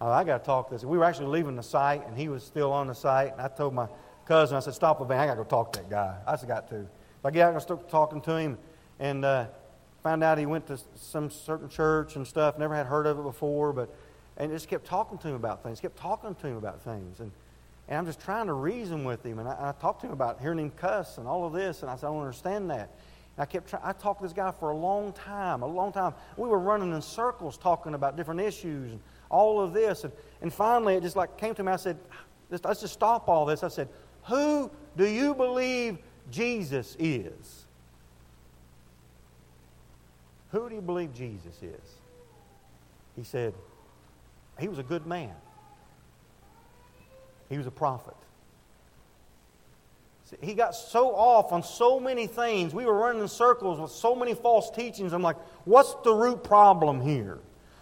Oh, 0.00 0.10
I 0.10 0.24
got 0.24 0.38
to 0.38 0.44
talk 0.44 0.68
to 0.68 0.74
this. 0.74 0.84
We 0.84 0.96
were 0.96 1.04
actually 1.04 1.26
leaving 1.26 1.56
the 1.56 1.62
site, 1.62 2.06
and 2.06 2.16
he 2.16 2.28
was 2.28 2.42
still 2.42 2.72
on 2.72 2.86
the 2.86 2.94
site. 2.94 3.32
And 3.32 3.40
I 3.40 3.48
told 3.48 3.74
my 3.74 3.88
cousin, 4.24 4.56
I 4.56 4.60
said, 4.60 4.74
stop 4.74 4.98
the 4.98 5.04
van. 5.04 5.20
I 5.20 5.26
got 5.26 5.32
to 5.32 5.42
go 5.42 5.44
talk 5.44 5.72
to 5.74 5.80
that 5.80 5.90
guy. 5.90 6.16
I 6.26 6.32
just 6.32 6.48
got 6.48 6.68
to. 6.70 6.82
So 6.82 7.28
I 7.28 7.30
get 7.30 7.48
out 7.48 7.52
and 7.52 7.62
start 7.62 7.90
talking 7.90 8.20
to 8.22 8.36
him. 8.36 8.56
And 8.98 9.24
uh, 9.24 9.46
Found 10.02 10.24
out 10.24 10.38
he 10.38 10.46
went 10.46 10.66
to 10.68 10.78
some 10.94 11.30
certain 11.30 11.68
church 11.68 12.16
and 12.16 12.26
stuff, 12.26 12.58
never 12.58 12.74
had 12.74 12.86
heard 12.86 13.06
of 13.06 13.18
it 13.18 13.22
before, 13.22 13.72
but 13.72 13.94
and 14.38 14.50
just 14.50 14.68
kept 14.68 14.86
talking 14.86 15.18
to 15.18 15.28
him 15.28 15.34
about 15.34 15.62
things, 15.62 15.80
kept 15.80 15.98
talking 15.98 16.34
to 16.34 16.46
him 16.46 16.56
about 16.56 16.80
things. 16.80 17.20
And, 17.20 17.30
and 17.88 17.98
I'm 17.98 18.06
just 18.06 18.20
trying 18.20 18.46
to 18.46 18.54
reason 18.54 19.04
with 19.04 19.24
him. 19.24 19.38
And 19.38 19.46
I, 19.46 19.68
I 19.68 19.72
talked 19.78 20.00
to 20.00 20.06
him 20.06 20.14
about 20.14 20.40
hearing 20.40 20.58
him 20.58 20.70
cuss 20.70 21.18
and 21.18 21.28
all 21.28 21.44
of 21.46 21.52
this, 21.52 21.82
and 21.82 21.90
I 21.90 21.96
said, 21.96 22.06
I 22.06 22.10
don't 22.10 22.20
understand 22.20 22.70
that. 22.70 22.90
I 23.38 23.46
kept 23.46 23.70
trying, 23.70 23.82
I 23.84 23.92
talked 23.92 24.20
to 24.20 24.26
this 24.26 24.34
guy 24.34 24.50
for 24.50 24.70
a 24.70 24.76
long 24.76 25.12
time, 25.12 25.62
a 25.62 25.66
long 25.66 25.92
time. 25.92 26.14
We 26.36 26.48
were 26.48 26.58
running 26.58 26.92
in 26.92 27.00
circles 27.00 27.56
talking 27.56 27.94
about 27.94 28.16
different 28.16 28.40
issues 28.40 28.92
and 28.92 29.00
all 29.30 29.60
of 29.60 29.72
this. 29.72 30.04
And, 30.04 30.12
and 30.42 30.52
finally, 30.52 30.94
it 30.94 31.02
just 31.02 31.16
like 31.16 31.38
came 31.38 31.54
to 31.54 31.62
me. 31.62 31.72
I 31.72 31.76
said, 31.76 31.98
let's 32.50 32.80
just 32.80 32.92
stop 32.92 33.28
all 33.28 33.46
this. 33.46 33.62
I 33.62 33.68
said, 33.68 33.88
Who 34.24 34.70
do 34.96 35.06
you 35.06 35.34
believe 35.34 35.98
Jesus 36.30 36.96
is? 36.98 37.64
Who 40.52 40.68
do 40.68 40.74
you 40.74 40.80
believe 40.80 41.14
Jesus 41.14 41.62
is? 41.62 41.94
He 43.16 43.24
said, 43.24 43.54
He 44.58 44.68
was 44.68 44.78
a 44.78 44.82
good 44.82 45.06
man, 45.06 45.34
he 47.48 47.56
was 47.56 47.66
a 47.66 47.72
prophet. 47.72 48.16
He 50.40 50.54
got 50.54 50.74
so 50.74 51.14
off 51.14 51.52
on 51.52 51.62
so 51.62 51.98
many 51.98 52.26
things. 52.26 52.72
We 52.72 52.84
were 52.86 52.96
running 52.96 53.22
in 53.22 53.28
circles 53.28 53.80
with 53.80 53.90
so 53.90 54.14
many 54.14 54.34
false 54.34 54.70
teachings. 54.70 55.12
I'm 55.12 55.22
like, 55.22 55.36
what's 55.64 55.94
the 56.04 56.14
root 56.14 56.44
problem 56.44 57.00
here? 57.00 57.38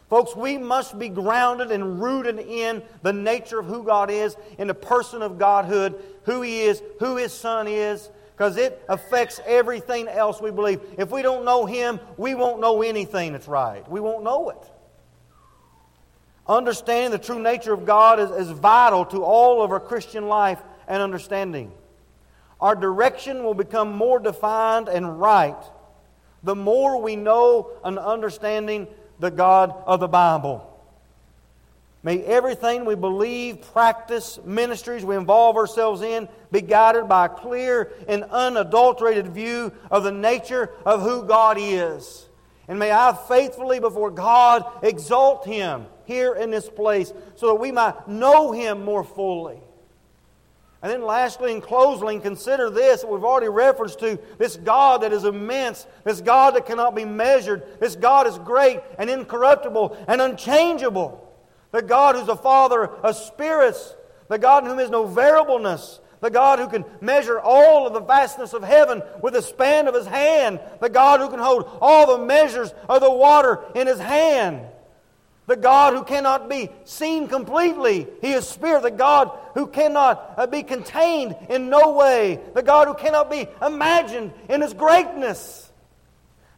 Folks, 0.09 0.35
we 0.35 0.57
must 0.57 0.99
be 0.99 1.11
grounded 1.11 1.71
and 1.71 2.01
rooted 2.01 2.39
in 2.39 2.83
the 3.03 3.13
nature 3.13 3.59
of 3.59 3.67
who 3.67 3.83
God 3.83 4.11
is, 4.11 4.37
in 4.57 4.67
the 4.67 4.75
person 4.75 5.21
of 5.21 5.39
Godhood, 5.39 6.03
who 6.25 6.41
He 6.41 6.61
is, 6.61 6.83
who 6.99 7.17
His 7.17 7.33
Son 7.33 7.69
is, 7.69 8.09
because 8.33 8.57
it 8.57 8.83
affects 8.89 9.41
everything 9.45 10.09
else 10.09 10.41
we 10.41 10.51
believe. 10.51 10.81
If 10.97 11.11
we 11.11 11.21
don't 11.21 11.45
know 11.45 11.67
Him, 11.67 12.01
we 12.17 12.35
won't 12.35 12.61
know 12.61 12.81
anything 12.81 13.33
that's 13.33 13.49
right. 13.49 13.89
We 13.91 14.01
won't 14.01 14.25
know 14.25 14.49
it. 14.49 14.71
Understanding 16.47 17.11
the 17.11 17.19
true 17.19 17.43
nature 17.43 17.75
of 17.75 17.85
God 17.85 18.19
is, 18.19 18.31
is 18.31 18.51
vital 18.51 19.05
to 19.07 19.23
all 19.23 19.63
of 19.63 19.71
our 19.71 19.81
Christian 19.81 20.29
life 20.29 20.63
and 20.87 21.03
understanding. 21.03 21.71
Our 22.61 22.75
direction 22.75 23.45
will 23.45 23.55
become 23.55 23.93
more 23.93 24.19
defined 24.19 24.89
and 24.89 25.21
right 25.21 25.57
the 26.43 26.55
more 26.55 27.01
we 27.01 27.17
know 27.17 27.71
and 27.85 27.99
understanding 27.99 28.87
the 29.19 29.31
God 29.31 29.75
of 29.87 30.01
the 30.01 30.09
Bible. 30.09 30.65
May 32.03 32.23
everything 32.23 32.85
we 32.85 32.95
believe, 32.95 33.61
practice, 33.73 34.39
ministries 34.45 35.05
we 35.05 35.17
involve 35.17 35.57
ourselves 35.57 36.01
in 36.01 36.29
be 36.53 36.61
guided 36.61 37.09
by 37.09 37.27
a 37.27 37.29
clear 37.29 37.93
and 38.07 38.23
unadulterated 38.25 39.29
view 39.29 39.73
of 39.91 40.05
the 40.05 40.13
nature 40.13 40.71
of 40.87 41.03
who 41.03 41.25
God 41.25 41.57
is. 41.59 42.27
And 42.69 42.79
may 42.79 42.93
I 42.93 43.19
faithfully 43.29 43.81
before 43.81 44.11
God 44.11 44.65
exalt 44.83 45.45
Him 45.45 45.87
here 46.05 46.35
in 46.35 46.51
this 46.51 46.69
place 46.69 47.13
so 47.35 47.49
that 47.49 47.57
we 47.57 47.73
might 47.73 48.07
know 48.07 48.53
Him 48.53 48.85
more 48.85 49.05
fully. 49.05 49.61
And 50.81 50.93
then, 50.93 51.03
lastly 51.03 51.53
and 51.53 51.63
closing, 51.63 52.21
consider 52.21 52.71
this 52.71 53.01
that 53.01 53.11
we've 53.11 53.25
already 53.25 53.49
referenced 53.49 53.99
to 53.99 54.19
this 54.39 54.57
God 54.57 55.03
that 55.03 55.13
is 55.13 55.25
immense, 55.25 55.87
this 56.05 56.21
God 56.21 56.55
that 56.55 56.67
cannot 56.67 56.95
be 56.95 57.05
measured, 57.05 57.81
this 57.81 57.97
God 57.97 58.29
is 58.29 58.39
great 58.39 58.81
and 58.97 59.11
incorruptible 59.11 59.97
and 60.07 60.21
unchangeable, 60.21 61.29
the 61.73 61.83
God 61.83 62.15
who's 62.15 62.29
a 62.29 62.37
Father 62.37 62.87
of 62.87 63.17
spirits, 63.17 63.97
the 64.29 64.39
God 64.39 64.63
in 64.63 64.71
whom 64.71 64.79
is 64.79 64.91
no 64.91 65.05
variableness, 65.05 65.99
the 66.21 66.31
God 66.31 66.61
who 66.61 66.69
can 66.69 66.85
measure 67.01 67.41
all 67.41 67.87
of 67.87 67.93
the 67.93 68.01
vastness 68.01 68.53
of 68.53 68.63
heaven 68.63 69.03
with 69.21 69.35
the 69.35 69.43
span 69.43 69.89
of 69.89 69.95
his 69.95 70.07
hand, 70.07 70.61
the 70.81 70.89
God 70.89 71.19
who 71.19 71.29
can 71.29 71.41
hold 71.41 71.69
all 71.81 72.19
the 72.19 72.25
measures 72.25 72.73
of 72.89 73.01
the 73.01 73.11
water 73.11 73.65
in 73.75 73.89
his 73.89 73.99
hand. 73.99 74.65
The 75.49 75.57
God 75.57 75.95
who 75.95 76.05
cannot 76.05 76.51
be 76.51 76.69
seen 76.85 77.27
completely. 77.27 78.07
He 78.21 78.33
is 78.33 78.47
Spirit. 78.47 78.83
The 78.83 78.91
God 78.91 79.31
who 79.55 79.67
cannot 79.67 80.35
uh, 80.37 80.47
be 80.47 80.63
contained 80.63 81.37
in 81.49 81.71
no 81.71 81.93
way. 81.93 82.39
The 82.53 82.63
God 82.63 82.87
who 82.87 82.93
cannot 82.93 83.31
be 83.31 83.49
imagined 83.63 84.35
in 84.51 84.61
His 84.61 84.75
greatness. 84.75 85.73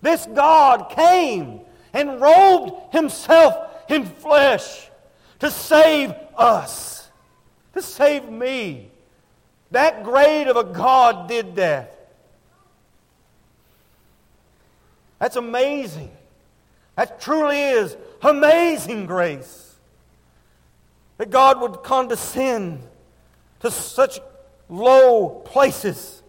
This 0.02 0.26
God 0.26 0.90
came 0.90 1.60
and 1.92 2.20
robed 2.20 2.92
Himself 2.92 3.70
in 3.88 4.06
flesh 4.06 4.90
to 5.38 5.52
save 5.52 6.12
us, 6.36 7.08
to 7.74 7.82
save 7.82 8.28
me. 8.28 8.90
That 9.70 10.02
great 10.02 10.48
of 10.48 10.56
a 10.56 10.64
God 10.64 11.28
did 11.28 11.54
that. 11.54 12.08
That's 15.20 15.36
amazing. 15.36 16.10
That 16.96 17.20
truly 17.20 17.60
is 17.60 17.96
amazing 18.22 19.06
grace. 19.06 19.76
That 21.18 21.30
God 21.30 21.60
would 21.60 21.82
condescend 21.82 22.82
to 23.60 23.70
such 23.70 24.20
low 24.68 25.28
places 25.44 26.22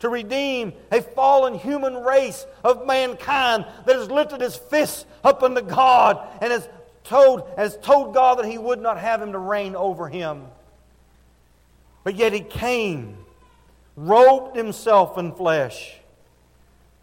to 0.00 0.08
redeem 0.08 0.72
a 0.92 1.02
fallen 1.02 1.54
human 1.54 1.94
race 1.94 2.46
of 2.62 2.86
mankind 2.86 3.66
that 3.84 3.96
has 3.96 4.10
lifted 4.10 4.40
his 4.40 4.56
fists 4.56 5.06
up 5.24 5.42
unto 5.42 5.60
God 5.60 6.26
and 6.40 6.52
has 6.52 6.68
told, 7.04 7.48
has 7.56 7.76
told 7.78 8.14
God 8.14 8.38
that 8.38 8.46
he 8.46 8.58
would 8.58 8.80
not 8.80 8.98
have 8.98 9.20
him 9.20 9.32
to 9.32 9.38
reign 9.38 9.74
over 9.74 10.08
him. 10.08 10.44
But 12.04 12.14
yet 12.14 12.32
he 12.32 12.40
came, 12.40 13.18
robed 13.96 14.56
himself 14.56 15.18
in 15.18 15.32
flesh. 15.32 15.94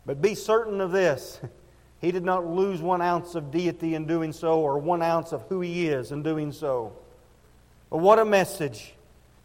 But 0.05 0.21
be 0.21 0.35
certain 0.35 0.79
of 0.79 0.91
this 0.91 1.39
He 2.05 2.11
did 2.11 2.23
not 2.23 2.45
lose 2.45 2.83
one 2.83 3.01
ounce 3.01 3.33
of 3.33 3.49
deity 3.49 3.95
in 3.95 4.05
doing 4.05 4.31
so 4.31 4.59
or 4.59 4.77
one 4.77 5.01
ounce 5.01 5.31
of 5.31 5.41
who 5.49 5.61
he 5.61 5.87
is 5.87 6.11
in 6.11 6.21
doing 6.21 6.51
so. 6.51 6.93
But 7.89 7.97
what 7.97 8.19
a 8.19 8.25
message! 8.25 8.93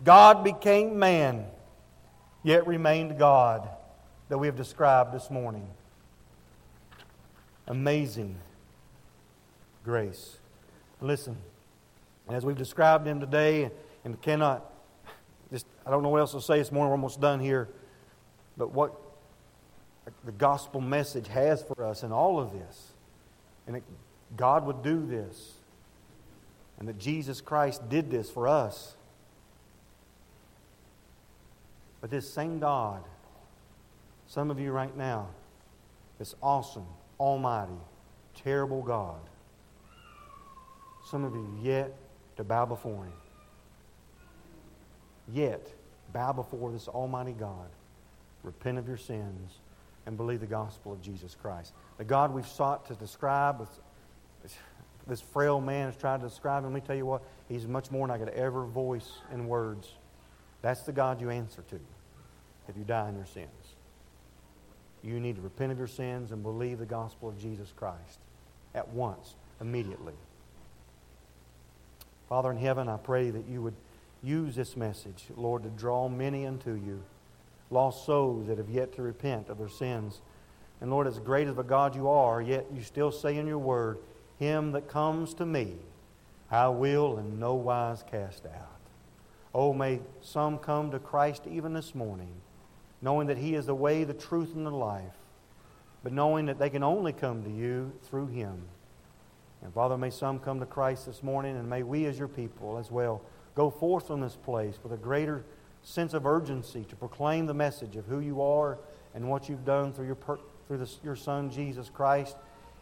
God 0.05 0.45
became 0.45 0.99
man, 0.99 1.47
yet 2.43 2.67
remained 2.67 3.19
God 3.19 3.67
that 4.29 4.37
we 4.37 4.47
have 4.47 4.57
described 4.57 5.15
this 5.15 5.31
morning. 5.31 5.67
Amazing 7.67 8.37
grace. 9.83 10.37
Listen, 11.01 11.39
as 12.29 12.45
we've 12.45 12.59
described 12.59 13.07
him 13.07 13.21
today, 13.21 13.71
and 14.05 14.21
cannot 14.21 14.71
just, 15.51 15.65
I 15.87 15.91
don't 15.91 16.03
know 16.03 16.11
what 16.11 16.21
else 16.21 16.33
to 16.33 16.43
say 16.43 16.59
this 16.59 16.71
morning, 16.71 16.91
we're 16.91 16.97
almost 16.97 17.23
done 17.23 17.41
here. 17.41 17.71
But 18.59 18.73
what 18.73 18.93
the 20.25 20.33
gospel 20.33 20.81
message 20.81 21.29
has 21.29 21.63
for 21.63 21.85
us 21.85 22.03
in 22.03 22.13
all 22.13 22.41
of 22.41 22.53
this. 22.53 22.93
And 23.67 23.77
that 23.77 23.83
God 24.37 24.67
would 24.67 24.83
do 24.83 25.07
this. 25.07 25.53
And 26.79 26.89
that 26.89 26.99
Jesus 26.99 27.41
Christ 27.41 27.89
did 27.89 28.11
this 28.11 28.31
for 28.31 28.49
us. 28.49 28.95
But 32.01 32.11
this 32.11 32.29
same 32.33 32.59
God, 32.59 33.05
some 34.27 34.51
of 34.51 34.59
you 34.59 34.73
right 34.73 34.97
now, 34.97 35.29
this 36.19 36.35
awesome, 36.43 36.87
almighty, 37.19 37.73
terrible 38.35 38.83
God, 38.83 39.21
some 41.11 41.25
of 41.25 41.35
you 41.35 41.59
yet 41.63 41.95
to 42.37 42.45
bow 42.45 42.65
before 42.65 43.05
Him. 43.05 43.13
Yet 45.33 45.71
bow 46.13 46.33
before 46.33 46.73
this 46.73 46.89
almighty 46.89 47.33
God. 47.33 47.69
Repent 48.43 48.79
of 48.79 48.89
your 48.89 48.97
sins 48.97 49.59
and 50.11 50.17
believe 50.17 50.41
the 50.41 50.47
gospel 50.47 50.93
of 50.93 51.01
Jesus 51.01 51.37
Christ. 51.41 51.73
The 51.97 52.05
God 52.05 52.35
we've 52.35 52.47
sought 52.47 52.85
to 52.89 52.95
describe, 52.97 53.65
this 55.07 55.21
frail 55.21 55.61
man 55.61 55.87
has 55.87 55.97
tried 55.97 56.21
to 56.21 56.29
describe 56.29 56.65
him. 56.65 56.73
Let 56.73 56.83
me 56.83 56.87
tell 56.87 56.97
you 56.97 57.07
what, 57.07 57.23
he's 57.49 57.65
much 57.65 57.93
more 57.93 58.09
than 58.09 58.17
I 58.17 58.19
could 58.19 58.35
ever 58.35 58.67
voice 58.67 59.09
in 59.33 59.47
words. 59.47 59.89
That's 60.63 60.83
the 60.83 60.91
God 60.91 61.21
you 61.21 61.31
answer 61.31 61.63
to 61.63 61.79
if 62.69 62.77
you 62.77 62.83
die 62.83 63.09
in 63.09 63.15
your 63.15 63.27
sins. 63.27 63.49
You 65.05 65.21
need 65.21 65.37
to 65.37 65.43
repent 65.43 65.71
of 65.71 65.79
your 65.79 65.87
sins 65.87 66.33
and 66.33 66.43
believe 66.43 66.81
the 66.81 66.87
gospel 66.87 67.29
of 67.29 67.39
Jesus 67.39 67.73
Christ 67.77 68.19
at 68.75 68.89
once, 68.89 69.37
immediately. 69.61 70.15
Father 72.29 72.51
in 72.51 72.59
heaven, 72.59 72.89
I 72.89 72.97
pray 72.97 73.31
that 73.31 73.47
you 73.49 73.63
would 73.63 73.77
use 74.25 74.57
this 74.57 74.77
message, 74.77 75.27
Lord, 75.37 75.63
to 75.63 75.69
draw 75.69 76.09
many 76.09 76.47
unto 76.47 76.73
you 76.73 77.01
lost 77.71 78.05
souls 78.05 78.49
that 78.49 78.59
have 78.59 78.69
yet 78.69 78.93
to 78.95 79.03
repent 79.03 79.49
of 79.49 79.59
their 79.59 79.69
sins. 79.69 80.21
And 80.81 80.91
Lord, 80.91 81.07
as 81.07 81.19
great 81.19 81.49
of 81.49 81.59
a 81.59 81.63
God 81.65 81.95
you 81.95 82.09
are, 82.09 82.43
yet 82.43 82.67
you 82.75 82.83
still 82.83 83.13
say 83.13 83.37
in 83.37 83.47
your 83.47 83.59
word, 83.59 83.99
Him 84.39 84.73
that 84.73 84.89
comes 84.89 85.35
to 85.35 85.47
me, 85.47 85.77
I 86.51 86.69
will 86.69 87.19
in 87.19 87.39
no 87.39 87.55
wise 87.55 88.03
cast 88.11 88.47
out. 88.47 88.81
Oh, 89.55 89.73
may 89.73 90.01
some 90.21 90.59
come 90.59 90.91
to 90.91 90.99
Christ 90.99 91.43
even 91.49 91.73
this 91.73 91.95
morning, 91.95 92.33
knowing 93.03 93.29
that 93.29 93.39
He 93.39 93.55
is 93.55 93.67
the 93.67 93.75
way, 93.75 94.05
the 94.05 94.15
truth, 94.15 94.55
and 94.55 94.67
the 94.67 94.71
life, 94.71 95.17
but 96.03 96.13
knowing 96.13 96.47
that 96.47 96.59
they 96.59 96.71
can 96.71 96.83
only 96.83 97.13
come 97.13 97.45
to 97.45 97.51
you 97.51 97.93
through 98.03 98.29
Him. 98.29 98.63
And 99.63 99.73
Father, 99.75 99.99
may 99.99 100.11
some 100.11 100.39
come 100.39 100.59
to 100.61 100.67
Christ 100.67 101.07
this 101.07 101.23
morning, 101.23 101.57
and 101.57 101.69
may 101.69 101.83
we 101.83 102.07
as 102.07 102.19
your 102.19 102.29
people 102.29 102.79
as 102.79 102.91
well 102.91 103.23
go 103.55 103.71
forth 103.71 104.07
from 104.07 104.21
this 104.21 104.37
place 104.37 104.79
with 104.83 104.93
a 104.93 104.97
greater 104.97 105.45
sense 105.83 106.15
of 106.15 106.27
urgency 106.27 106.85
to 106.85 106.97
proclaim 106.97 107.47
the 107.47 107.55
message 107.55 107.97
of 107.97 108.07
who 108.07 108.21
you 108.21 108.43
are 108.43 108.79
and 109.15 109.29
what 109.29 109.49
you've 109.49 109.65
done 109.65 109.93
through 109.93 110.07
your, 110.07 110.15
per, 110.15 110.39
through 110.69 110.79
this, 110.79 110.99
your 111.03 111.17
Son, 111.17 111.51
Jesus 111.51 111.89
Christ. 111.89 112.37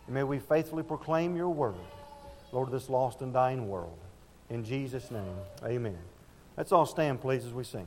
And 0.07 0.15
may 0.15 0.25
we 0.25 0.39
faithfully 0.39 0.83
proclaim 0.83 1.37
your 1.37 1.51
word, 1.51 1.75
Lord, 2.53 2.69
of 2.69 2.73
this 2.73 2.89
lost 2.89 3.21
and 3.23 3.33
dying 3.33 3.69
world. 3.69 3.99
In 4.51 4.65
Jesus' 4.65 5.11
name, 5.11 5.37
amen. 5.65 5.99
Let's 6.57 6.73
all 6.73 6.87
stand, 6.87 7.21
please, 7.21 7.45
as 7.45 7.53
we 7.53 7.65
sing. 7.65 7.87